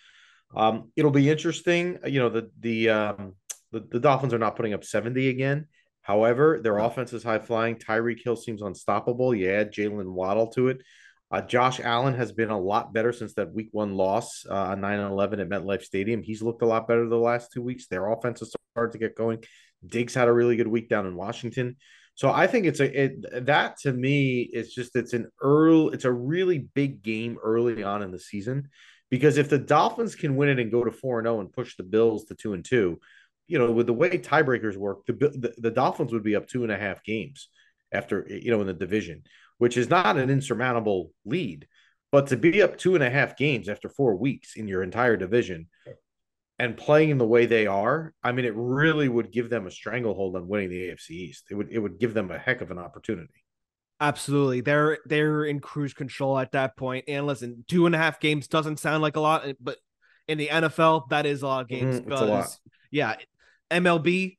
Um, 0.54 0.92
it'll 0.96 1.10
be 1.10 1.30
interesting. 1.30 1.98
You 2.06 2.20
know, 2.20 2.28
the 2.28 2.50
the, 2.60 2.88
um, 2.88 3.34
the 3.72 3.80
the 3.90 4.00
Dolphins 4.00 4.34
are 4.34 4.38
not 4.38 4.54
putting 4.54 4.74
up 4.74 4.84
seventy 4.84 5.28
again. 5.28 5.66
However, 6.02 6.60
their 6.62 6.78
offense 6.78 7.12
is 7.12 7.22
high 7.22 7.38
flying. 7.38 7.76
Tyreek 7.76 8.22
Hill 8.22 8.36
seems 8.36 8.62
unstoppable. 8.62 9.34
You 9.34 9.50
add 9.50 9.72
Jaylen 9.72 10.12
Waddle 10.12 10.46
to 10.48 10.68
it. 10.68 10.82
Uh, 11.30 11.42
Josh 11.42 11.78
Allen 11.80 12.14
has 12.14 12.32
been 12.32 12.50
a 12.50 12.58
lot 12.58 12.92
better 12.92 13.12
since 13.12 13.34
that 13.34 13.52
week 13.52 13.68
one 13.72 13.94
loss 13.94 14.46
uh, 14.48 14.54
on 14.54 14.80
9 14.80 14.98
11 14.98 15.40
at 15.40 15.48
MetLife 15.48 15.82
Stadium. 15.82 16.22
He's 16.22 16.42
looked 16.42 16.62
a 16.62 16.66
lot 16.66 16.88
better 16.88 17.06
the 17.06 17.16
last 17.16 17.52
two 17.52 17.62
weeks. 17.62 17.86
Their 17.86 18.10
offense 18.10 18.40
has 18.40 18.54
started 18.72 18.92
to 18.92 18.98
get 18.98 19.14
going. 19.14 19.44
Diggs 19.84 20.14
had 20.14 20.28
a 20.28 20.32
really 20.32 20.56
good 20.56 20.68
week 20.68 20.88
down 20.88 21.06
in 21.06 21.16
Washington. 21.16 21.76
So 22.14 22.30
I 22.30 22.46
think 22.46 22.66
it's 22.66 22.80
a 22.80 23.04
it, 23.04 23.46
that 23.46 23.78
to 23.80 23.92
me 23.92 24.40
is 24.40 24.74
just 24.74 24.96
it's 24.96 25.12
an 25.12 25.28
early 25.40 25.94
it's 25.94 26.04
a 26.04 26.12
really 26.12 26.58
big 26.58 27.02
game 27.02 27.36
early 27.42 27.84
on 27.84 28.02
in 28.02 28.10
the 28.10 28.18
season 28.18 28.70
because 29.10 29.38
if 29.38 29.48
the 29.48 29.58
Dolphins 29.58 30.16
can 30.16 30.34
win 30.34 30.48
it 30.48 30.58
and 30.58 30.72
go 30.72 30.82
to 30.82 30.90
4 30.90 31.20
and 31.20 31.26
0 31.26 31.40
and 31.40 31.52
push 31.52 31.76
the 31.76 31.84
Bills 31.84 32.24
to 32.24 32.34
2 32.34 32.54
and 32.54 32.64
2, 32.64 32.98
you 33.46 33.58
know, 33.58 33.70
with 33.70 33.86
the 33.86 33.92
way 33.92 34.18
tiebreakers 34.18 34.76
work, 34.76 35.06
the, 35.06 35.12
the, 35.12 35.54
the 35.58 35.70
Dolphins 35.70 36.12
would 36.12 36.24
be 36.24 36.36
up 36.36 36.46
two 36.46 36.62
and 36.62 36.72
a 36.72 36.78
half 36.78 37.04
games 37.04 37.48
after 37.92 38.26
you 38.28 38.50
know 38.50 38.60
in 38.60 38.66
the 38.66 38.74
division, 38.74 39.22
which 39.58 39.76
is 39.76 39.90
not 39.90 40.16
an 40.16 40.30
insurmountable 40.30 41.12
lead. 41.24 41.66
But 42.10 42.28
to 42.28 42.36
be 42.36 42.62
up 42.62 42.78
two 42.78 42.94
and 42.94 43.04
a 43.04 43.10
half 43.10 43.36
games 43.36 43.68
after 43.68 43.88
four 43.88 44.16
weeks 44.16 44.56
in 44.56 44.66
your 44.66 44.82
entire 44.82 45.16
division 45.16 45.66
and 46.58 46.76
playing 46.76 47.18
the 47.18 47.26
way 47.26 47.44
they 47.44 47.66
are, 47.66 48.14
I 48.22 48.32
mean, 48.32 48.46
it 48.46 48.54
really 48.56 49.08
would 49.08 49.30
give 49.30 49.50
them 49.50 49.66
a 49.66 49.70
stranglehold 49.70 50.34
on 50.34 50.48
winning 50.48 50.70
the 50.70 50.88
AFC 50.88 51.10
East. 51.10 51.44
It 51.50 51.54
would 51.54 51.70
it 51.70 51.78
would 51.78 51.98
give 51.98 52.14
them 52.14 52.30
a 52.30 52.38
heck 52.38 52.62
of 52.62 52.70
an 52.70 52.78
opportunity. 52.78 53.44
Absolutely, 54.00 54.62
they're 54.62 54.98
they're 55.04 55.44
in 55.44 55.60
cruise 55.60 55.92
control 55.92 56.38
at 56.38 56.52
that 56.52 56.76
point. 56.76 57.04
And 57.08 57.26
listen, 57.26 57.64
two 57.68 57.84
and 57.84 57.94
a 57.94 57.98
half 57.98 58.20
games 58.20 58.48
doesn't 58.48 58.78
sound 58.78 59.02
like 59.02 59.16
a 59.16 59.20
lot, 59.20 59.44
but 59.60 59.76
in 60.28 60.38
the 60.38 60.48
NFL, 60.48 61.10
that 61.10 61.26
is 61.26 61.42
a 61.42 61.46
lot 61.46 61.62
of 61.62 61.68
games. 61.68 62.00
Mm, 62.00 62.04
because, 62.04 62.28
lot. 62.28 62.58
Yeah, 62.90 63.16
MLB, 63.70 64.37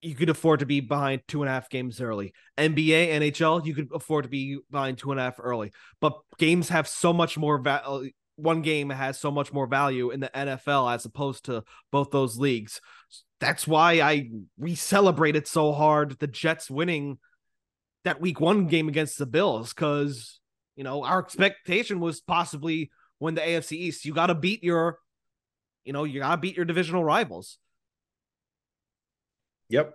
you 0.00 0.14
could 0.14 0.30
afford 0.30 0.60
to 0.60 0.66
be 0.66 0.80
behind 0.80 1.22
two 1.26 1.42
and 1.42 1.48
a 1.48 1.52
half 1.52 1.68
games 1.68 2.00
early. 2.00 2.32
NBA, 2.56 3.12
NHL, 3.14 3.64
you 3.66 3.74
could 3.74 3.88
afford 3.92 4.24
to 4.24 4.30
be 4.30 4.58
behind 4.70 4.98
two 4.98 5.10
and 5.10 5.18
a 5.18 5.22
half 5.24 5.40
early. 5.40 5.72
But 6.00 6.14
games 6.38 6.68
have 6.68 6.86
so 6.86 7.12
much 7.12 7.36
more 7.36 7.58
value 7.58 8.06
uh, 8.06 8.08
one 8.36 8.62
game 8.62 8.88
has 8.88 9.18
so 9.18 9.32
much 9.32 9.52
more 9.52 9.66
value 9.66 10.10
in 10.10 10.20
the 10.20 10.30
NFL 10.32 10.94
as 10.94 11.04
opposed 11.04 11.46
to 11.46 11.64
both 11.90 12.12
those 12.12 12.38
leagues. 12.38 12.80
That's 13.40 13.66
why 13.66 14.00
I 14.00 14.30
we 14.56 14.76
celebrated 14.76 15.48
so 15.48 15.72
hard 15.72 16.18
the 16.20 16.28
Jets 16.28 16.70
winning 16.70 17.18
that 18.04 18.20
week 18.20 18.38
one 18.38 18.68
game 18.68 18.88
against 18.88 19.18
the 19.18 19.26
Bills 19.26 19.74
because 19.74 20.38
you 20.76 20.84
know 20.84 21.02
our 21.02 21.18
expectation 21.18 21.98
was 21.98 22.20
possibly 22.20 22.92
win 23.20 23.34
the 23.34 23.40
AFC 23.40 23.72
East. 23.72 24.04
You 24.04 24.14
got 24.14 24.26
to 24.28 24.34
beat 24.34 24.62
your, 24.62 24.98
you 25.84 25.92
know, 25.92 26.04
you 26.04 26.20
got 26.20 26.36
to 26.36 26.40
beat 26.40 26.56
your 26.56 26.64
divisional 26.64 27.04
rivals. 27.04 27.58
Yep. 29.68 29.94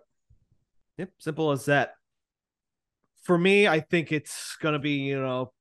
Yep. 0.98 1.10
Simple 1.20 1.52
as 1.52 1.66
that. 1.66 1.94
For 3.24 3.38
me, 3.38 3.68
I 3.68 3.80
think 3.80 4.12
it's 4.12 4.58
gonna 4.62 4.80
be 4.80 4.92
you 4.92 5.20
know 5.20 5.52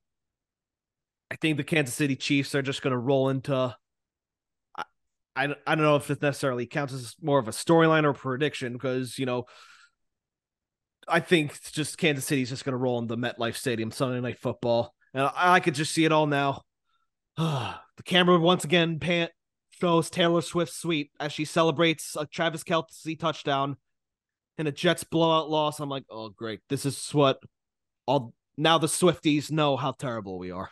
I 1.33 1.35
think 1.35 1.57
the 1.57 1.63
Kansas 1.63 1.95
City 1.95 2.15
Chiefs 2.15 2.53
are 2.53 2.61
just 2.61 2.83
going 2.83 2.91
to 2.91 2.97
roll 2.97 3.29
into. 3.29 3.75
I, 4.77 4.83
I, 5.35 5.55
I 5.65 5.73
don't 5.73 5.83
know 5.83 5.95
if 5.95 6.11
it 6.11 6.21
necessarily 6.21 6.67
counts 6.67 6.93
as 6.93 7.15
more 7.23 7.39
of 7.39 7.47
a 7.47 7.51
storyline 7.51 8.03
or 8.03 8.13
prediction 8.13 8.73
because, 8.73 9.17
you 9.17 9.25
know, 9.25 9.45
I 11.07 11.21
think 11.21 11.59
just 11.71 11.97
Kansas 11.97 12.25
City's 12.25 12.49
just 12.49 12.63
going 12.63 12.73
to 12.73 12.77
roll 12.77 12.99
into 12.99 13.17
MetLife 13.17 13.55
Stadium 13.55 13.89
Sunday 13.89 14.21
Night 14.21 14.37
Football. 14.37 14.93
And 15.15 15.23
I, 15.23 15.55
I 15.55 15.59
could 15.59 15.73
just 15.73 15.91
see 15.91 16.05
it 16.05 16.11
all 16.11 16.27
now. 16.27 16.61
the 17.37 18.03
camera 18.05 18.37
once 18.37 18.63
again 18.63 18.99
pan, 18.99 19.29
shows 19.81 20.11
Taylor 20.11 20.41
Swift's 20.41 20.77
sweep 20.77 21.13
as 21.19 21.33
she 21.33 21.45
celebrates 21.45 22.15
a 22.15 22.27
Travis 22.27 22.63
Kelce 22.63 23.17
touchdown 23.17 23.77
and 24.57 24.67
a 24.67 24.71
Jets 24.71 25.03
blowout 25.03 25.49
loss. 25.49 25.79
I'm 25.79 25.89
like, 25.89 26.05
oh, 26.09 26.29
great. 26.29 26.61
This 26.69 26.85
is 26.85 27.09
what 27.11 27.39
all 28.05 28.33
now 28.57 28.77
the 28.77 28.87
Swifties 28.87 29.51
know 29.51 29.77
how 29.77 29.91
terrible 29.91 30.37
we 30.37 30.51
are. 30.51 30.69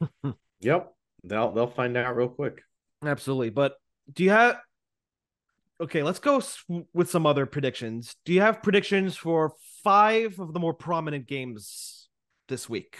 Yep, 0.60 0.92
they'll 1.22 1.52
they'll 1.52 1.70
find 1.70 1.96
out 1.96 2.16
real 2.16 2.28
quick. 2.28 2.62
Absolutely. 3.04 3.50
But 3.50 3.74
do 4.12 4.24
you 4.24 4.30
have 4.30 4.58
Okay, 5.78 6.02
let's 6.02 6.18
go 6.18 6.42
with 6.94 7.10
some 7.10 7.26
other 7.26 7.44
predictions. 7.44 8.16
Do 8.24 8.32
you 8.32 8.40
have 8.40 8.62
predictions 8.62 9.14
for 9.14 9.52
5 9.84 10.38
of 10.40 10.54
the 10.54 10.58
more 10.58 10.72
prominent 10.72 11.26
games 11.26 12.08
this 12.48 12.68
week? 12.68 12.96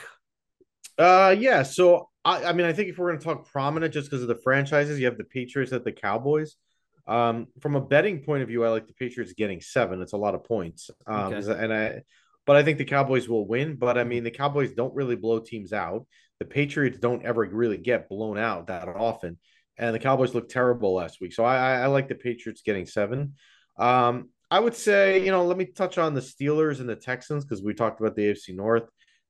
Uh 0.99 1.35
yeah, 1.39 1.63
so 1.63 2.11
I, 2.25 2.45
I 2.45 2.53
mean 2.53 2.67
I 2.67 2.73
think 2.73 2.89
if 2.89 2.99
we're 2.99 3.09
going 3.09 3.19
to 3.19 3.25
talk 3.25 3.51
prominent 3.51 3.95
just 3.95 4.11
because 4.11 4.23
of 4.23 4.29
the 4.29 4.41
franchises, 4.45 4.99
you 4.99 5.07
have 5.07 5.19
the 5.19 5.25
Patriots 5.25 5.73
at 5.73 5.85
the 5.85 5.93
Cowboys. 5.93 6.57
Um, 7.07 7.47
from 7.61 7.77
a 7.77 7.81
betting 7.81 8.21
point 8.21 8.43
of 8.43 8.49
view, 8.49 8.65
I 8.65 8.69
like 8.69 8.87
the 8.87 8.95
Patriots 8.95 9.33
getting 9.33 9.61
seven. 9.61 10.03
It's 10.03 10.13
a 10.13 10.19
lot 10.19 10.35
of 10.35 10.45
points. 10.45 10.91
Um, 11.07 11.35
okay. 11.35 11.65
and 11.65 11.73
I, 11.73 12.03
but 12.47 12.57
I 12.57 12.63
think 12.63 12.79
the 12.79 12.85
Cowboys 12.85 13.29
will 13.29 13.47
win. 13.47 13.77
But 13.77 13.97
I 13.97 14.05
mean, 14.05 14.25
the 14.25 14.31
Cowboys 14.31 14.73
don't 14.73 14.95
really 14.95 15.17
blow 15.17 15.39
teams 15.39 15.73
out. 15.73 16.07
The 16.41 16.47
Patriots 16.47 16.99
don't 16.99 17.25
ever 17.25 17.45
really 17.45 17.79
get 17.79 18.09
blown 18.09 18.39
out 18.39 18.67
that 18.67 18.89
often, 18.89 19.39
and 19.79 19.95
the 19.95 20.01
Cowboys 20.01 20.35
looked 20.35 20.51
terrible 20.51 20.95
last 20.95 21.21
week. 21.21 21.33
So 21.33 21.45
I, 21.45 21.81
I 21.81 21.87
like 21.87 22.09
the 22.09 22.15
Patriots 22.15 22.63
getting 22.63 22.87
seven. 22.87 23.35
Um, 23.79 24.31
I 24.51 24.61
would 24.61 24.75
say, 24.75 25.25
you 25.25 25.31
know, 25.31 25.45
let 25.45 25.57
me 25.57 25.65
touch 25.65 25.99
on 25.99 26.15
the 26.15 26.21
Steelers 26.21 26.81
and 26.81 26.89
the 26.89 26.97
Texans 26.97 27.45
because 27.45 27.63
we 27.63 27.75
talked 27.75 28.01
about 28.01 28.17
the 28.17 28.23
AFC 28.23 28.55
North. 28.55 28.85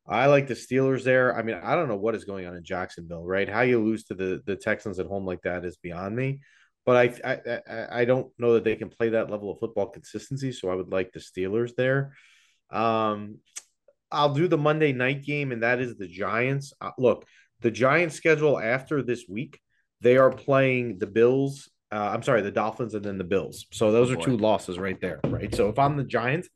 I 0.06 0.26
like 0.26 0.46
the 0.46 0.54
Steelers 0.54 1.04
there. 1.04 1.36
I 1.36 1.42
mean, 1.42 1.58
I 1.62 1.74
don't 1.74 1.88
know 1.88 1.96
what 1.96 2.14
is 2.14 2.24
going 2.24 2.46
on 2.46 2.54
in 2.56 2.64
Jacksonville, 2.64 3.24
right? 3.24 3.48
How 3.48 3.62
you 3.62 3.82
lose 3.82 4.04
to 4.04 4.14
the 4.14 4.42
the 4.46 4.56
Texans 4.56 4.98
at 4.98 5.06
home 5.06 5.26
like 5.26 5.42
that 5.42 5.64
is 5.64 5.76
beyond 5.76 6.16
me 6.16 6.40
but 6.86 6.96
I, 6.96 7.50
I 7.68 8.00
I 8.00 8.04
don't 8.04 8.30
know 8.38 8.54
that 8.54 8.64
they 8.64 8.76
can 8.76 8.88
play 8.88 9.10
that 9.10 9.28
level 9.28 9.50
of 9.50 9.58
football 9.58 9.88
consistency. 9.88 10.52
So 10.52 10.70
I 10.70 10.76
would 10.76 10.90
like 10.90 11.12
the 11.12 11.18
Steelers 11.18 11.74
there. 11.76 12.14
Um, 12.70 13.38
I'll 14.10 14.32
do 14.32 14.46
the 14.46 14.56
Monday 14.56 14.92
night 14.92 15.24
game, 15.24 15.50
and 15.50 15.64
that 15.64 15.80
is 15.80 15.96
the 15.96 16.06
Giants. 16.06 16.72
Uh, 16.80 16.92
look, 16.96 17.26
the 17.60 17.72
Giants 17.72 18.14
schedule 18.14 18.58
after 18.58 19.02
this 19.02 19.24
week, 19.28 19.60
they 20.00 20.16
are 20.16 20.30
playing 20.30 20.98
the 20.98 21.08
Bills. 21.08 21.68
Uh, 21.90 22.10
I'm 22.12 22.22
sorry, 22.22 22.42
the 22.42 22.52
Dolphins, 22.52 22.94
and 22.94 23.04
then 23.04 23.18
the 23.18 23.24
Bills. 23.24 23.66
So 23.72 23.90
those 23.90 24.10
oh, 24.10 24.14
are 24.14 24.22
two 24.22 24.36
losses 24.36 24.78
right 24.78 25.00
there, 25.00 25.20
right? 25.24 25.52
So 25.54 25.68
if 25.68 25.78
I'm 25.80 25.96
the 25.96 26.04
Giants, 26.04 26.48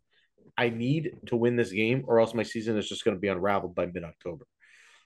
I 0.56 0.68
need 0.68 1.10
to 1.26 1.36
win 1.36 1.56
this 1.56 1.72
game, 1.72 2.04
or 2.06 2.20
else 2.20 2.34
my 2.34 2.44
season 2.44 2.78
is 2.78 2.88
just 2.88 3.04
going 3.04 3.16
to 3.16 3.20
be 3.20 3.28
unraveled 3.28 3.74
by 3.74 3.86
mid 3.86 4.04
October 4.04 4.46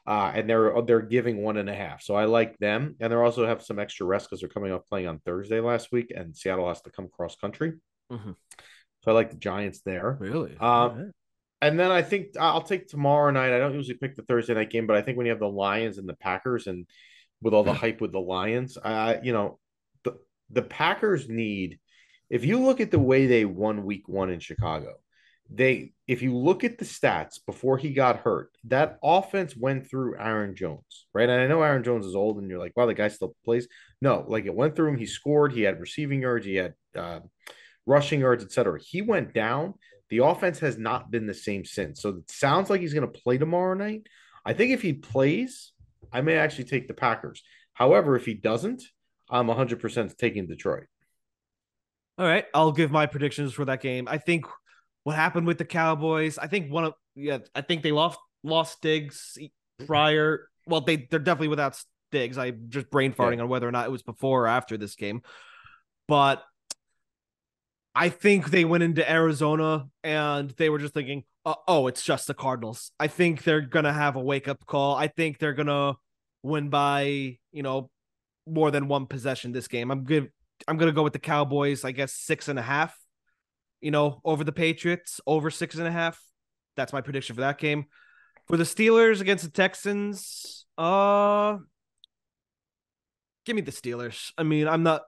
uh, 0.06 0.32
and 0.34 0.48
they're 0.48 0.74
they're 0.82 1.00
giving 1.00 1.42
one 1.42 1.56
and 1.56 1.70
a 1.70 1.74
half. 1.74 2.02
So 2.02 2.14
I 2.14 2.26
like 2.26 2.58
them, 2.58 2.96
and 3.00 3.12
they 3.12 3.16
also 3.16 3.46
have 3.46 3.62
some 3.62 3.78
extra 3.78 4.06
rest 4.06 4.28
because 4.28 4.40
they're 4.40 4.48
coming 4.48 4.72
off 4.72 4.86
playing 4.88 5.06
on 5.06 5.20
Thursday 5.20 5.60
last 5.60 5.92
week, 5.92 6.12
and 6.14 6.36
Seattle 6.36 6.68
has 6.68 6.82
to 6.82 6.90
come 6.90 7.08
cross 7.08 7.36
country. 7.36 7.74
Mm-hmm. 8.12 8.32
So 9.02 9.10
I 9.10 9.14
like 9.14 9.30
the 9.30 9.36
Giants 9.36 9.80
there. 9.84 10.16
Really? 10.20 10.56
Um, 10.58 11.12
And 11.60 11.80
then 11.80 11.90
I 11.90 12.02
think 12.02 12.36
I'll 12.38 12.62
take 12.62 12.88
tomorrow 12.88 13.30
night. 13.30 13.54
I 13.54 13.58
don't 13.58 13.74
usually 13.74 13.96
pick 13.96 14.16
the 14.16 14.22
Thursday 14.22 14.52
night 14.52 14.68
game, 14.68 14.86
but 14.86 14.96
I 14.96 15.02
think 15.02 15.16
when 15.16 15.24
you 15.26 15.32
have 15.32 15.40
the 15.40 15.48
Lions 15.48 15.96
and 15.96 16.06
the 16.06 16.14
Packers, 16.16 16.66
and 16.66 16.86
with 17.40 17.54
all 17.54 17.64
the 17.64 17.72
hype 17.72 18.02
with 18.02 18.12
the 18.12 18.20
Lions, 18.20 18.76
I 18.76 19.20
you 19.22 19.32
know 19.32 19.58
the 20.02 20.18
the 20.50 20.62
Packers 20.62 21.28
need. 21.28 21.78
If 22.28 22.44
you 22.44 22.62
look 22.62 22.80
at 22.80 22.90
the 22.90 22.98
way 22.98 23.26
they 23.26 23.46
won 23.46 23.84
Week 23.84 24.08
One 24.08 24.28
in 24.30 24.40
Chicago, 24.40 24.94
they 25.50 25.92
if 26.06 26.22
you 26.22 26.36
look 26.36 26.64
at 26.64 26.78
the 26.78 26.84
stats 26.84 27.38
before 27.46 27.78
he 27.78 27.90
got 27.90 28.20
hurt, 28.20 28.50
that 28.64 28.98
offense 29.02 29.56
went 29.56 29.88
through 29.88 30.18
Aaron 30.18 30.54
Jones, 30.54 31.06
right? 31.14 31.28
And 31.28 31.40
I 31.40 31.46
know 31.46 31.62
Aaron 31.62 31.82
Jones 31.82 32.06
is 32.06 32.14
old, 32.14 32.38
and 32.38 32.48
you're 32.48 32.58
like, 32.58 32.76
wow, 32.76 32.86
the 32.86 32.94
guy 32.94 33.08
still 33.08 33.34
plays. 33.44 33.68
No, 34.00 34.24
like 34.28 34.46
it 34.46 34.54
went 34.54 34.76
through 34.76 34.90
him. 34.90 34.98
He 34.98 35.06
scored. 35.06 35.52
He 35.52 35.62
had 35.62 35.80
receiving 35.80 36.22
yards. 36.22 36.44
He 36.44 36.56
had 36.56 36.74
uh, 36.94 37.20
rushing 37.86 38.20
yards, 38.20 38.44
etc. 38.44 38.80
He 38.80 39.02
went 39.02 39.32
down. 39.32 39.74
The 40.10 40.18
offense 40.18 40.58
has 40.60 40.76
not 40.76 41.10
been 41.10 41.26
the 41.26 41.34
same 41.34 41.64
since. 41.64 42.02
So 42.02 42.10
it 42.10 42.30
sounds 42.30 42.68
like 42.68 42.80
he's 42.80 42.94
going 42.94 43.10
to 43.10 43.20
play 43.20 43.38
tomorrow 43.38 43.74
night. 43.74 44.06
I 44.44 44.52
think 44.52 44.72
if 44.72 44.82
he 44.82 44.92
plays, 44.92 45.72
I 46.12 46.20
may 46.20 46.36
actually 46.36 46.64
take 46.64 46.86
the 46.86 46.94
Packers. 46.94 47.42
However, 47.72 48.14
if 48.14 48.26
he 48.26 48.34
doesn't, 48.34 48.82
I'm 49.30 49.46
100% 49.46 50.16
taking 50.16 50.46
Detroit. 50.46 50.84
All 52.18 52.26
right, 52.26 52.44
I'll 52.54 52.70
give 52.70 52.92
my 52.92 53.06
predictions 53.06 53.54
for 53.54 53.64
that 53.64 53.80
game. 53.80 54.06
I 54.08 54.18
think 54.18 54.44
what 55.04 55.16
happened 55.16 55.46
with 55.46 55.58
the 55.58 55.64
Cowboys. 55.64 56.38
I 56.38 56.48
think 56.48 56.72
one 56.72 56.84
of 56.84 56.94
yeah, 57.14 57.38
I 57.54 57.60
think 57.60 57.82
they 57.82 57.92
lost 57.92 58.18
lost 58.42 58.80
Diggs 58.82 59.38
prior. 59.86 60.48
Well, 60.66 60.80
they 60.80 60.96
they're 60.96 61.20
definitely 61.20 61.48
without 61.48 61.80
Diggs. 62.10 62.36
I 62.36 62.50
just 62.50 62.90
brain 62.90 63.12
farting 63.12 63.36
yeah. 63.36 63.42
on 63.42 63.48
whether 63.48 63.68
or 63.68 63.72
not 63.72 63.86
it 63.86 63.92
was 63.92 64.02
before 64.02 64.44
or 64.44 64.48
after 64.48 64.76
this 64.76 64.96
game, 64.96 65.22
but 66.08 66.42
I 67.94 68.08
think 68.08 68.50
they 68.50 68.64
went 68.64 68.82
into 68.82 69.08
Arizona 69.08 69.86
and 70.02 70.50
they 70.50 70.68
were 70.68 70.78
just 70.78 70.94
thinking, 70.94 71.24
uh, 71.44 71.54
"Oh, 71.68 71.86
it's 71.86 72.02
just 72.02 72.26
the 72.26 72.34
Cardinals." 72.34 72.90
I 72.98 73.06
think 73.06 73.44
they're 73.44 73.60
gonna 73.60 73.92
have 73.92 74.16
a 74.16 74.20
wake 74.20 74.48
up 74.48 74.64
call. 74.66 74.96
I 74.96 75.08
think 75.08 75.38
they're 75.38 75.52
gonna 75.52 75.94
win 76.42 76.70
by 76.70 77.38
you 77.52 77.62
know 77.62 77.90
more 78.46 78.70
than 78.70 78.88
one 78.88 79.06
possession 79.06 79.52
this 79.52 79.68
game. 79.68 79.90
I'm 79.90 80.04
good. 80.04 80.30
I'm 80.66 80.78
gonna 80.78 80.92
go 80.92 81.02
with 81.02 81.12
the 81.12 81.18
Cowboys. 81.18 81.84
I 81.84 81.92
guess 81.92 82.14
six 82.14 82.48
and 82.48 82.58
a 82.58 82.62
half 82.62 82.98
you 83.84 83.90
know, 83.90 84.22
over 84.24 84.44
the 84.44 84.52
Patriots, 84.52 85.20
over 85.26 85.50
six 85.50 85.74
and 85.74 85.86
a 85.86 85.92
half. 85.92 86.18
That's 86.74 86.94
my 86.94 87.02
prediction 87.02 87.34
for 87.34 87.42
that 87.42 87.58
game. 87.58 87.84
For 88.48 88.56
the 88.56 88.64
Steelers 88.64 89.20
against 89.20 89.44
the 89.44 89.50
Texans, 89.50 90.64
uh 90.78 91.58
give 93.44 93.54
me 93.54 93.62
the 93.62 93.70
Steelers. 93.70 94.32
I 94.38 94.42
mean, 94.42 94.66
I'm 94.66 94.82
not 94.82 95.02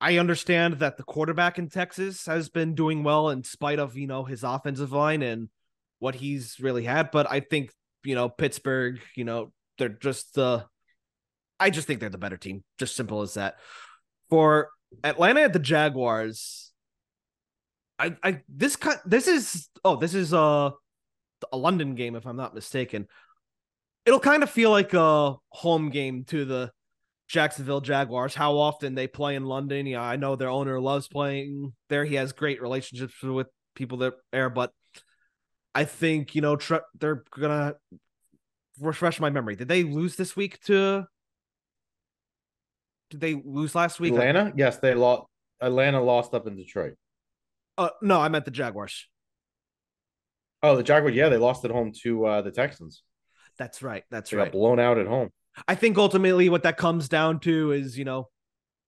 I 0.00 0.18
understand 0.18 0.80
that 0.80 0.96
the 0.96 1.04
quarterback 1.04 1.60
in 1.60 1.68
Texas 1.68 2.26
has 2.26 2.48
been 2.48 2.74
doing 2.74 3.04
well 3.04 3.30
in 3.30 3.44
spite 3.44 3.78
of, 3.78 3.96
you 3.96 4.08
know, 4.08 4.24
his 4.24 4.42
offensive 4.42 4.90
line 4.90 5.22
and 5.22 5.48
what 6.00 6.16
he's 6.16 6.56
really 6.58 6.84
had, 6.84 7.12
but 7.12 7.30
I 7.30 7.38
think, 7.38 7.70
you 8.02 8.16
know, 8.16 8.28
Pittsburgh, 8.28 9.00
you 9.14 9.24
know, 9.24 9.52
they're 9.78 9.88
just 9.90 10.34
the 10.34 10.42
uh, 10.42 10.62
I 11.60 11.70
just 11.70 11.86
think 11.86 12.00
they're 12.00 12.10
the 12.10 12.18
better 12.18 12.36
team. 12.36 12.64
Just 12.78 12.96
simple 12.96 13.22
as 13.22 13.34
that. 13.34 13.58
For 14.28 14.70
Atlanta 15.04 15.42
at 15.42 15.52
the 15.52 15.60
Jaguars, 15.60 16.65
I, 17.98 18.16
I 18.22 18.42
this 18.48 18.76
kind 18.76 18.98
this 19.06 19.26
is 19.26 19.68
oh 19.84 19.96
this 19.96 20.14
is 20.14 20.32
a 20.32 20.72
a 21.52 21.56
London 21.56 21.94
game 21.94 22.14
if 22.14 22.26
I'm 22.26 22.36
not 22.36 22.54
mistaken. 22.54 23.06
It'll 24.04 24.20
kind 24.20 24.42
of 24.42 24.50
feel 24.50 24.70
like 24.70 24.94
a 24.94 25.34
home 25.48 25.90
game 25.90 26.24
to 26.26 26.44
the 26.44 26.70
Jacksonville 27.28 27.80
Jaguars. 27.80 28.34
How 28.34 28.56
often 28.56 28.94
they 28.94 29.06
play 29.06 29.34
in 29.34 29.44
London? 29.44 29.86
Yeah, 29.86 30.02
I 30.02 30.16
know 30.16 30.36
their 30.36 30.48
owner 30.48 30.80
loves 30.80 31.08
playing 31.08 31.72
there. 31.88 32.04
He 32.04 32.14
has 32.14 32.32
great 32.32 32.62
relationships 32.62 33.20
with 33.22 33.48
people 33.74 34.10
there, 34.32 34.50
but 34.50 34.72
I 35.74 35.84
think 35.84 36.34
you 36.34 36.40
know 36.40 36.56
tr- 36.56 36.86
they're 36.98 37.24
gonna 37.30 37.74
refresh 38.80 39.20
my 39.20 39.30
memory. 39.30 39.56
Did 39.56 39.68
they 39.68 39.82
lose 39.82 40.16
this 40.16 40.36
week 40.36 40.60
to? 40.64 41.04
Did 43.10 43.20
they 43.20 43.34
lose 43.34 43.74
last 43.74 44.00
week? 44.00 44.12
Atlanta? 44.12 44.52
Yes, 44.56 44.78
they 44.78 44.94
lost. 44.94 45.26
Atlanta 45.60 46.02
lost 46.02 46.34
up 46.34 46.46
in 46.46 46.56
Detroit. 46.56 46.94
Uh, 47.78 47.90
no, 48.02 48.20
I 48.20 48.28
meant 48.28 48.44
the 48.44 48.50
Jaguars. 48.50 49.06
Oh, 50.62 50.76
the 50.76 50.82
Jaguars. 50.82 51.14
Yeah, 51.14 51.28
they 51.28 51.36
lost 51.36 51.64
at 51.64 51.70
home 51.70 51.92
to 52.02 52.26
uh, 52.26 52.42
the 52.42 52.50
Texans. 52.50 53.02
That's 53.58 53.82
right. 53.82 54.04
That's 54.10 54.30
they 54.30 54.36
right. 54.36 54.44
Got 54.44 54.52
blown 54.52 54.80
out 54.80 54.98
at 54.98 55.06
home. 55.06 55.30
I 55.66 55.74
think 55.74 55.96
ultimately 55.98 56.48
what 56.48 56.64
that 56.64 56.76
comes 56.76 57.08
down 57.08 57.40
to 57.40 57.72
is, 57.72 57.98
you 57.98 58.04
know, 58.04 58.28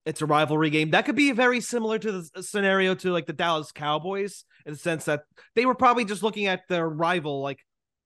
it's 0.05 0.21
a 0.21 0.25
rivalry 0.25 0.69
game. 0.69 0.91
That 0.91 1.05
could 1.05 1.15
be 1.15 1.31
very 1.31 1.61
similar 1.61 1.99
to 1.99 2.23
the 2.33 2.43
scenario 2.43 2.95
to 2.95 3.11
like 3.11 3.25
the 3.25 3.33
Dallas 3.33 3.71
Cowboys 3.71 4.45
in 4.65 4.73
the 4.73 4.79
sense 4.79 5.05
that 5.05 5.23
they 5.55 5.65
were 5.65 5.75
probably 5.75 6.05
just 6.05 6.23
looking 6.23 6.47
at 6.47 6.61
their 6.69 6.87
rival 6.87 7.41
like, 7.41 7.59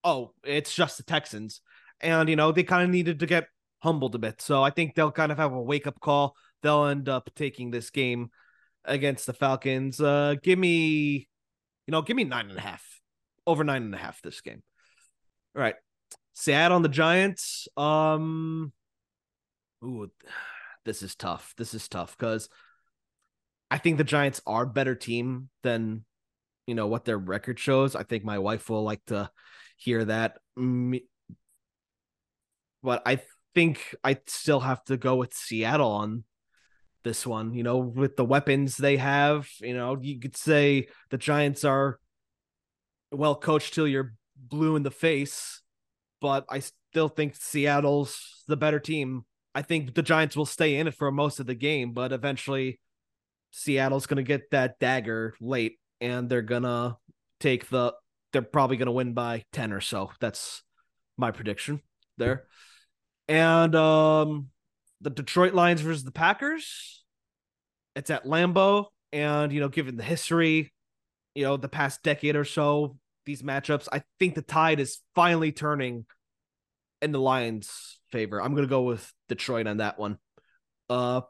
oh, 0.04 0.34
it's 0.44 0.74
just 0.74 0.98
the 0.98 1.04
Texans. 1.04 1.62
And, 2.02 2.30
you 2.30 2.36
know, 2.36 2.52
they 2.52 2.64
kind 2.64 2.84
of 2.84 2.90
needed 2.90 3.20
to 3.20 3.26
get 3.26 3.48
humbled 3.80 4.16
a 4.16 4.20
bit. 4.20 4.42
So 4.42 4.64
I 4.64 4.70
think 4.70 4.96
they'll 4.96 5.12
kind 5.12 5.32
of 5.32 5.38
have 5.38 5.54
a 5.54 5.62
wake 5.62 5.88
up 5.88 6.00
call. 6.00 6.36
They'll 6.62 6.86
end 6.86 7.10
up 7.10 7.30
taking 7.36 7.72
this 7.72 7.90
game 7.90 8.32
against 8.86 9.26
the 9.26 9.34
Falcons. 9.34 10.00
Uh, 10.00 10.36
give 10.42 10.60
me, 10.60 11.28
you 11.88 11.92
know, 11.92 12.02
give 12.02 12.16
me 12.16 12.24
nine 12.24 12.50
and 12.50 12.58
a 12.58 12.62
half, 12.62 12.84
over 13.46 13.64
nine 13.64 13.84
and 13.84 13.94
a 13.94 13.98
half 13.98 14.22
this 14.22 14.42
game. 14.42 14.64
All 15.56 15.62
right, 15.62 15.76
sad 16.34 16.72
on 16.72 16.82
the 16.82 16.90
Giants. 16.90 17.68
Um, 17.78 18.74
ooh, 19.84 20.10
this 20.86 21.04
is 21.04 21.16
tough. 21.16 21.54
This 21.58 21.74
is 21.74 21.88
tough 21.88 22.18
because 22.18 22.50
I 23.70 23.78
think 23.78 23.98
the 23.98 24.04
Giants 24.04 24.42
are 24.46 24.66
better 24.66 24.96
team 24.96 25.50
than 25.64 26.06
you 26.68 26.76
know 26.76 26.88
what 26.88 27.06
their 27.06 27.18
record 27.18 27.60
shows. 27.60 27.96
I 27.96 28.04
think 28.04 28.24
my 28.24 28.40
wife 28.40 28.70
will 28.70 28.84
like 28.84 29.02
to 29.08 29.30
hear 29.78 30.06
that. 30.06 30.38
But 32.84 33.02
I 33.06 33.22
think 33.56 33.96
I 34.04 34.18
still 34.28 34.60
have 34.60 34.84
to 34.86 34.98
go 34.98 35.16
with 35.16 35.34
Seattle 35.34 35.92
on 35.92 36.24
this 37.04 37.26
one. 37.26 37.54
You 37.54 37.64
know, 37.64 37.78
with 37.78 38.16
the 38.16 38.26
weapons 38.26 38.78
they 38.78 38.98
have, 38.98 39.50
you 39.62 39.76
know, 39.76 39.98
you 40.02 40.20
could 40.20 40.38
say 40.38 40.88
the 41.10 41.18
Giants 41.18 41.64
are 41.64 42.00
well 43.12 43.36
coached 43.36 43.74
till 43.74 43.88
you're 43.88 44.16
blue 44.36 44.76
in 44.76 44.84
the 44.84 44.92
face, 44.92 45.62
but 46.22 46.46
I 46.50 46.62
still 46.92 47.10
think 47.10 47.36
Seattle's 47.36 48.44
the 48.48 48.58
better 48.58 48.80
team. 48.80 49.26
I 49.56 49.62
think 49.62 49.94
the 49.94 50.02
Giants 50.02 50.36
will 50.36 50.46
stay 50.46 50.78
in 50.78 50.88
it 50.88 50.96
for 50.96 51.12
most 51.12 51.40
of 51.40 51.46
the 51.46 51.56
game, 51.56 51.94
but 51.94 52.12
eventually 52.12 52.80
Seattle's 53.52 54.08
going 54.08 54.18
to 54.18 54.24
get 54.24 54.50
that 54.52 54.80
dagger 54.80 55.36
late 55.40 55.78
and 56.02 56.28
they're 56.28 56.42
going 56.42 56.64
to 56.64 56.98
take 57.40 57.70
the 57.70 57.94
they're 58.32 58.42
probably 58.42 58.78
going 58.78 58.88
to 58.88 58.92
win 58.92 59.14
by 59.14 59.44
10 59.54 59.72
or 59.72 59.82
so. 59.82 60.12
That's 60.20 60.64
my 61.18 61.30
prediction. 61.32 61.82
there. 62.18 62.46
And 63.28 63.76
um 63.76 64.50
the 65.04 65.10
Detroit 65.10 65.54
Lions 65.54 65.82
versus 65.82 66.04
the 66.04 66.12
Packers. 66.12 67.04
It's 67.96 68.10
at 68.10 68.26
Lambeau. 68.26 68.86
And, 69.12 69.52
you 69.52 69.60
know, 69.60 69.70
given 69.70 69.96
the 69.96 70.04
history, 70.04 70.74
you 71.36 71.44
know, 71.44 71.58
the 71.58 71.70
past 71.70 72.02
decade 72.02 72.36
or 72.36 72.46
so, 72.46 72.98
these 73.26 73.44
matchups, 73.44 73.88
I 73.92 74.02
think 74.18 74.34
the 74.34 74.42
tide 74.42 74.80
is 74.80 75.00
finally 75.14 75.52
turning 75.52 76.06
in 77.02 77.12
the 77.12 77.20
Lions' 77.20 78.00
favor. 78.12 78.42
I'm 78.42 78.56
gonna 78.56 78.68
go 78.68 78.84
with 78.84 79.14
Detroit 79.30 79.68
on 79.68 79.78
that 79.78 80.00
one. 80.00 80.18
Uh 80.90 81.22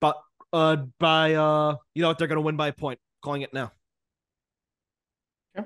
but 0.00 0.16
uh 0.52 0.76
by 1.00 1.34
uh 1.34 1.76
you 1.94 2.02
know 2.02 2.08
what 2.08 2.18
they're 2.18 2.28
gonna 2.28 2.40
win 2.40 2.56
by 2.56 2.68
a 2.68 2.72
point. 2.72 2.98
Calling 3.22 3.42
it 3.42 3.52
now. 3.52 3.72
Yeah. 5.56 5.64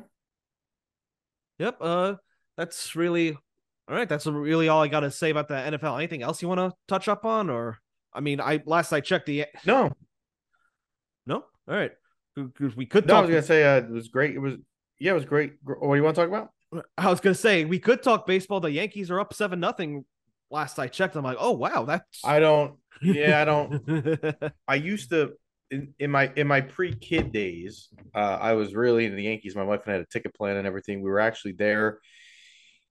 Yep. 1.58 1.76
Uh 1.80 2.14
that's 2.56 2.96
really 2.96 3.36
all 3.88 3.94
right. 3.94 4.08
That's 4.08 4.26
really 4.26 4.68
all 4.68 4.82
I 4.82 4.88
got 4.88 5.00
to 5.00 5.10
say 5.10 5.30
about 5.30 5.48
the 5.48 5.54
NFL. 5.54 5.96
Anything 5.96 6.22
else 6.22 6.42
you 6.42 6.48
want 6.48 6.58
to 6.58 6.72
touch 6.88 7.08
up 7.08 7.24
on, 7.24 7.48
or 7.48 7.78
I 8.12 8.20
mean, 8.20 8.40
I 8.40 8.62
last 8.66 8.92
I 8.92 9.00
checked 9.00 9.26
the 9.26 9.46
no, 9.64 9.90
no. 11.26 11.36
All 11.36 11.74
right, 11.74 11.92
because 12.36 12.76
we 12.76 12.86
could. 12.86 13.06
No, 13.06 13.14
talk 13.14 13.18
I 13.18 13.20
was 13.22 13.30
gonna 13.30 13.42
say 13.42 13.64
uh, 13.64 13.78
it 13.78 13.90
was 13.90 14.08
great. 14.08 14.34
It 14.34 14.40
was 14.40 14.54
yeah, 14.98 15.12
it 15.12 15.14
was 15.14 15.24
great. 15.24 15.54
What 15.64 15.80
do 15.80 15.96
you 15.96 16.02
want 16.02 16.16
to 16.16 16.22
talk 16.22 16.28
about? 16.28 16.50
I 16.98 17.08
was 17.08 17.20
gonna 17.20 17.34
say 17.34 17.64
we 17.64 17.78
could 17.78 18.02
talk 18.02 18.26
baseball. 18.26 18.60
The 18.60 18.70
Yankees 18.70 19.10
are 19.10 19.20
up 19.20 19.32
seven 19.32 19.60
nothing. 19.60 20.04
Last 20.50 20.78
I 20.78 20.88
checked, 20.88 21.16
I'm 21.16 21.24
like, 21.24 21.38
oh 21.40 21.52
wow, 21.52 21.84
that's. 21.84 22.24
I 22.24 22.40
don't. 22.40 22.74
Yeah, 23.00 23.40
I 23.40 23.44
don't. 23.44 24.52
I 24.68 24.74
used 24.74 25.10
to 25.10 25.32
in, 25.70 25.94
in 25.98 26.10
my 26.10 26.30
in 26.36 26.46
my 26.46 26.60
pre 26.60 26.94
kid 26.94 27.32
days. 27.32 27.88
Uh, 28.14 28.38
I 28.40 28.52
was 28.52 28.74
really 28.74 29.04
into 29.04 29.16
the 29.16 29.22
Yankees. 29.22 29.56
My 29.56 29.62
wife 29.62 29.82
and 29.84 29.92
I 29.92 29.96
had 29.96 30.02
a 30.02 30.08
ticket 30.12 30.34
plan 30.34 30.56
and 30.56 30.66
everything. 30.66 31.02
We 31.02 31.10
were 31.10 31.20
actually 31.20 31.52
there 31.52 32.00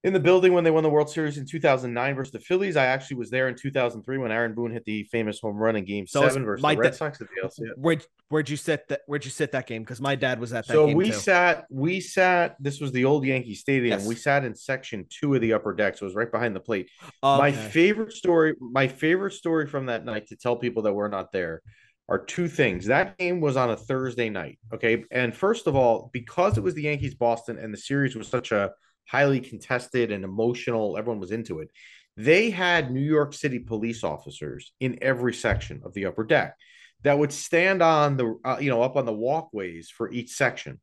in 0.07 0.13
the 0.13 0.19
building 0.21 0.53
when 0.53 0.63
they 0.63 0.71
won 0.71 0.83
the 0.83 0.89
World 0.89 1.09
Series 1.09 1.37
in 1.37 1.45
2009 1.45 2.15
versus 2.15 2.31
the 2.31 2.39
Phillies. 2.39 2.77
I 2.77 2.85
actually 2.85 3.17
was 3.17 3.29
there 3.29 3.49
in 3.49 3.55
2003 3.55 4.17
when 4.17 4.31
Aaron 4.31 4.55
Boone 4.55 4.71
hit 4.71 4.85
the 4.85 5.03
famous 5.03 5.41
home 5.41 5.57
run 5.57 5.75
in 5.75 5.83
Game 5.83 6.07
so 6.07 6.25
Seven 6.25 6.45
versus 6.45 6.63
the 6.63 6.77
Red 6.77 6.91
da- 6.91 6.95
Sox 6.95 7.17
the 7.17 7.73
Where'd 7.75 8.05
Where'd 8.29 8.49
you 8.49 8.55
sit 8.55 8.87
that? 8.87 9.01
Where'd 9.05 9.25
you 9.25 9.31
sit 9.31 9.51
that 9.51 9.67
game? 9.67 9.83
Because 9.83 9.99
my 9.99 10.15
dad 10.15 10.39
was 10.39 10.53
at 10.53 10.65
that. 10.67 10.73
So 10.73 10.87
we 10.87 11.07
too. 11.07 11.13
sat. 11.13 11.65
We 11.69 11.99
sat. 11.99 12.55
This 12.59 12.79
was 12.79 12.93
the 12.93 13.03
old 13.03 13.25
Yankee 13.25 13.53
Stadium. 13.53 13.99
Yes. 13.99 14.07
We 14.07 14.15
sat 14.15 14.45
in 14.45 14.55
section 14.55 15.05
two 15.09 15.35
of 15.35 15.41
the 15.41 15.51
upper 15.51 15.73
deck, 15.73 15.97
so 15.97 16.05
it 16.05 16.07
was 16.07 16.15
right 16.15 16.31
behind 16.31 16.55
the 16.55 16.61
plate. 16.61 16.89
Okay. 17.21 17.37
My 17.37 17.51
favorite 17.51 18.13
story. 18.13 18.55
My 18.59 18.87
favorite 18.87 19.33
story 19.33 19.67
from 19.67 19.87
that 19.87 20.05
night 20.05 20.27
to 20.27 20.37
tell 20.37 20.55
people 20.55 20.83
that 20.83 20.93
we're 20.93 21.09
not 21.09 21.33
there 21.33 21.61
are 22.09 22.19
two 22.19 22.47
things. 22.47 22.85
That 22.85 23.17
game 23.17 23.41
was 23.41 23.57
on 23.57 23.71
a 23.71 23.75
Thursday 23.75 24.29
night. 24.29 24.57
Okay, 24.73 25.03
and 25.11 25.35
first 25.35 25.67
of 25.67 25.75
all, 25.75 26.09
because 26.13 26.57
it 26.57 26.63
was 26.63 26.73
the 26.73 26.83
Yankees 26.83 27.15
Boston 27.15 27.57
and 27.57 27.73
the 27.73 27.77
series 27.77 28.15
was 28.15 28.29
such 28.29 28.53
a 28.53 28.71
highly 29.07 29.39
contested 29.39 30.11
and 30.11 30.23
emotional. 30.23 30.97
Everyone 30.97 31.19
was 31.19 31.31
into 31.31 31.59
it. 31.59 31.69
They 32.15 32.49
had 32.49 32.91
New 32.91 33.01
York 33.01 33.33
City 33.33 33.59
police 33.59 34.03
officers 34.03 34.73
in 34.79 34.97
every 35.01 35.33
section 35.33 35.81
of 35.85 35.93
the 35.93 36.05
upper 36.05 36.23
deck 36.23 36.55
that 37.03 37.17
would 37.17 37.31
stand 37.31 37.81
on 37.81 38.17
the, 38.17 38.39
uh, 38.43 38.57
you 38.59 38.69
know, 38.69 38.81
up 38.81 38.95
on 38.95 39.05
the 39.05 39.13
walkways 39.13 39.89
for 39.89 40.11
each 40.11 40.31
section. 40.31 40.79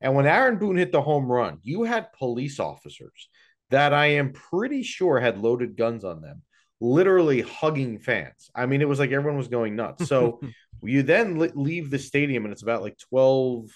And 0.00 0.14
when 0.14 0.26
Aaron 0.26 0.58
Boone 0.58 0.76
hit 0.76 0.92
the 0.92 1.00
home 1.00 1.30
run, 1.30 1.58
you 1.62 1.84
had 1.84 2.12
police 2.12 2.60
officers 2.60 3.28
that 3.70 3.94
I 3.94 4.06
am 4.06 4.32
pretty 4.32 4.82
sure 4.82 5.18
had 5.18 5.38
loaded 5.38 5.76
guns 5.76 6.04
on 6.04 6.20
them, 6.20 6.42
literally 6.80 7.40
hugging 7.40 7.98
fans. 7.98 8.50
I 8.54 8.66
mean, 8.66 8.82
it 8.82 8.88
was 8.88 8.98
like 8.98 9.10
everyone 9.10 9.38
was 9.38 9.48
going 9.48 9.76
nuts. 9.76 10.06
So 10.06 10.40
you 10.82 11.02
then 11.02 11.38
leave 11.54 11.90
the 11.90 11.98
stadium 11.98 12.44
and 12.44 12.52
it's 12.52 12.62
about 12.62 12.82
like 12.82 12.98
12 12.98 13.70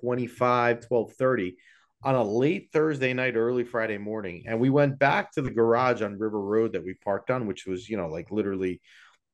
25, 0.00 0.86
12 0.86 1.12
30 1.12 1.56
on 2.04 2.14
a 2.14 2.22
late 2.22 2.68
Thursday 2.72 3.14
night, 3.14 3.34
early 3.34 3.64
Friday 3.64 3.98
morning, 3.98 4.44
and 4.46 4.60
we 4.60 4.68
went 4.68 4.98
back 4.98 5.32
to 5.32 5.42
the 5.42 5.50
garage 5.50 6.02
on 6.02 6.18
River 6.18 6.40
Road 6.40 6.74
that 6.74 6.84
we 6.84 6.94
parked 6.94 7.30
on, 7.30 7.46
which 7.46 7.66
was, 7.66 7.88
you 7.88 7.96
know, 7.96 8.08
like 8.08 8.30
literally 8.30 8.80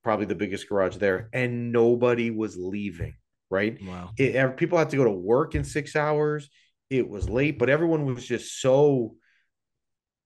probably 0.04 0.26
the 0.26 0.36
biggest 0.36 0.68
garage 0.68 0.96
there, 0.96 1.28
and 1.32 1.72
nobody 1.72 2.30
was 2.30 2.56
leaving. 2.56 3.14
Right? 3.50 3.78
Wow. 3.84 4.10
It, 4.16 4.56
people 4.56 4.78
had 4.78 4.90
to 4.90 4.96
go 4.96 5.04
to 5.04 5.10
work 5.10 5.56
in 5.56 5.64
six 5.64 5.96
hours. 5.96 6.48
It 6.88 7.08
was 7.08 7.28
late, 7.28 7.58
but 7.58 7.68
everyone 7.68 8.04
was 8.04 8.24
just 8.24 8.60
so 8.60 9.16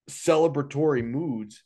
celebratory 0.07 1.03
moods 1.03 1.63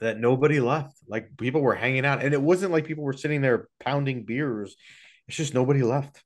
that 0.00 0.18
nobody 0.18 0.60
left. 0.60 0.96
Like 1.06 1.36
people 1.36 1.60
were 1.60 1.74
hanging 1.74 2.06
out, 2.06 2.24
and 2.24 2.32
it 2.32 2.40
wasn't 2.40 2.72
like 2.72 2.86
people 2.86 3.04
were 3.04 3.12
sitting 3.12 3.42
there 3.42 3.68
pounding 3.80 4.24
beers. 4.24 4.74
It's 5.28 5.36
just 5.36 5.52
nobody 5.52 5.82
left. 5.82 6.22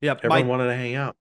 Yep, 0.00 0.18
everyone 0.18 0.42
my, 0.42 0.48
wanted 0.48 0.66
to 0.66 0.76
hang 0.76 0.94
out 0.94 1.16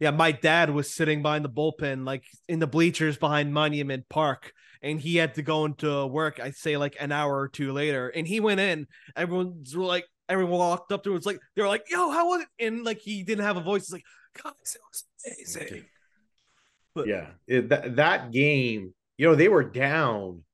yeah, 0.00 0.10
my 0.10 0.32
dad 0.32 0.70
was 0.70 0.92
sitting 0.92 1.22
behind 1.22 1.44
the 1.44 1.50
bullpen, 1.50 2.06
like 2.06 2.24
in 2.48 2.58
the 2.58 2.66
bleachers 2.66 3.16
behind 3.16 3.52
Monument 3.52 4.08
Park, 4.08 4.52
and 4.82 5.00
he 5.00 5.16
had 5.16 5.34
to 5.34 5.42
go 5.42 5.64
into 5.64 6.06
work. 6.06 6.40
I'd 6.40 6.56
say 6.56 6.76
like 6.76 6.96
an 7.00 7.12
hour 7.12 7.38
or 7.38 7.48
two 7.48 7.72
later, 7.72 8.08
and 8.08 8.26
he 8.26 8.40
went 8.40 8.60
in. 8.60 8.86
Everyone's 9.16 9.74
like, 9.74 10.06
everyone 10.28 10.58
walked 10.58 10.92
up 10.92 11.04
to 11.04 11.10
him. 11.10 11.16
It's 11.16 11.26
like 11.26 11.40
they 11.54 11.62
were 11.62 11.68
like, 11.68 11.84
"Yo, 11.90 12.10
how 12.10 12.28
was 12.28 12.42
it?" 12.42 12.66
And 12.66 12.84
like 12.84 12.98
he 12.98 13.22
didn't 13.22 13.44
have 13.44 13.56
a 13.56 13.62
voice. 13.62 13.82
It's 13.82 13.92
like, 13.92 14.04
"Guys, 14.42 14.52
it 14.74 14.80
was 14.90 15.04
amazing." 15.26 15.84
But, 16.94 17.08
yeah, 17.08 17.26
it, 17.46 17.68
that 17.70 17.96
that 17.96 18.32
game, 18.32 18.94
you 19.16 19.28
know, 19.28 19.34
they 19.34 19.48
were 19.48 19.64
down. 19.64 20.44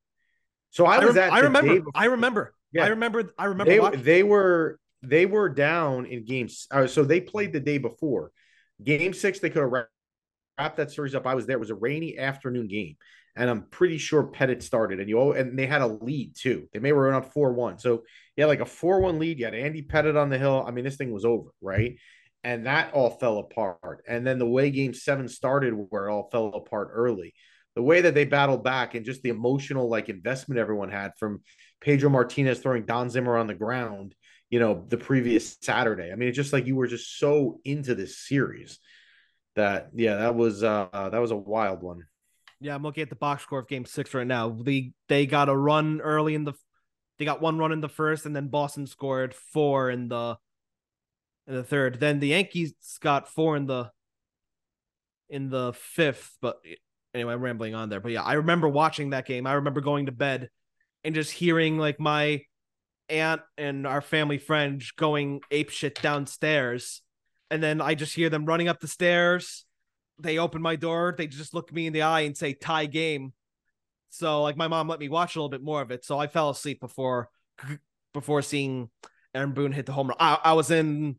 So 0.71 0.87
I 0.87 1.05
was 1.05 1.17
I, 1.17 1.27
at. 1.27 1.33
I 1.33 1.41
remember. 1.41 1.83
I 1.95 2.07
remember. 2.07 2.55
Yeah. 2.73 2.85
I 2.85 2.89
remember. 2.89 3.33
I 3.39 3.47
remember. 3.47 3.91
They, 3.91 4.03
they 4.03 4.23
were 4.23 4.79
they 5.03 5.27
were 5.27 5.49
down 5.49 6.07
in 6.07 6.25
games. 6.25 6.67
Uh, 6.71 6.87
so 6.87 7.05
they 7.05 7.21
played 7.21 7.53
the 7.53 7.61
day 7.61 7.79
before. 7.79 8.33
Game 8.83 9.13
six, 9.13 9.39
they 9.39 9.51
could 9.51 9.63
have 9.63 9.71
wrapped 10.59 10.77
that 10.77 10.91
series 10.91 11.15
up. 11.15 11.27
I 11.27 11.35
was 11.35 11.47
there. 11.47 11.57
It 11.57 11.61
was 11.61 11.71
a 11.71 11.75
rainy 11.75 12.19
afternoon 12.19 12.69
game, 12.69 12.97
and 13.37 13.51
I'm 13.51 13.63
pretty 13.63 13.99
sure 13.99 14.23
Pettitte 14.25 14.63
started. 14.63 15.01
And 15.01 15.09
you 15.09 15.19
all, 15.19 15.33
and 15.33 15.59
they 15.59 15.67
had 15.67 15.83
a 15.83 15.87
lead 15.87 16.35
too. 16.37 16.69
They 16.73 16.79
may 16.79 16.93
run 16.93 17.15
up 17.15 17.33
four 17.33 17.53
one. 17.53 17.79
So 17.79 18.05
yeah, 18.37 18.47
like 18.47 18.61
a 18.61 18.67
four 18.67 19.01
one 19.01 19.19
lead. 19.19 19.39
You 19.39 19.47
had 19.47 19.55
Andy 19.55 19.83
Pettitte 19.83 20.21
on 20.21 20.29
the 20.29 20.39
hill. 20.39 20.65
I 20.67 20.71
mean, 20.71 20.85
this 20.85 20.97
thing 20.97 21.13
was 21.13 21.25
over, 21.25 21.51
right? 21.61 21.97
And 22.43 22.67
that 22.67 22.95
all 22.95 23.11
fell 23.11 23.39
apart. 23.39 24.05
And 24.09 24.27
then 24.27 24.39
the 24.39 24.47
way 24.47 24.71
Game 24.71 24.95
Seven 24.95 25.29
started, 25.29 25.73
where 25.73 26.09
it 26.09 26.13
all 26.13 26.29
fell 26.31 26.47
apart 26.49 26.89
early. 26.93 27.35
The 27.77 27.83
way 27.83 28.01
that 28.01 28.15
they 28.15 28.25
battled 28.25 28.65
back 28.65 28.95
and 28.95 29.07
just 29.07 29.23
the 29.23 29.29
emotional 29.29 29.89
like 29.89 30.09
investment 30.09 30.59
everyone 30.59 30.91
had 30.91 31.13
from 31.19 31.43
Pedro 31.81 32.11
Martinez 32.11 32.59
throwing 32.59 32.85
Don 32.85 33.09
Zimmer 33.09 33.37
on 33.37 33.47
the 33.47 33.55
ground 33.55 34.15
you 34.51 34.59
know, 34.59 34.85
the 34.89 34.97
previous 34.97 35.57
Saturday. 35.61 36.11
I 36.13 36.17
mean, 36.17 36.29
it's 36.29 36.37
just 36.37 36.53
like 36.53 36.67
you 36.67 36.77
were 36.77 36.89
just 36.89 37.19
so 37.19 37.61
into 37.65 37.95
this 37.95 38.19
series 38.19 38.79
that 39.57 39.91
yeah, 39.95 40.17
that 40.17 40.35
was 40.35 40.63
uh 40.63 40.89
that 40.93 41.21
was 41.21 41.31
a 41.31 41.37
wild 41.37 41.83
one. 41.83 42.05
Yeah, 42.61 42.75
I'm 42.75 42.83
looking 42.83 43.03
at 43.03 43.09
the 43.09 43.17
box 43.17 43.43
score 43.43 43.61
of 43.61 43.69
game 43.69 43.85
six 43.85 44.13
right 44.13 44.27
now. 44.27 44.51
They 44.51 44.93
they 45.09 45.27
got 45.27 45.49
a 45.49 45.57
run 45.57 46.01
early 46.01 46.35
in 46.35 46.45
the 46.45 46.53
they 47.19 47.25
got 47.25 47.41
one 47.41 47.59
run 47.59 47.73
in 47.73 47.81
the 47.81 47.89
first, 47.89 48.27
and 48.27 48.35
then 48.35 48.49
Boston 48.49 48.87
scored 48.87 49.35
four 49.35 49.91
in 49.91 50.09
the 50.09 50.37
in 51.47 51.55
the 51.55 51.65
third. 51.65 52.01
Then 52.01 52.19
the 52.19 52.29
Yankees 52.29 52.75
got 53.01 53.29
four 53.29 53.57
in 53.57 53.67
the 53.67 53.91
in 55.29 55.49
the 55.49 55.73
fifth. 55.75 56.37
But 56.41 56.61
anyway, 57.15 57.35
I'm 57.35 57.41
rambling 57.41 57.75
on 57.75 57.89
there. 57.89 58.01
But 58.01 58.13
yeah, 58.13 58.23
I 58.23 58.35
remember 58.35 58.69
watching 58.69 59.11
that 59.11 59.27
game. 59.27 59.47
I 59.47 59.55
remember 59.55 59.81
going 59.81 60.07
to 60.07 60.13
bed 60.13 60.51
and 61.05 61.15
just 61.15 61.31
hearing 61.31 61.79
like 61.79 62.01
my 62.01 62.43
aunt 63.11 63.43
and 63.59 63.87
our 63.87 64.01
family 64.01 64.39
friend 64.39 64.83
going 64.97 65.41
ape 65.51 65.71
shit 65.71 66.01
downstairs. 66.01 67.03
And 67.51 67.63
then 67.63 67.81
I 67.81 67.95
just 67.95 68.15
hear 68.15 68.31
them 68.31 68.47
running 68.47 68.69
up 68.69 68.81
the 68.81 68.89
stairs. 68.89 69.65
They 70.19 70.39
open 70.39 70.63
my 70.63 70.77
door. 70.77 71.15
They 71.17 71.27
just 71.27 71.55
look 71.55 71.73
me 71.73 71.87
in 71.87 71.93
the 71.93 72.03
eye 72.03 72.21
and 72.21 72.37
say 72.37 72.53
tie 72.53 72.87
game. 72.87 73.33
So 74.11 74.43
like 74.43 74.57
my 74.57 74.69
mom 74.69 74.89
let 74.89 75.01
me 75.01 75.09
watch 75.09 75.35
a 75.35 75.39
little 75.39 75.49
bit 75.49 75.63
more 75.63 75.83
of 75.83 75.91
it. 75.91 76.05
So 76.05 76.19
I 76.19 76.27
fell 76.27 76.51
asleep 76.51 76.81
before 76.81 77.29
before 78.13 78.43
seeing 78.43 78.91
Aaron 79.35 79.53
Boone 79.53 79.73
hit 79.73 79.87
the 79.87 79.93
home 79.93 80.09
run. 80.09 80.17
I, 80.21 80.39
I 80.45 80.53
was 80.55 80.71
in 80.71 81.17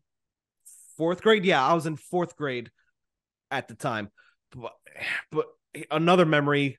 fourth 0.96 1.22
grade. 1.22 1.44
Yeah, 1.44 1.64
I 1.64 1.74
was 1.74 1.86
in 1.86 1.96
fourth 1.96 2.36
grade 2.36 2.70
at 3.50 3.68
the 3.68 3.74
time. 3.74 4.10
But, 4.54 4.72
but 5.30 5.46
another 5.90 6.26
memory, 6.26 6.78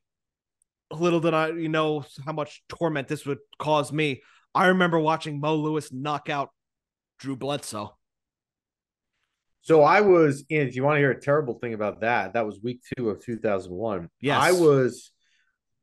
little 0.92 1.20
did 1.20 1.34
I 1.34 1.50
you 1.50 1.70
know 1.70 2.06
how 2.26 2.34
much 2.34 2.64
torment 2.70 3.08
this 3.08 3.26
would 3.26 3.40
cause 3.58 3.92
me. 3.92 4.22
I 4.56 4.68
remember 4.68 5.00
watching 5.00 5.40
Mo 5.40 5.56
Lewis 5.56 5.92
knock 5.92 6.30
out 6.30 6.52
Drew 7.20 7.36
Bledsoe. 7.36 7.96
So 9.62 9.82
I 9.82 10.02
was 10.02 10.44
in. 10.50 10.68
If 10.68 10.76
you 10.76 10.84
want 10.84 10.98
to 10.98 11.00
hear 11.00 11.12
a 11.12 11.20
terrible 11.20 11.56
thing 11.56 11.74
about 11.74 12.02
that, 12.02 12.34
that 12.34 12.46
was 12.46 12.60
week 12.62 12.82
two 12.98 13.10
of 13.10 13.24
2001. 13.24 14.10
Yes, 14.20 14.38
I 14.38 14.52
was, 14.52 15.12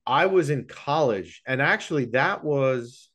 I 0.07 0.27
was 0.27 0.51
in 0.51 0.67
college, 0.67 1.41
and 1.47 1.63
actually, 1.63 2.07
that 2.07 2.45
was, 2.45 3.09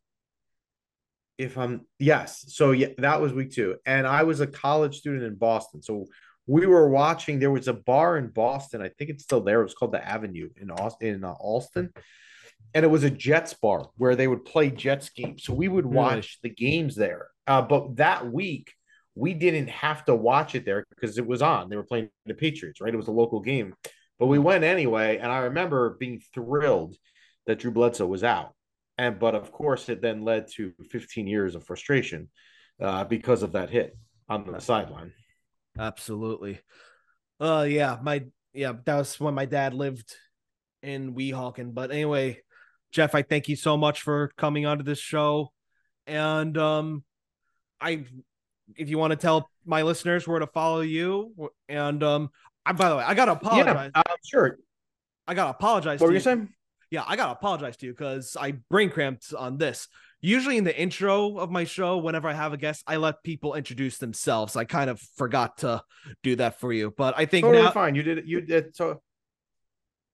if 1.37 1.55
I'm 1.57 1.85
yes, 1.99 2.45
so 2.47 2.71
yeah, 2.71 2.87
that 2.97 3.21
was 3.21 3.31
week 3.31 3.51
two, 3.51 3.75
and 3.85 4.07
I 4.07 4.23
was 4.23 4.39
a 4.39 4.47
college 4.47 4.97
student 4.97 5.23
in 5.23 5.35
Boston. 5.35 5.83
So 5.83 6.07
we 6.47 6.65
were 6.65 6.89
watching. 6.89 7.37
There 7.37 7.51
was 7.51 7.67
a 7.67 7.73
bar 7.73 8.17
in 8.17 8.29
Boston. 8.29 8.81
I 8.81 8.89
think 8.89 9.11
it's 9.11 9.23
still 9.23 9.41
there. 9.41 9.61
It 9.61 9.65
was 9.65 9.75
called 9.75 9.93
the 9.93 10.03
Avenue 10.03 10.49
in 10.59 10.71
Austin. 10.71 11.09
In 11.09 11.23
uh, 11.23 11.33
Allston 11.33 11.93
and 12.73 12.83
it 12.83 12.89
was 12.89 13.03
a 13.03 13.09
Jets 13.09 13.53
bar 13.53 13.89
where 13.95 14.15
they 14.15 14.27
would 14.27 14.43
play 14.43 14.69
Jets 14.69 15.09
games. 15.09 15.43
So 15.43 15.53
we 15.53 15.69
would 15.69 15.85
watch 15.85 16.39
really? 16.43 16.49
the 16.49 16.49
games 16.49 16.95
there. 16.95 17.29
Uh, 17.47 17.61
but 17.61 17.95
that 17.95 18.29
week, 18.29 18.73
we 19.15 19.33
didn't 19.33 19.69
have 19.69 20.03
to 20.05 20.15
watch 20.15 20.55
it 20.55 20.65
there 20.65 20.85
because 20.89 21.17
it 21.17 21.25
was 21.25 21.41
on. 21.41 21.69
They 21.69 21.77
were 21.77 21.83
playing 21.83 22.09
the 22.25 22.33
Patriots, 22.33 22.81
right? 22.81 22.93
It 22.93 22.97
was 22.97 23.07
a 23.07 23.13
local 23.13 23.39
game. 23.39 23.73
But 24.19 24.27
we 24.27 24.39
went 24.39 24.65
anyway. 24.65 25.17
And 25.17 25.31
I 25.31 25.39
remember 25.39 25.95
being 25.99 26.21
thrilled 26.33 26.97
that 27.47 27.59
Drew 27.59 27.71
Bledsoe 27.71 28.07
was 28.07 28.25
out. 28.25 28.53
And 28.97 29.19
but 29.19 29.35
of 29.35 29.51
course, 29.51 29.87
it 29.87 30.01
then 30.01 30.23
led 30.23 30.47
to 30.55 30.73
15 30.91 31.27
years 31.27 31.55
of 31.55 31.65
frustration 31.65 32.29
uh, 32.81 33.05
because 33.05 33.41
of 33.41 33.53
that 33.53 33.69
hit 33.69 33.97
on 34.27 34.51
the 34.51 34.59
sideline. 34.59 35.13
Absolutely. 35.77 36.59
Uh 37.39 37.65
yeah, 37.67 37.97
my 38.01 38.23
yeah, 38.53 38.73
that 38.85 38.95
was 38.95 39.19
when 39.19 39.33
my 39.33 39.45
dad 39.45 39.73
lived 39.73 40.15
in 40.81 41.13
Weehawken. 41.13 41.73
But 41.73 41.91
anyway, 41.91 42.41
Jeff, 42.91 43.15
I 43.15 43.21
thank 43.21 43.49
you 43.49 43.55
so 43.55 43.77
much 43.77 44.01
for 44.01 44.31
coming 44.37 44.65
onto 44.65 44.83
this 44.83 44.99
show. 44.99 45.51
And 46.07 46.57
um 46.57 47.03
I 47.81 48.05
if 48.75 48.89
you 48.89 48.97
want 48.97 49.11
to 49.11 49.17
tell 49.17 49.49
my 49.65 49.83
listeners 49.83 50.27
where 50.27 50.39
to 50.39 50.47
follow 50.47 50.81
you 50.81 51.51
and 51.67 52.03
um 52.03 52.29
I 52.65 52.73
by 52.73 52.89
the 52.89 52.97
way, 52.97 53.03
I 53.03 53.13
gotta 53.13 53.33
apologize. 53.33 53.91
Yeah, 53.95 54.01
uh, 54.01 54.15
sure. 54.23 54.57
I 55.27 55.33
gotta 55.33 55.51
apologize. 55.51 55.99
What 55.99 56.07
were 56.07 56.13
you 56.13 56.19
saying? 56.19 56.49
Yeah, 56.91 57.03
I 57.07 57.15
gotta 57.15 57.33
apologize 57.33 57.77
to 57.77 57.85
you 57.85 57.93
because 57.93 58.37
I 58.39 58.53
brain 58.69 58.89
cramped 58.89 59.33
on 59.33 59.57
this. 59.57 59.87
Usually 60.21 60.57
in 60.57 60.63
the 60.63 60.75
intro 60.75 61.37
of 61.37 61.51
my 61.51 61.65
show, 61.65 61.97
whenever 61.97 62.27
I 62.27 62.33
have 62.33 62.53
a 62.53 62.57
guest, 62.57 62.83
I 62.87 62.95
let 62.95 63.21
people 63.23 63.53
introduce 63.53 63.99
themselves. 63.99 64.55
I 64.55 64.65
kind 64.65 64.89
of 64.89 64.99
forgot 65.17 65.57
to 65.59 65.83
do 66.23 66.35
that 66.37 66.59
for 66.59 66.73
you, 66.73 66.93
but 66.97 67.13
I 67.17 67.25
think 67.25 67.45
totally 67.45 67.63
now 67.63 67.71
fine. 67.71 67.93
You 67.93 68.01
did 68.01 68.19
it. 68.19 68.25
You 68.25 68.41
did 68.41 68.75
so. 68.75 69.01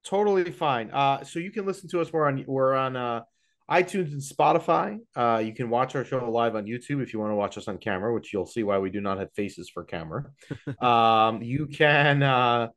Totally 0.04 0.52
fine. 0.52 0.89
Uh, 0.91 1.24
so 1.24 1.39
you 1.39 1.52
can 1.52 1.66
listen 1.66 1.89
to 1.89 2.02
us. 2.02 2.12
We're 2.12 2.28
on. 2.28 2.43
We're 2.47 2.74
on 2.74 2.95
uh, 2.95 3.22
iTunes 3.70 4.12
and 4.12 4.22
Spotify. 4.22 4.99
Uh, 5.16 5.41
you 5.45 5.54
can 5.54 5.70
watch 5.70 5.95
our 5.95 6.04
show 6.04 6.30
live 6.30 6.56
on 6.56 6.66
YouTube 6.66 7.02
if 7.02 7.14
you 7.14 7.20
want 7.20 7.32
to 7.32 7.36
watch 7.36 7.58
us 7.58 7.68
on 7.68 7.78
camera, 7.78 8.14
which 8.14 8.34
you'll 8.34 8.45
see 8.45 8.64
why 8.64 8.80
we 8.80 8.89
do 8.89 8.99
not 8.99 9.20
have 9.20 9.32
faces 9.34 9.70
for 9.70 9.84
camera. 9.84 10.26
um, 10.82 11.41
you 11.41 11.68
can. 11.68 12.24
Uh, 12.24 12.68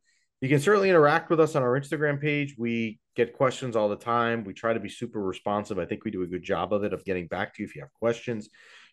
you 0.41 0.49
can 0.49 0.59
certainly 0.59 0.89
interact 0.89 1.29
with 1.29 1.39
us 1.39 1.55
on 1.55 1.63
our 1.63 1.79
Instagram 1.79 2.21
page. 2.21 2.55
We 2.57 2.99
get 3.15 3.33
questions 3.33 3.75
all 3.75 3.89
the 3.89 3.95
time. 3.95 4.43
We 4.43 4.53
try 4.53 4.73
to 4.73 4.79
be 4.79 4.89
super 4.89 5.21
responsive. 5.21 5.79
I 5.79 5.85
think 5.85 6.03
we 6.03 6.11
do 6.11 6.21
a 6.21 6.27
good 6.27 6.43
job 6.43 6.73
of 6.73 6.83
it 6.83 6.93
of 6.93 7.03
getting 7.05 7.25
back 7.27 7.55
to 7.55 7.63
you 7.63 7.67
if 7.67 7.75
you 7.75 7.81
have 7.81 7.93
questions. 7.93 8.49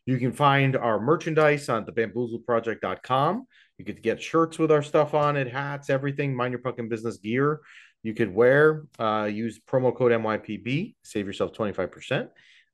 You 0.06 0.18
can 0.18 0.32
find 0.32 0.76
our 0.76 1.00
merchandise 1.00 1.68
on 1.68 1.84
the 1.84 1.92
bamboozleproject.com. 1.92 3.46
You 3.78 3.84
could 3.84 4.02
get 4.02 4.22
shirts 4.22 4.58
with 4.58 4.72
our 4.72 4.82
stuff 4.82 5.14
on 5.14 5.36
it, 5.36 5.48
hats, 5.48 5.90
everything, 5.90 6.34
mind 6.34 6.52
your 6.52 6.60
pucking 6.60 6.88
business 6.88 7.18
gear. 7.18 7.60
You 8.02 8.14
could 8.14 8.34
wear, 8.34 8.84
uh, 8.98 9.28
use 9.32 9.60
promo 9.60 9.94
code 9.94 10.12
MYPB, 10.12 10.94
save 11.02 11.26
yourself 11.26 11.52
25%. 11.52 12.28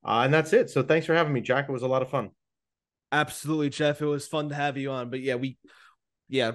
Uh, 0.04 0.22
and 0.24 0.32
that's 0.32 0.52
it. 0.52 0.70
So 0.70 0.82
thanks 0.82 1.06
for 1.06 1.14
having 1.14 1.32
me, 1.32 1.40
Jack. 1.40 1.68
It 1.68 1.72
was 1.72 1.82
a 1.82 1.88
lot 1.88 2.02
of 2.02 2.08
fun. 2.08 2.30
Absolutely, 3.12 3.70
Jeff. 3.70 4.00
It 4.00 4.06
was 4.06 4.26
fun 4.26 4.48
to 4.50 4.54
have 4.54 4.76
you 4.76 4.90
on. 4.90 5.10
But 5.10 5.20
yeah, 5.20 5.34
we, 5.34 5.58
yeah, 6.28 6.52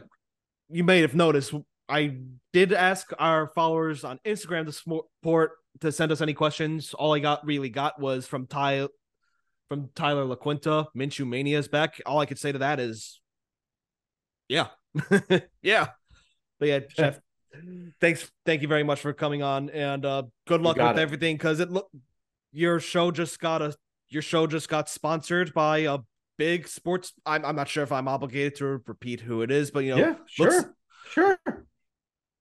you 0.69 0.83
may 0.83 1.01
have 1.01 1.15
noticed 1.15 1.53
I 1.89 2.17
did 2.53 2.73
ask 2.73 3.11
our 3.19 3.47
followers 3.47 4.03
on 4.03 4.19
Instagram 4.25 4.65
to 4.65 4.71
support 4.71 5.51
to 5.81 5.91
send 5.91 6.11
us 6.11 6.21
any 6.21 6.33
questions. 6.33 6.93
All 6.93 7.13
I 7.13 7.19
got 7.19 7.45
really 7.45 7.69
got 7.69 7.99
was 7.99 8.25
from 8.25 8.47
Ty 8.47 8.87
from 9.69 9.89
Tyler 9.95 10.25
LaQuinta. 10.25 10.87
Minshew 10.95 11.27
Mania 11.27 11.59
is 11.59 11.67
back. 11.67 12.01
All 12.05 12.19
I 12.19 12.25
could 12.25 12.39
say 12.39 12.51
to 12.51 12.59
that 12.59 12.79
is, 12.79 13.19
yeah, 14.47 14.67
yeah. 15.61 15.87
But 16.59 16.67
yeah, 16.67 16.79
Jeff, 16.95 17.19
thanks, 17.99 18.31
thank 18.45 18.61
you 18.61 18.67
very 18.67 18.83
much 18.83 18.99
for 18.99 19.13
coming 19.13 19.43
on, 19.43 19.69
and 19.69 20.05
uh, 20.05 20.23
good 20.47 20.61
luck 20.61 20.77
with 20.77 20.97
it. 20.97 20.99
everything. 20.99 21.35
Because 21.35 21.59
it 21.59 21.69
look, 21.69 21.89
your 22.51 22.79
show 22.79 23.11
just 23.11 23.39
got 23.39 23.61
a 23.61 23.75
your 24.09 24.21
show 24.21 24.47
just 24.47 24.69
got 24.69 24.89
sponsored 24.89 25.53
by 25.53 25.79
a 25.79 25.99
big 26.37 26.67
sports. 26.67 27.13
I'm 27.25 27.45
I'm 27.45 27.55
not 27.55 27.69
sure 27.69 27.83
if 27.83 27.91
I'm 27.91 28.07
obligated 28.07 28.55
to 28.57 28.81
repeat 28.85 29.21
who 29.21 29.41
it 29.41 29.51
is, 29.51 29.71
but 29.71 29.83
you 29.83 29.95
know, 29.95 29.97
yeah, 29.97 30.15
sure, 30.27 30.75
sure. 31.11 31.39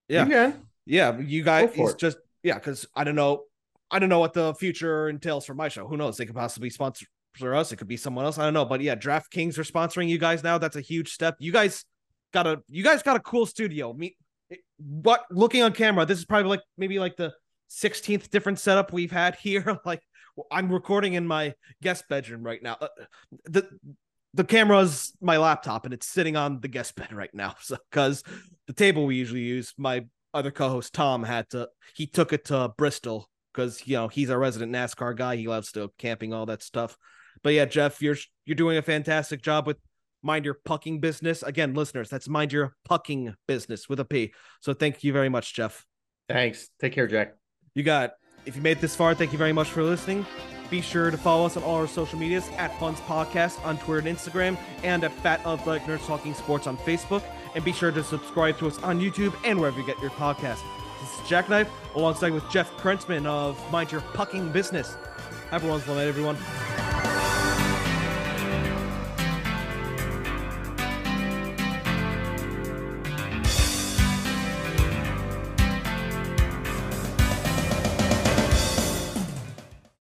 Yeah. 0.09 0.27
You 0.27 0.55
yeah. 0.85 1.19
You 1.19 1.43
guys 1.43 1.95
just 1.95 2.19
yeah, 2.43 2.55
because 2.55 2.87
I 2.95 3.05
don't 3.05 3.15
know. 3.15 3.45
I 3.91 3.99
don't 3.99 4.09
know 4.09 4.21
what 4.21 4.33
the 4.33 4.55
future 4.55 5.09
entails 5.09 5.45
for 5.45 5.55
my 5.55 5.69
show. 5.69 5.87
Who 5.87 5.97
knows? 5.97 6.17
They 6.17 6.27
could 6.27 6.35
possibly 6.35 6.71
sponsor 6.71 7.07
us. 7.41 7.73
It 7.73 7.77
could 7.77 7.89
be 7.89 7.97
someone 7.97 8.25
else. 8.25 8.39
I 8.39 8.45
don't 8.45 8.55
know. 8.55 8.65
But 8.65 8.81
yeah, 8.81 8.95
DraftKings 8.95 9.59
are 9.59 9.65
sponsoring 9.65 10.09
you 10.09 10.19
guys 10.19 10.43
now. 10.43 10.59
That's 10.59 10.77
a 10.77 10.81
huge 10.81 11.13
step. 11.13 11.37
You 11.39 11.53
guys 11.53 11.85
got 12.33 12.47
a 12.47 12.63
you 12.69 12.83
guys 12.83 13.03
got 13.03 13.17
a 13.17 13.21
cool 13.21 13.47
studio. 13.47 13.93
Me 13.93 14.17
what 14.85 15.25
looking 15.31 15.63
on 15.63 15.73
camera, 15.73 16.07
this 16.07 16.19
is 16.19 16.25
probably 16.25 16.49
like 16.49 16.63
maybe 16.77 16.99
like 16.99 17.17
the 17.17 17.33
16th 17.71 18.31
different 18.31 18.59
setup 18.59 18.93
we've 18.93 19.13
had 19.13 19.37
here. 19.37 19.79
like 19.85 20.03
I'm 20.51 20.73
recording 20.73 21.15
in 21.15 21.27
my 21.27 21.55
guest 21.83 22.05
bedroom 22.09 22.43
right 22.43 22.63
now. 22.63 22.77
Uh, 22.81 22.89
the 23.45 23.69
the 24.35 24.45
camera's 24.45 25.13
my 25.21 25.37
laptop 25.37 25.85
and 25.85 25.93
it's 25.93 26.07
sitting 26.07 26.37
on 26.37 26.61
the 26.61 26.69
guest 26.69 26.97
bed 26.97 27.13
right 27.13 27.35
now. 27.35 27.55
So 27.63 27.77
because 27.91 28.23
the 28.67 28.73
table 28.73 29.07
we 29.07 29.17
usually 29.17 29.41
use, 29.41 29.75
my 29.77 30.07
other 30.35 30.51
co-host 30.51 30.95
Tom 30.95 31.23
had 31.23 31.51
to 31.51 31.69
he 31.95 32.07
took 32.07 32.33
it 32.33 32.47
to 32.47 32.73
Bristol 32.77 33.29
because 33.53 33.87
you 33.87 33.97
know 33.97 34.09
he's 34.09 34.31
a 34.31 34.39
resident 34.39 34.73
NASCAR 34.73 35.17
guy. 35.17 35.37
He 35.37 35.49
loves 35.49 35.73
to 35.73 35.93
camping, 35.99 36.33
all 36.33 36.47
that 36.47 36.63
stuff. 36.63 36.97
But 37.43 37.55
yeah, 37.55 37.67
Jeff, 37.67 38.01
you're 38.01 38.17
you're 38.45 38.55
doing 38.55 38.79
a 38.79 38.83
fantastic 38.83 39.43
job 39.43 39.67
with 39.67 39.77
mind 40.23 40.45
your 40.45 40.59
pucking 40.65 41.01
business. 41.01 41.43
Again, 41.43 41.75
listeners, 41.75 42.09
that's 42.09 42.29
mind 42.29 42.53
your 42.53 42.75
pucking 42.85 43.35
business 43.47 43.89
with 43.89 44.01
a 44.01 44.05
P. 44.05 44.33
So 44.61 44.73
thank 44.75 45.03
you 45.05 45.13
very 45.13 45.29
much, 45.29 45.55
Jeff. 45.55 45.85
Thanks. 46.29 46.69
Take 46.81 46.93
care, 46.93 47.07
Jack. 47.07 47.35
You 47.75 47.83
got. 47.83 48.13
If 48.45 48.57
you 48.57 48.63
made 48.63 48.81
this 48.81 48.97
far, 48.97 49.15
thank 49.15 49.31
you 49.31 49.39
very 49.39 49.53
much 49.53 49.69
for 49.69 49.85
listening. 49.85 50.27
Be 50.69 50.81
sure 50.81 51.13
to 51.13 51.17
follow 51.17 51.47
us 51.47 51.57
on 51.57 51.63
all 51.63 51.77
our 51.77 51.87
social 51.87 52.19
medias 52.19 52.49
at 52.57 52.77
FUNTS 52.81 53.01
Podcast 53.03 53.65
on 53.65 53.79
Twitter 53.79 54.09
and 54.09 54.19
Instagram, 54.19 54.59
and 54.83 55.05
at 55.05 55.13
Fat 55.13 55.45
of 55.45 55.61
Athletic 55.61 55.83
Nerds 55.85 56.05
Talking 56.07 56.35
Sports 56.35 56.67
on 56.67 56.77
Facebook. 56.79 57.23
And 57.55 57.65
be 57.65 57.73
sure 57.73 57.93
to 57.93 58.03
subscribe 58.03 58.59
to 58.59 58.67
us 58.67 58.79
on 58.79 59.01
YouTube 59.01 59.35
and 59.45 59.61
wherever 59.61 59.79
you 59.79 59.87
get 59.87 60.01
your 60.01 60.11
podcast. 60.13 60.61
This 61.01 61.21
is 61.21 61.29
Jackknife 61.29 61.69
alongside 61.95 62.33
with 62.33 62.49
Jeff 62.51 62.73
Krentzman 62.79 63.27
of 63.27 63.61
Mind 63.71 63.93
Your 63.93 64.01
Pucking 64.01 64.51
Business. 64.51 64.97
Wonderful 65.53 65.95
night, 65.95 66.09
everyone. 66.09 66.37